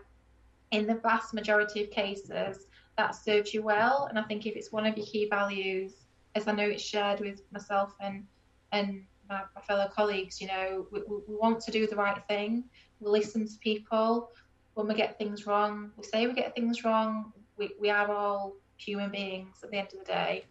in 0.74 0.88
the 0.88 0.96
vast 0.96 1.34
majority 1.34 1.84
of 1.84 1.92
cases, 1.92 2.66
that 2.98 3.12
serves 3.12 3.54
you 3.54 3.62
well. 3.62 4.08
And 4.10 4.20
I 4.20 4.24
think 4.24 4.46
if 4.46 4.56
it's 4.56 4.72
one 4.72 4.86
of 4.86 4.98
your 4.98 5.06
key 5.06 5.28
values, 5.30 5.94
as 6.36 6.48
I 6.48 6.52
know 6.52 6.68
it's 6.68 6.84
shared 6.84 7.20
with 7.20 7.42
myself 7.52 7.94
and 8.02 8.26
and 8.72 9.04
my, 9.30 9.42
my 9.56 9.62
fellow 9.62 9.88
colleagues, 9.96 10.42
you 10.42 10.48
know, 10.48 10.88
we, 10.92 11.02
we, 11.08 11.36
want 11.36 11.62
to 11.62 11.72
do 11.72 11.86
the 11.86 11.96
right 11.96 12.20
thing. 12.28 12.64
We 13.00 13.12
listen 13.12 13.48
to 13.48 13.54
people. 13.60 14.32
When 14.74 14.88
we 14.88 14.96
get 14.96 15.20
things 15.20 15.46
wrong, 15.46 15.92
we 15.96 16.04
say 16.04 16.26
we 16.26 16.34
get 16.34 16.56
things 16.56 16.84
wrong. 16.84 17.32
We, 17.56 17.76
we 17.80 17.92
are 17.92 18.12
all 18.12 18.56
human 18.78 19.12
beings 19.12 19.58
at 19.64 19.70
the 19.70 19.78
end 19.78 19.90
of 19.94 20.00
the 20.00 20.06
day. 20.06 20.46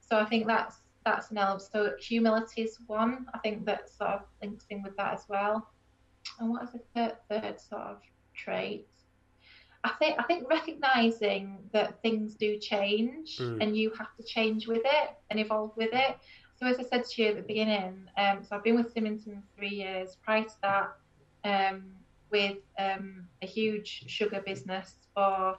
So 0.00 0.18
I 0.18 0.24
think 0.24 0.48
that's 0.48 0.78
that's 1.04 1.30
an 1.30 1.38
element. 1.38 1.62
So 1.72 1.92
humility 2.00 2.62
is 2.62 2.78
one. 2.88 3.26
I 3.32 3.38
think 3.38 3.64
that 3.66 3.88
sort 3.88 4.10
of 4.10 4.20
links 4.42 4.66
in 4.70 4.82
with 4.82 4.96
that 4.96 5.14
as 5.14 5.24
well. 5.28 5.70
And 6.40 6.50
what 6.50 6.64
is 6.64 6.70
the 6.72 6.80
third, 6.94 7.16
third 7.30 7.60
sort 7.60 7.82
of 7.82 7.98
trait? 8.34 8.88
I 9.84 9.90
think 9.98 10.16
I 10.18 10.22
think 10.24 10.48
recognizing 10.48 11.58
that 11.72 12.00
things 12.02 12.34
do 12.34 12.58
change 12.58 13.38
mm. 13.38 13.62
and 13.62 13.76
you 13.76 13.92
have 13.96 14.14
to 14.16 14.22
change 14.22 14.66
with 14.66 14.82
it 14.84 15.10
and 15.30 15.38
evolve 15.38 15.72
with 15.76 15.90
it. 15.92 16.16
So 16.56 16.66
as 16.66 16.78
I 16.78 16.82
said 16.82 17.04
to 17.04 17.22
you 17.22 17.28
at 17.28 17.36
the 17.36 17.42
beginning, 17.42 18.08
um, 18.16 18.42
so 18.42 18.56
I've 18.56 18.64
been 18.64 18.76
with 18.76 18.92
Symington 18.92 19.42
three 19.56 19.68
years. 19.68 20.16
Prior 20.24 20.42
to 20.42 20.54
that, 20.62 20.92
um, 21.44 21.84
with 22.30 22.58
um, 22.78 23.26
a 23.42 23.46
huge 23.46 24.04
sugar 24.08 24.42
business 24.44 24.94
for 25.14 25.56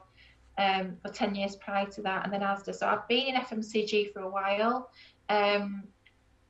um, 0.58 0.98
for 1.02 1.12
ten 1.12 1.36
years 1.36 1.56
prior 1.56 1.86
to 1.88 2.02
that, 2.02 2.26
and 2.26 2.34
then 2.34 2.42
Asda. 2.42 2.76
So 2.76 2.88
I've 2.88 3.08
been 3.08 3.28
in 3.28 3.36
FMCG 3.36 4.12
for 4.12 4.22
a 4.22 4.30
while, 4.30 4.92
um, 5.30 5.84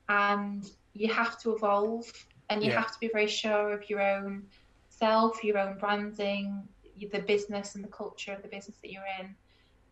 and 0.08 0.68
you 0.94 1.12
have 1.12 1.38
to 1.42 1.54
evolve 1.54 2.10
and 2.48 2.62
you 2.62 2.70
yeah. 2.70 2.80
have 2.80 2.92
to 2.92 2.98
be 3.00 3.08
very 3.12 3.28
sure 3.28 3.72
of 3.72 3.88
your 3.88 4.02
own 4.02 4.42
self, 4.88 5.42
your 5.44 5.56
own 5.56 5.78
branding, 5.78 6.62
the 7.08 7.20
business 7.20 7.74
and 7.74 7.84
the 7.84 7.88
culture 7.88 8.32
of 8.32 8.42
the 8.42 8.48
business 8.48 8.76
that 8.82 8.92
you're 8.92 9.02
in. 9.20 9.34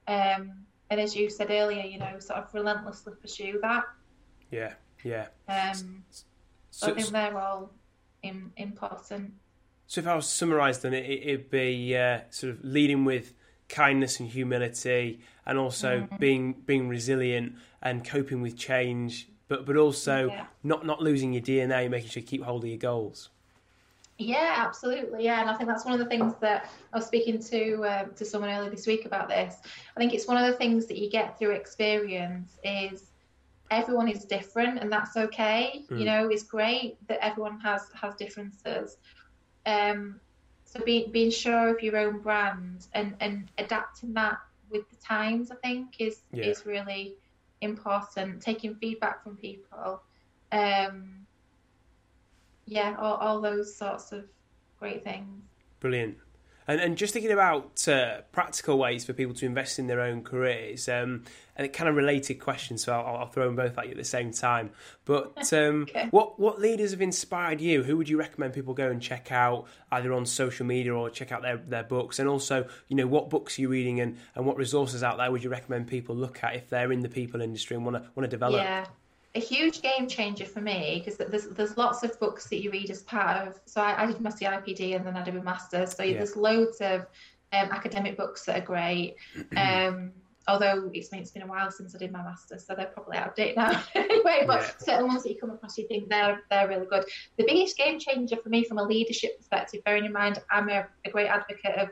Um, 0.06 0.52
and 0.90 1.00
as 1.00 1.14
you 1.14 1.28
said 1.28 1.50
earlier, 1.50 1.84
you 1.84 1.98
know, 1.98 2.18
sort 2.18 2.38
of 2.38 2.52
relentlessly 2.54 3.12
pursue 3.20 3.58
that. 3.62 3.84
Yeah, 4.50 4.74
yeah. 5.04 5.26
Um, 5.48 6.04
so, 6.70 6.88
I 6.88 6.94
think 6.94 7.08
they're 7.08 7.38
all 7.38 7.70
in, 8.22 8.52
important. 8.56 9.34
So 9.86 10.00
if 10.00 10.06
I 10.06 10.14
was 10.14 10.26
to 10.26 10.34
summarise, 10.34 10.80
then 10.80 10.94
it, 10.94 11.26
would 11.26 11.50
be 11.50 11.96
uh, 11.96 12.20
sort 12.30 12.52
of 12.52 12.64
leading 12.64 13.04
with 13.04 13.32
kindness 13.68 14.20
and 14.20 14.28
humility, 14.28 15.20
and 15.46 15.58
also 15.58 16.06
mm. 16.10 16.18
being 16.18 16.52
being 16.52 16.88
resilient 16.88 17.54
and 17.82 18.06
coping 18.06 18.42
with 18.42 18.56
change, 18.56 19.28
but 19.48 19.64
but 19.66 19.76
also 19.76 20.28
yeah. 20.28 20.46
not 20.62 20.84
not 20.84 21.02
losing 21.02 21.32
your 21.32 21.42
DNA, 21.42 21.88
making 21.90 22.10
sure 22.10 22.20
you 22.20 22.26
keep 22.26 22.42
hold 22.42 22.64
of 22.64 22.68
your 22.68 22.78
goals. 22.78 23.30
Yeah, 24.18 24.54
absolutely. 24.56 25.24
Yeah, 25.24 25.40
and 25.40 25.48
I 25.48 25.54
think 25.54 25.68
that's 25.68 25.84
one 25.84 25.94
of 25.94 26.00
the 26.00 26.06
things 26.06 26.34
that 26.40 26.70
I 26.92 26.96
was 26.96 27.06
speaking 27.06 27.38
to 27.38 27.84
uh, 27.84 28.04
to 28.04 28.24
someone 28.24 28.50
earlier 28.50 28.68
this 28.68 28.86
week 28.86 29.06
about 29.06 29.28
this. 29.28 29.56
I 29.96 30.00
think 30.00 30.12
it's 30.12 30.26
one 30.26 30.36
of 30.36 30.50
the 30.50 30.58
things 30.58 30.86
that 30.86 30.98
you 30.98 31.08
get 31.08 31.38
through 31.38 31.52
experience 31.52 32.58
is 32.64 33.12
everyone 33.70 34.08
is 34.08 34.24
different, 34.24 34.80
and 34.80 34.90
that's 34.90 35.16
okay. 35.16 35.84
Mm. 35.88 36.00
You 36.00 36.04
know, 36.04 36.28
it's 36.28 36.42
great 36.42 36.96
that 37.06 37.24
everyone 37.24 37.60
has 37.60 37.90
has 37.94 38.16
differences. 38.16 38.96
Um, 39.66 40.18
so 40.64 40.80
being 40.80 41.12
being 41.12 41.30
sure 41.30 41.68
of 41.68 41.80
your 41.80 41.96
own 41.96 42.18
brand 42.18 42.88
and 42.94 43.14
and 43.20 43.48
adapting 43.58 44.14
that 44.14 44.38
with 44.68 44.90
the 44.90 44.96
times, 44.96 45.52
I 45.52 45.56
think, 45.56 46.00
is 46.00 46.22
yeah. 46.32 46.46
is 46.46 46.66
really 46.66 47.14
important. 47.60 48.42
Taking 48.42 48.74
feedback 48.74 49.22
from 49.22 49.36
people. 49.36 50.02
Um, 50.50 51.26
yeah, 52.68 52.96
all, 52.98 53.14
all 53.16 53.40
those 53.40 53.74
sorts 53.74 54.12
of 54.12 54.24
great 54.78 55.02
things. 55.02 55.42
Brilliant. 55.80 56.18
And, 56.68 56.82
and 56.82 56.98
just 56.98 57.14
thinking 57.14 57.32
about 57.32 57.88
uh, 57.88 58.20
practical 58.30 58.78
ways 58.78 59.02
for 59.06 59.14
people 59.14 59.34
to 59.36 59.46
invest 59.46 59.78
in 59.78 59.86
their 59.86 60.02
own 60.02 60.22
careers, 60.22 60.86
um, 60.86 61.24
and 61.56 61.64
it 61.64 61.72
kind 61.72 61.88
of 61.88 61.96
related 61.96 62.34
questions, 62.40 62.84
so 62.84 62.92
I'll, 62.92 63.16
I'll, 63.16 63.26
throw 63.26 63.46
them 63.46 63.56
both 63.56 63.78
at 63.78 63.86
you 63.86 63.92
at 63.92 63.96
the 63.96 64.04
same 64.04 64.32
time. 64.32 64.70
But 65.06 65.50
um, 65.54 65.84
Okay. 65.88 66.08
what 66.10 66.38
what 66.38 66.60
leaders 66.60 66.90
have 66.90 67.00
inspired 67.00 67.62
you? 67.62 67.84
Who 67.84 67.96
would 67.96 68.06
you 68.10 68.18
recommend 68.18 68.52
people 68.52 68.74
go 68.74 68.90
and 68.90 69.00
check 69.00 69.32
out, 69.32 69.64
either 69.90 70.12
on 70.12 70.26
social 70.26 70.66
media 70.66 70.94
or 70.94 71.08
check 71.08 71.32
out 71.32 71.40
their, 71.40 71.56
their 71.56 71.84
books? 71.84 72.18
And 72.18 72.28
also, 72.28 72.68
you 72.88 72.96
know, 72.96 73.06
what 73.06 73.30
books 73.30 73.58
are 73.58 73.62
you 73.62 73.70
reading, 73.70 74.00
and, 74.00 74.18
and 74.34 74.44
what 74.44 74.58
resources 74.58 75.02
out 75.02 75.16
there 75.16 75.32
would 75.32 75.42
you 75.42 75.48
recommend 75.48 75.86
people 75.86 76.14
look 76.14 76.44
at 76.44 76.54
if 76.54 76.68
they're 76.68 76.92
in 76.92 77.00
the 77.00 77.08
people 77.08 77.40
industry 77.40 77.76
and 77.76 77.86
want 77.86 77.96
to 77.96 78.10
want 78.14 78.26
to 78.26 78.28
develop? 78.28 78.62
Yeah, 78.62 78.84
a 79.34 79.40
huge 79.40 79.82
game 79.82 80.08
changer 80.08 80.46
for 80.46 80.60
me 80.60 81.02
because 81.04 81.18
there's 81.18 81.48
there's 81.48 81.76
lots 81.76 82.02
of 82.02 82.18
books 82.18 82.48
that 82.48 82.62
you 82.62 82.70
read 82.70 82.90
as 82.90 83.02
part 83.02 83.46
of. 83.46 83.60
So 83.66 83.80
I, 83.80 84.02
I 84.02 84.06
did 84.06 84.20
my 84.20 84.30
CIPD 84.30 84.96
and 84.96 85.06
then 85.06 85.16
I 85.16 85.22
did 85.22 85.34
my 85.34 85.42
masters. 85.42 85.92
So 85.94 86.02
Yeah. 86.02 86.14
there's 86.14 86.36
loads 86.36 86.78
of 86.80 87.02
um, 87.52 87.68
academic 87.70 88.16
books 88.16 88.44
that 88.46 88.62
are 88.62 88.64
great. 88.66 89.16
Um, 89.56 90.12
although 90.46 90.90
it's 90.94 91.10
been, 91.10 91.20
it's 91.20 91.30
been 91.30 91.42
a 91.42 91.46
while 91.46 91.70
since 91.70 91.94
I 91.94 91.98
did 91.98 92.10
my 92.10 92.22
masters, 92.22 92.66
so 92.66 92.74
they're 92.74 92.86
probably 92.86 93.18
out 93.18 93.28
of 93.28 93.34
date 93.34 93.54
now. 93.54 93.82
anyway, 93.94 94.44
but 94.46 94.60
Yeah. 94.62 94.70
certain 94.78 95.06
ones 95.06 95.22
that 95.24 95.30
you 95.32 95.38
come 95.38 95.50
across, 95.50 95.76
you 95.76 95.86
think 95.88 96.08
they're 96.08 96.40
they're 96.50 96.68
really 96.68 96.86
good. 96.86 97.04
The 97.36 97.44
biggest 97.44 97.76
game 97.76 97.98
changer 97.98 98.36
for 98.42 98.48
me 98.48 98.64
from 98.64 98.78
a 98.78 98.82
leadership 98.82 99.36
perspective, 99.36 99.82
bearing 99.84 100.06
in 100.06 100.12
mind 100.12 100.40
I'm 100.50 100.70
a, 100.70 100.86
a 101.04 101.10
great 101.10 101.28
advocate 101.28 101.76
of 101.76 101.88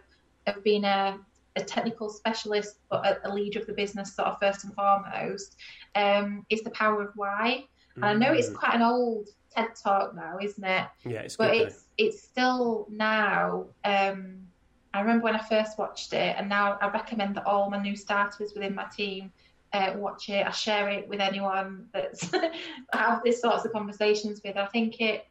of 0.46 0.64
being 0.64 0.84
a 0.84 1.18
a 1.56 1.64
technical 1.64 2.08
specialist, 2.10 2.76
but 2.90 3.04
a, 3.06 3.28
a 3.28 3.30
leader 3.32 3.58
of 3.60 3.66
the 3.66 3.72
business, 3.72 4.14
sort 4.14 4.28
of 4.28 4.38
first 4.40 4.64
and 4.64 4.74
foremost, 4.74 5.56
um, 5.94 6.44
is 6.50 6.62
the 6.62 6.70
power 6.70 7.02
of 7.02 7.10
why. 7.16 7.64
And 7.96 8.04
I 8.04 8.12
know 8.12 8.32
it's 8.32 8.50
Mm. 8.50 8.54
quite 8.56 8.74
an 8.74 8.82
old 8.82 9.28
TED 9.54 9.68
talk 9.82 10.14
now, 10.14 10.36
isn't 10.40 10.62
it? 10.64 10.86
yeah, 11.06 11.20
it's 11.20 11.36
But 11.36 11.52
good. 11.52 11.60
though. 11.60 11.64
it's 11.66 11.84
it's 11.96 12.22
still 12.22 12.86
now. 12.90 13.66
Um, 13.84 14.46
I 14.92 15.00
remember 15.00 15.24
when 15.24 15.34
I 15.34 15.42
first 15.42 15.78
watched 15.78 16.12
it, 16.12 16.36
and 16.38 16.48
now 16.48 16.78
I 16.80 16.88
recommend 16.90 17.36
that 17.36 17.46
all 17.46 17.70
my 17.70 17.80
new 17.80 17.96
starters 17.96 18.52
within 18.54 18.74
my 18.74 18.84
team 18.94 19.32
uh, 19.72 19.94
watch 19.96 20.28
it. 20.28 20.46
I 20.46 20.50
share 20.50 20.88
it 20.90 21.08
with 21.08 21.20
anyone 21.20 21.88
that's 21.92 22.30
have 22.92 23.22
these 23.24 23.40
sorts 23.40 23.64
of 23.64 23.72
conversations 23.72 24.40
with. 24.44 24.56
I 24.58 24.66
think 24.66 25.00
it 25.00 25.26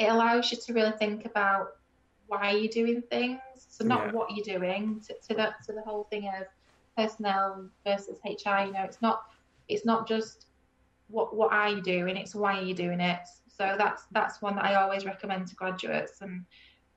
it 0.00 0.06
allows 0.06 0.50
you 0.50 0.58
to 0.66 0.72
really 0.72 0.92
think 0.92 1.24
about 1.24 1.68
why 2.26 2.52
you're 2.52 2.68
doing 2.72 3.02
things. 3.10 3.40
So 3.56 3.84
not 3.84 4.06
Yeah. 4.06 4.12
what 4.12 4.30
you're 4.30 4.58
doing 4.58 5.00
to, 5.06 5.14
to 5.28 5.34
the 5.34 5.54
to 5.66 5.72
the 5.72 5.82
whole 5.82 6.04
thing 6.04 6.28
of 6.28 6.46
personnel 6.96 7.68
versus 7.84 8.18
HR. 8.24 8.66
You 8.66 8.72
know, 8.72 8.84
it's 8.84 9.00
not 9.02 9.22
it's 9.68 9.84
not 9.84 10.06
just 10.06 10.46
what 11.08 11.34
what 11.36 11.52
are 11.52 11.68
you 11.70 11.82
doing, 11.82 12.16
it's 12.16 12.34
why 12.34 12.58
are 12.58 12.64
you 12.64 12.74
doing 12.74 13.00
it. 13.00 13.20
So 13.48 13.74
that's 13.78 14.04
that's 14.12 14.40
one 14.42 14.56
that 14.56 14.64
I 14.64 14.74
always 14.74 15.04
recommend 15.04 15.46
to 15.48 15.54
graduates 15.54 16.20
and 16.20 16.44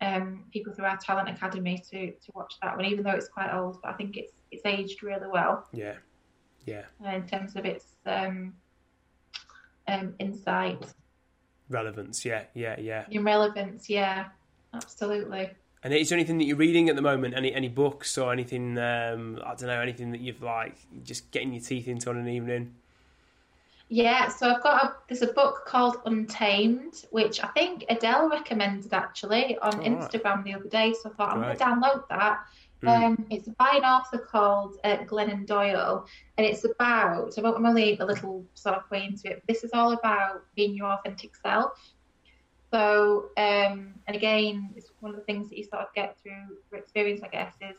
um, 0.02 0.46
people 0.52 0.74
through 0.74 0.86
our 0.86 0.98
talent 0.98 1.30
academy 1.30 1.82
to 1.92 2.12
to 2.12 2.32
watch 2.34 2.56
that 2.62 2.76
one, 2.76 2.86
even 2.86 3.04
though 3.04 3.12
it's 3.12 3.28
quite 3.30 3.54
old. 3.54 3.82
But 3.82 3.94
I 3.94 3.94
think 3.94 4.18
it's 4.18 4.34
it's 4.52 4.66
aged 4.66 5.04
really 5.04 5.28
well 5.28 5.68
yeah, 5.74 5.96
yeah, 6.66 6.84
uh, 7.06 7.10
in 7.10 7.28
terms 7.28 7.56
of 7.56 7.66
its 7.66 7.96
um, 8.06 8.54
um, 9.88 10.16
insight 10.20 10.94
relevance. 11.70 12.26
Yeah, 12.26 12.44
yeah, 12.54 12.80
yeah. 12.80 13.06
and 13.12 13.26
relevance. 13.26 13.90
Yeah, 13.90 14.28
absolutely. 14.76 15.52
And 15.84 15.94
is 15.94 16.10
there 16.10 16.18
anything 16.18 16.40
that 16.40 16.46
you're 16.46 16.58
reading 16.58 16.90
at 16.90 16.96
the 16.96 17.02
moment? 17.02 17.36
Any 17.36 17.54
any 17.54 17.70
books 17.70 18.18
or 18.18 18.34
anything? 18.34 18.78
Um, 18.78 19.40
I 19.46 19.54
don't 19.56 19.68
know. 19.68 19.80
Anything 19.80 20.12
that 20.12 20.22
you've 20.22 20.42
like 20.42 20.76
just 21.04 21.30
getting 21.32 21.54
your 21.54 21.62
teeth 21.62 21.88
into 21.88 22.10
on 22.10 22.18
an 22.18 22.28
evening? 22.28 22.74
Yeah, 23.88 24.30
so 24.30 24.50
I've 24.50 24.64
got 24.64 24.84
a, 24.84 24.96
there's 25.08 25.22
a 25.22 25.32
book 25.32 25.66
called 25.68 25.98
Untamed, 26.06 27.06
which 27.12 27.44
I 27.44 27.48
think 27.50 27.86
Adele 27.88 28.30
recommended 28.30 28.92
actually 28.94 29.60
on 29.60 29.76
Oh, 29.76 29.78
right. 29.78 29.92
Instagram 29.92 30.44
the 30.44 30.56
other 30.56 30.68
day. 30.70 30.94
So 30.94 31.12
I 31.12 31.14
thought 31.14 31.34
I'm 31.34 31.42
going 31.42 31.56
to 31.56 31.64
download 31.64 32.08
that. 32.10 32.40
Mm. 32.82 33.04
Um, 33.04 33.26
it's 33.30 33.48
by 33.48 33.74
an 33.76 33.84
author 33.84 34.18
called 34.18 34.78
uh, 34.84 34.98
Glennon 35.06 35.46
Doyle, 35.46 36.08
and 36.38 36.46
it's 36.48 36.66
about. 36.66 37.38
I'm 37.38 37.46
I'm 37.46 37.66
only 37.66 37.98
a 38.00 38.06
little 38.06 38.44
sort 38.56 38.76
of 38.76 38.90
way 38.90 39.06
into 39.06 39.30
it. 39.30 39.44
But 39.46 39.54
this 39.54 39.64
is 39.64 39.72
all 39.74 39.94
about 39.94 40.44
being 40.56 40.76
your 40.76 40.88
authentic 40.88 41.36
self. 41.36 41.80
So, 42.76 43.30
um, 43.38 43.96
and 44.08 44.16
again, 44.16 44.74
it's 44.76 44.92
one 45.00 45.12
of 45.14 45.18
the 45.18 45.26
things 45.26 45.50
that 45.50 45.58
you 45.58 45.64
sort 45.64 45.84
of 45.84 45.94
get 45.96 46.18
through 46.22 46.78
experience, 46.78 47.22
I 47.24 47.30
guess, 47.30 47.56
is 47.62 47.78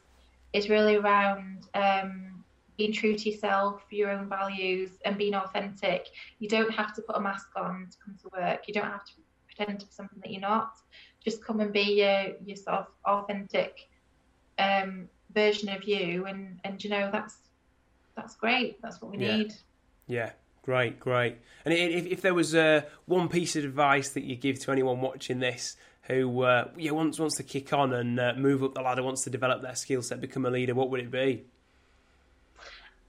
is 0.54 0.70
really 0.70 0.96
around 0.96 1.68
um, 1.74 2.44
being 2.78 2.92
true 2.92 3.14
to 3.14 3.30
yourself, 3.30 3.82
your 3.90 4.10
own 4.10 4.28
values, 4.28 4.98
and 5.04 5.18
being 5.18 5.34
authentic. 5.34 6.06
You 6.38 6.48
don't 6.48 6.72
have 6.72 6.94
to 6.94 7.02
put 7.02 7.16
a 7.16 7.20
mask 7.20 7.48
on 7.56 7.88
to 7.90 7.96
come 8.04 8.16
to 8.22 8.30
work. 8.40 8.60
You 8.68 8.74
don't 8.74 8.84
have 8.90 9.04
to 9.04 9.12
pretend 9.46 9.80
to 9.80 9.86
be 9.86 9.92
something 9.92 10.20
that 10.22 10.32
you're 10.32 10.40
not. 10.40 10.70
Just 11.24 11.44
come 11.44 11.60
and 11.60 11.72
be 11.72 11.98
your 12.00 12.34
your 12.44 12.56
sort 12.56 12.78
of 12.78 12.86
authentic 13.06 13.76
um, 14.58 15.08
version 15.34 15.68
of 15.68 15.84
you, 15.84 16.26
and 16.26 16.60
and 16.64 16.82
you 16.82 16.90
know 16.90 17.10
that's 17.12 17.50
that's 18.16 18.36
great. 18.36 18.80
That's 18.82 19.02
what 19.02 19.10
we 19.10 19.18
Yeah. 19.18 19.38
need. 19.38 19.52
Yeah, 20.06 20.32
great, 20.66 21.00
great. 21.00 21.38
And 21.64 21.72
if, 21.72 22.04
if 22.06 22.20
there 22.20 22.34
was 22.34 22.54
uh, 22.54 22.82
one 23.06 23.28
piece 23.28 23.56
of 23.56 23.64
advice 23.64 24.10
that 24.10 24.24
you 24.24 24.36
give 24.36 24.58
to 24.60 24.72
anyone 24.72 25.00
watching 25.00 25.38
this 25.38 25.76
who 26.02 26.42
uh, 26.42 26.68
yeah 26.76 26.92
wants 26.92 27.18
wants 27.18 27.36
to 27.36 27.42
kick 27.42 27.72
on 27.72 27.92
and 27.92 28.20
uh, 28.20 28.34
move 28.36 28.62
up 28.62 28.74
the 28.74 28.82
ladder, 28.82 29.02
wants 29.02 29.24
to 29.24 29.30
develop 29.30 29.62
their 29.62 29.74
skill 29.74 30.02
set, 30.02 30.20
become 30.20 30.44
a 30.44 30.50
leader, 30.50 30.74
what 30.74 30.90
would 30.90 31.00
it 31.00 31.10
be? 31.10 31.44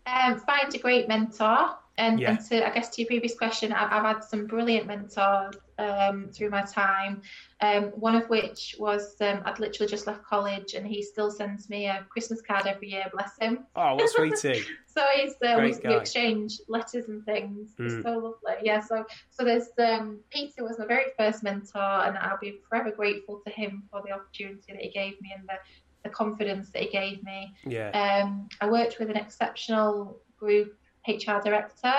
Um, 0.06 0.40
find 0.40 0.74
a 0.74 0.78
great 0.78 1.08
mentor. 1.08 1.76
And, 1.98 2.20
Yeah. 2.20 2.32
and 2.32 2.40
to, 2.50 2.68
I 2.68 2.72
guess 2.72 2.90
to 2.96 3.02
your 3.02 3.08
previous 3.08 3.36
question, 3.36 3.74
I, 3.74 3.86
I've 3.98 4.04
had 4.04 4.24
some 4.24 4.46
brilliant 4.46 4.86
mentors 4.86 5.56
um, 5.80 6.30
through 6.32 6.52
my 6.52 6.62
time. 6.62 7.22
Um, 7.62 7.86
one 7.86 8.16
of 8.16 8.30
which 8.30 8.76
was 8.78 9.16
um, 9.22 9.42
I'd 9.46 9.60
literally 9.60 9.90
just 9.90 10.06
left 10.06 10.24
college, 10.24 10.74
and 10.76 10.86
he 10.86 11.02
still 11.02 11.32
sends 11.32 11.70
me 11.70 11.88
a 11.88 12.06
Christmas 12.10 12.42
card 12.42 12.68
every 12.68 12.92
year. 12.92 13.06
Bless 13.12 13.32
him. 13.40 13.66
Oh, 13.76 13.96
what 13.96 14.10
sweetie! 14.42 14.64
So 14.86 15.04
he's 15.16 15.34
um, 15.46 15.64
we 15.64 15.74
guy. 15.74 15.94
exchange 15.96 16.60
letters 16.68 17.08
and 17.08 17.24
things. 17.26 17.74
Mm. 17.80 17.86
It's 17.88 18.04
so 18.04 18.12
lovely. 18.14 18.62
Yeah. 18.64 18.80
So 18.82 19.04
so 19.32 19.44
there's 19.44 19.70
um, 19.80 20.20
Peter 20.32 20.64
was 20.64 20.78
my 20.80 20.86
very 20.86 21.12
first 21.18 21.44
mentor, 21.44 21.80
and 21.80 22.18
I'll 22.18 22.40
be 22.40 22.60
forever 22.70 22.92
grateful 22.92 23.42
to 23.46 23.52
him 23.52 23.84
for 23.92 24.04
the 24.06 24.14
opportunity 24.14 24.74
that 24.74 24.82
he 24.82 24.90
gave 24.92 25.20
me 25.22 25.34
and 25.36 25.48
the, 25.48 25.56
the 26.04 26.10
confidence 26.10 26.70
that 26.72 26.84
he 26.84 26.90
gave 26.90 27.24
me. 27.24 27.54
Yeah, 27.66 27.90
Um, 27.90 28.50
I 28.62 28.70
worked 28.70 29.00
with 29.00 29.10
an 29.10 29.18
exceptional 29.18 30.20
group 30.40 30.78
HR 31.08 31.42
director 31.44 31.94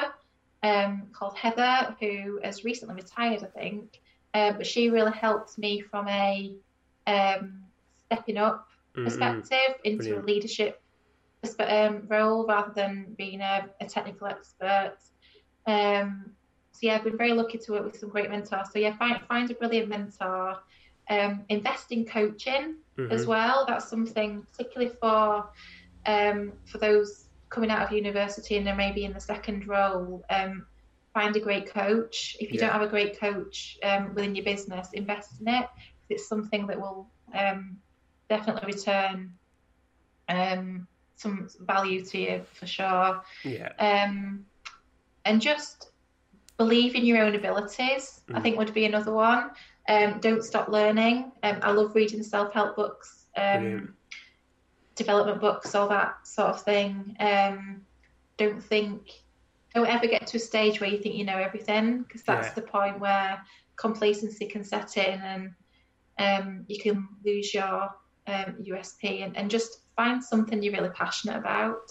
um, 0.63 1.09
called 1.13 1.37
Heather, 1.37 1.97
who 2.01 2.41
has 2.43 2.65
recently 2.65 2.97
retired, 2.97 3.43
I 3.43 3.61
think. 3.61 4.01
Uh, 4.35 4.53
but 4.53 4.67
she 4.67 4.91
really 4.91 5.13
helped 5.13 5.59
me 5.59 5.81
from 5.81 6.09
a 6.09 6.55
um, 7.07 7.63
stepping 8.07 8.37
up 8.37 8.67
Mm-mm. 8.97 9.05
perspective 9.05 9.75
into 9.85 9.99
Brilliant. 9.99 10.25
a 10.25 10.27
leadership 10.27 10.83
um, 11.61 12.07
role 12.09 12.47
rather 12.47 12.73
than 12.75 13.15
being 13.17 13.41
a, 13.41 13.69
a 13.81 13.87
technical 13.87 14.27
expert. 14.27 14.97
Um, 15.67 16.33
so 16.73 16.81
yeah, 16.83 16.97
I've 16.97 17.05
been 17.05 17.17
very 17.17 17.33
lucky 17.33 17.59
to 17.59 17.73
work 17.73 17.85
with 17.85 17.97
some 17.99 18.11
great 18.11 18.31
mentors. 18.31 18.71
So 18.73 18.79
yeah, 18.79 18.97
find 18.97 19.21
find 19.27 19.51
a 19.51 19.55
brilliant 19.55 19.89
mentor. 19.89 20.57
Um, 21.11 21.45
invest 21.49 21.91
in 21.91 22.05
coaching 22.05 22.77
Mhm. 22.99 23.13
as 23.13 23.27
well. 23.27 23.65
That's 23.67 23.89
something 23.89 24.43
particularly 24.43 24.95
for 25.01 25.49
um, 26.07 26.53
for 26.67 26.79
those 26.79 27.28
coming 27.51 27.71
out 27.71 27.83
of 27.83 27.93
university 27.93 28.57
and 28.57 28.67
they're 28.67 28.75
maybe 28.75 29.05
in 29.05 29.13
the 29.13 29.21
second 29.21 29.67
role. 29.67 30.23
Um, 30.31 30.67
find 31.15 31.35
a 31.37 31.41
great 31.41 31.73
coach. 31.73 32.37
If 32.41 32.53
you 32.53 32.59
Yeah. 32.59 32.67
don't 32.67 32.73
have 32.73 32.83
a 32.83 32.89
great 32.89 33.19
coach 33.19 33.79
um, 33.83 34.15
within 34.15 34.35
your 34.35 34.45
business, 34.45 34.93
invest 34.93 35.41
in 35.41 35.49
it. 35.49 35.67
It's 36.09 36.29
something 36.29 36.67
that 36.67 36.81
will 36.81 37.11
um, 37.35 37.79
definitely 38.29 38.73
return 38.73 39.35
um, 40.29 40.87
some 41.17 41.49
value 41.61 42.05
to 42.05 42.19
you 42.19 42.45
for 42.53 42.67
sure. 42.67 43.23
yeah, 43.45 43.73
Um, 43.79 44.45
and 45.25 45.41
just 45.41 45.91
believe 46.59 46.95
in 46.95 47.05
your 47.05 47.23
own 47.23 47.35
abilities. 47.35 48.21
I 48.33 48.39
Mm. 48.39 48.43
think 48.43 48.59
would 48.59 48.75
be 48.75 48.85
another 48.85 49.13
one. 49.13 49.51
Um, 49.89 50.21
don't 50.21 50.45
stop 50.45 50.69
learning. 50.69 51.33
Um, 51.43 51.59
I 51.63 51.71
love 51.73 51.95
reading 51.95 52.23
self-help 52.23 52.77
books, 52.77 53.27
Brilliant. 53.35 53.81
um, 53.83 53.97
development 54.99 55.41
books, 55.41 55.75
all 55.75 55.89
that 55.89 56.27
sort 56.27 56.49
of 56.51 56.63
thing. 56.63 57.17
Um, 57.21 57.83
don't 58.37 58.63
think, 58.63 59.11
don't 59.75 59.89
ever 59.89 60.07
get 60.07 60.27
to 60.29 60.37
a 60.37 60.41
stage 60.41 60.81
where 60.81 60.91
you 60.91 60.99
think 60.99 61.15
you 61.15 61.25
know 61.25 61.39
everything, 61.39 62.03
because 62.03 62.23
that's 62.23 62.49
Yeah. 62.49 62.55
the 62.55 62.63
point 62.63 63.01
where 63.01 63.41
complacency 63.77 64.47
can 64.47 64.65
set 64.65 64.97
in 64.97 65.21
and 65.21 65.55
um, 66.19 66.65
you 66.69 66.79
can 66.81 67.09
lose 67.25 67.55
your 67.55 67.89
um, 68.27 68.57
USP 68.69 69.25
and, 69.25 69.37
and 69.37 69.51
just 69.51 69.81
find 69.97 70.23
something 70.23 70.63
you're 70.63 70.73
really 70.75 70.91
passionate 70.91 71.37
about. 71.37 71.91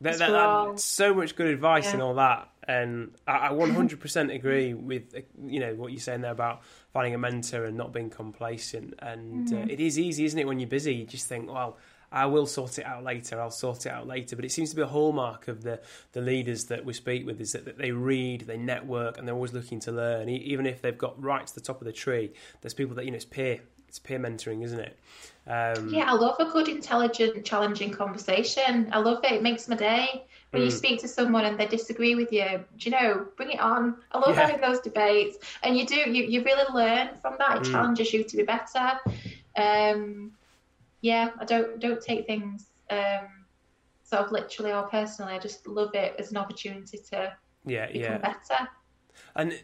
That, 0.00 0.18
that, 0.18 0.30
that's 0.30 0.84
so 0.84 1.14
much 1.14 1.36
good 1.36 1.46
advice 1.46 1.86
Yeah. 1.86 1.92
and 1.94 2.02
all 2.02 2.14
that, 2.14 2.48
and 2.66 3.12
I, 3.26 3.48
I 3.48 3.50
100% 3.52 4.34
agree 4.34 4.74
with 4.74 5.14
uh, 5.14 5.20
you 5.46 5.60
know 5.60 5.74
what 5.74 5.92
you're 5.92 6.00
saying 6.00 6.22
there 6.22 6.32
about 6.32 6.62
finding 6.92 7.14
a 7.14 7.18
mentor 7.18 7.64
and 7.66 7.76
not 7.76 7.92
being 7.92 8.10
complacent. 8.10 8.94
And 8.98 9.46
Mm-hmm. 9.46 9.62
uh, 9.62 9.72
it 9.72 9.78
is 9.78 9.98
easy, 10.00 10.24
isn't 10.24 10.38
it, 10.38 10.46
when 10.46 10.58
you're 10.58 10.68
busy? 10.68 10.94
You 10.94 11.06
just 11.06 11.28
think, 11.28 11.48
well, 11.48 11.78
I 12.12 12.26
will 12.26 12.46
sort 12.46 12.78
it 12.78 12.86
out 12.86 13.02
later. 13.02 13.40
I'll 13.40 13.50
sort 13.50 13.86
it 13.86 13.92
out 13.92 14.06
later. 14.06 14.36
But 14.36 14.44
it 14.44 14.52
seems 14.52 14.70
to 14.70 14.76
be 14.76 14.82
a 14.82 14.86
hallmark 14.86 15.48
of 15.48 15.62
the 15.62 15.80
the 16.12 16.20
leaders 16.20 16.66
that 16.66 16.84
we 16.84 16.92
speak 16.92 17.26
with 17.26 17.40
is 17.40 17.52
that, 17.52 17.64
that 17.64 17.78
they 17.78 17.90
read, 17.90 18.42
they 18.42 18.58
network, 18.58 19.18
and 19.18 19.26
they're 19.26 19.34
always 19.34 19.52
looking 19.52 19.80
to 19.80 19.92
learn. 19.92 20.28
Even 20.28 20.66
if 20.66 20.82
they've 20.82 20.98
got 20.98 21.20
right 21.22 21.46
to 21.46 21.54
the 21.54 21.60
top 21.60 21.80
of 21.80 21.86
the 21.86 21.92
tree, 21.92 22.32
there's 22.60 22.74
people 22.74 22.94
that 22.96 23.04
you 23.04 23.10
know 23.10 23.16
it's 23.16 23.24
peer 23.24 23.60
it's 23.92 23.98
peer 23.98 24.18
mentoring, 24.18 24.64
isn't 24.64 24.80
it? 24.80 24.98
Um, 25.46 25.92
yeah, 25.92 26.10
I 26.10 26.14
love 26.14 26.36
a 26.38 26.46
good, 26.46 26.66
intelligent, 26.66 27.44
challenging 27.44 27.90
conversation. 27.90 28.88
I 28.90 29.00
love 29.00 29.22
it. 29.22 29.32
It 29.32 29.42
makes 29.42 29.68
my 29.68 29.76
day. 29.76 30.24
When 30.50 30.62
mm. 30.62 30.64
you 30.64 30.70
speak 30.70 31.00
to 31.02 31.08
someone 31.08 31.44
and 31.44 31.60
they 31.60 31.66
disagree 31.66 32.14
with 32.14 32.32
you, 32.32 32.64
do 32.78 32.88
you 32.88 32.90
know, 32.90 33.26
bring 33.36 33.50
it 33.50 33.60
on. 33.60 33.96
I 34.12 34.18
love 34.18 34.34
yeah. 34.34 34.46
having 34.46 34.62
those 34.62 34.80
debates. 34.80 35.36
And 35.62 35.76
you 35.76 35.86
do, 35.86 35.96
you, 35.96 36.24
you 36.24 36.42
really 36.42 36.72
learn 36.72 37.10
from 37.20 37.34
that. 37.38 37.58
It 37.58 37.62
mm. 37.64 37.70
challenges 37.70 38.14
you 38.14 38.24
to 38.24 38.36
be 38.36 38.44
better. 38.44 38.98
Um, 39.56 40.32
yeah, 41.02 41.30
I 41.38 41.44
don't 41.44 41.78
don't 41.78 42.00
take 42.00 42.26
things 42.26 42.66
um, 42.90 43.28
sort 44.02 44.22
of 44.22 44.32
literally 44.32 44.72
or 44.72 44.84
personally. 44.84 45.34
I 45.34 45.38
just 45.38 45.66
love 45.66 45.94
it 45.94 46.14
as 46.18 46.30
an 46.30 46.38
opportunity 46.38 46.98
to 47.10 47.36
yeah, 47.66 47.86
become 47.86 48.02
yeah. 48.02 48.18
better. 48.18 48.68
And 49.34 49.54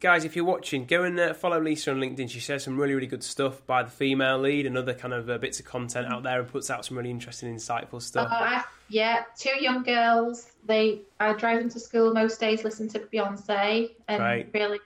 guys, 0.00 0.24
if 0.24 0.36
you're 0.36 0.44
watching, 0.44 0.86
go 0.86 1.02
and 1.02 1.18
uh, 1.18 1.34
follow 1.34 1.60
Lisa 1.60 1.90
on 1.90 1.98
LinkedIn. 1.98 2.30
She 2.30 2.40
shares 2.40 2.64
some 2.64 2.78
really, 2.78 2.94
really 2.94 3.06
good 3.06 3.22
stuff 3.22 3.66
by 3.66 3.82
the 3.82 3.90
female 3.90 4.38
lead 4.38 4.66
and 4.66 4.76
other 4.76 4.94
kind 4.94 5.12
of 5.12 5.28
uh, 5.28 5.38
bits 5.38 5.58
of 5.58 5.66
content 5.66 6.06
out 6.06 6.22
there, 6.22 6.40
and 6.40 6.48
puts 6.48 6.70
out 6.70 6.84
some 6.84 6.96
really 6.96 7.10
interesting, 7.10 7.54
insightful 7.54 8.00
stuff. 8.00 8.28
Uh, 8.30 8.62
yeah, 8.88 9.24
two 9.36 9.60
young 9.60 9.82
girls. 9.82 10.52
They 10.64 11.02
I 11.18 11.32
drive 11.32 11.60
them 11.60 11.70
to 11.70 11.80
school 11.80 12.14
most 12.14 12.40
days, 12.40 12.64
listen 12.64 12.88
to 12.90 13.00
Beyonce, 13.00 13.90
and 14.08 14.22
right. 14.22 14.48
really 14.54 14.80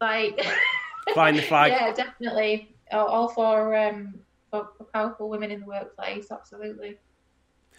like 0.00 0.44
find 1.14 1.38
the 1.38 1.42
flag. 1.42 1.72
yeah, 1.72 1.92
definitely. 1.92 2.74
All 2.92 3.28
for, 3.28 3.74
um, 3.74 4.14
for 4.64 4.70
for 4.78 4.84
powerful 4.84 5.28
women 5.28 5.50
in 5.50 5.60
the 5.60 5.66
workplace. 5.66 6.30
Absolutely. 6.30 6.98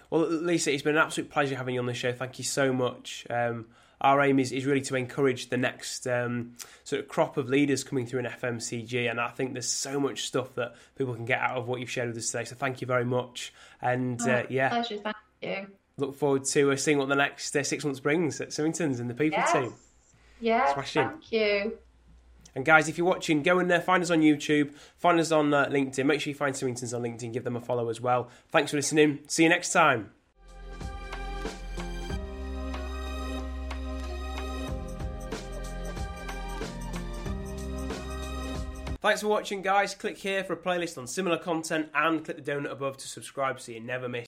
Well, 0.10 0.28
Lisa, 0.28 0.72
it's 0.72 0.84
been 0.84 0.96
an 0.96 1.02
absolute 1.02 1.30
pleasure 1.30 1.56
having 1.56 1.76
you 1.76 1.82
on 1.82 1.86
the 1.86 1.94
show. 1.94 2.14
Thank 2.14 2.40
you 2.40 2.46
so 2.46 2.72
much. 2.72 3.28
Um, 3.30 3.66
our 4.00 4.22
aim 4.22 4.40
is, 4.40 4.52
is 4.52 4.66
really 4.66 4.82
to 4.82 4.96
encourage 4.96 5.50
the 5.50 5.58
next 5.58 6.08
um, 6.08 6.54
sort 6.84 7.02
of 7.02 7.08
crop 7.08 7.36
of 7.36 7.50
leaders 7.50 7.84
coming 7.84 8.06
through 8.06 8.20
in 8.20 8.26
FMCG. 8.26 9.10
And 9.10 9.20
I 9.20 9.30
think 9.30 9.54
there's 9.54 9.70
so 9.70 10.00
much 10.00 10.28
stuff 10.28 10.54
that 10.56 10.76
people 10.96 11.14
can 11.16 11.26
get 11.26 11.40
out 11.40 11.58
of 11.58 11.68
what 11.68 11.80
you've 11.80 11.90
shared 11.90 12.08
with 12.10 12.18
us 12.18 12.30
today. 12.30 12.46
So 12.46 12.56
thank 12.56 12.80
you 12.80 12.88
very 12.88 13.06
much. 13.06 13.54
And 13.82 14.22
oh, 14.22 14.32
uh, 14.32 14.44
yeah, 14.50 14.70
pleasure. 14.70 14.98
Thank 14.98 15.16
you. 15.42 15.68
Look 15.98 16.16
forward 16.16 16.46
to 16.46 16.72
uh, 16.72 16.76
seeing 16.76 17.00
what 17.00 17.10
the 17.10 17.16
next 17.16 17.56
uh, 17.56 17.64
six 17.64 17.84
months 17.84 18.00
brings 18.00 18.40
at 18.40 18.50
Symingtons 18.50 19.00
and 19.00 19.10
the 19.10 19.16
people 19.16 19.40
yes. 19.40 19.52
team. 19.52 19.74
Yeah, 20.40 20.74
thank 20.74 21.32
you. 21.32 21.78
And 22.58 22.66
guys, 22.66 22.90
if 22.90 22.98
you're 22.98 23.06
watching, 23.06 23.44
go 23.44 23.60
in 23.60 23.68
there, 23.68 23.80
find 23.80 24.02
us 24.02 24.10
on 24.10 24.22
YouTube, 24.22 24.74
find 24.98 25.20
us 25.20 25.32
on 25.32 25.54
uh, 25.54 25.68
LinkedIn. 25.68 26.04
Make 26.08 26.22
sure 26.22 26.32
you 26.32 26.36
find 26.36 26.56
Symingtons 26.56 26.92
on 26.92 27.04
LinkedIn, 27.04 27.32
give 27.32 27.44
them 27.44 27.56
a 27.56 27.62
follow 27.62 27.88
as 27.88 28.02
well. 28.02 28.32
Thanks 28.52 28.72
for 28.72 28.78
listening. 28.78 29.20
See 29.28 29.44
you 29.44 29.50
next 29.50 29.72
time. 29.72 30.10
Thanks 39.02 39.22
for 39.22 39.28
watching, 39.28 39.62
guys. 39.62 39.94
Click 39.94 40.18
here 40.18 40.44
for 40.44 40.54
a 40.54 40.58
playlist 40.58 40.98
on 40.98 41.06
similar 41.06 41.38
content 41.38 41.90
and 41.94 42.26
click 42.26 42.44
the 42.44 42.52
donut 42.52 42.72
above 42.72 42.98
to 42.98 43.08
subscribe 43.08 43.62
so 43.62 43.72
you 43.72 43.82
never 43.82 44.10
miss 44.10 44.16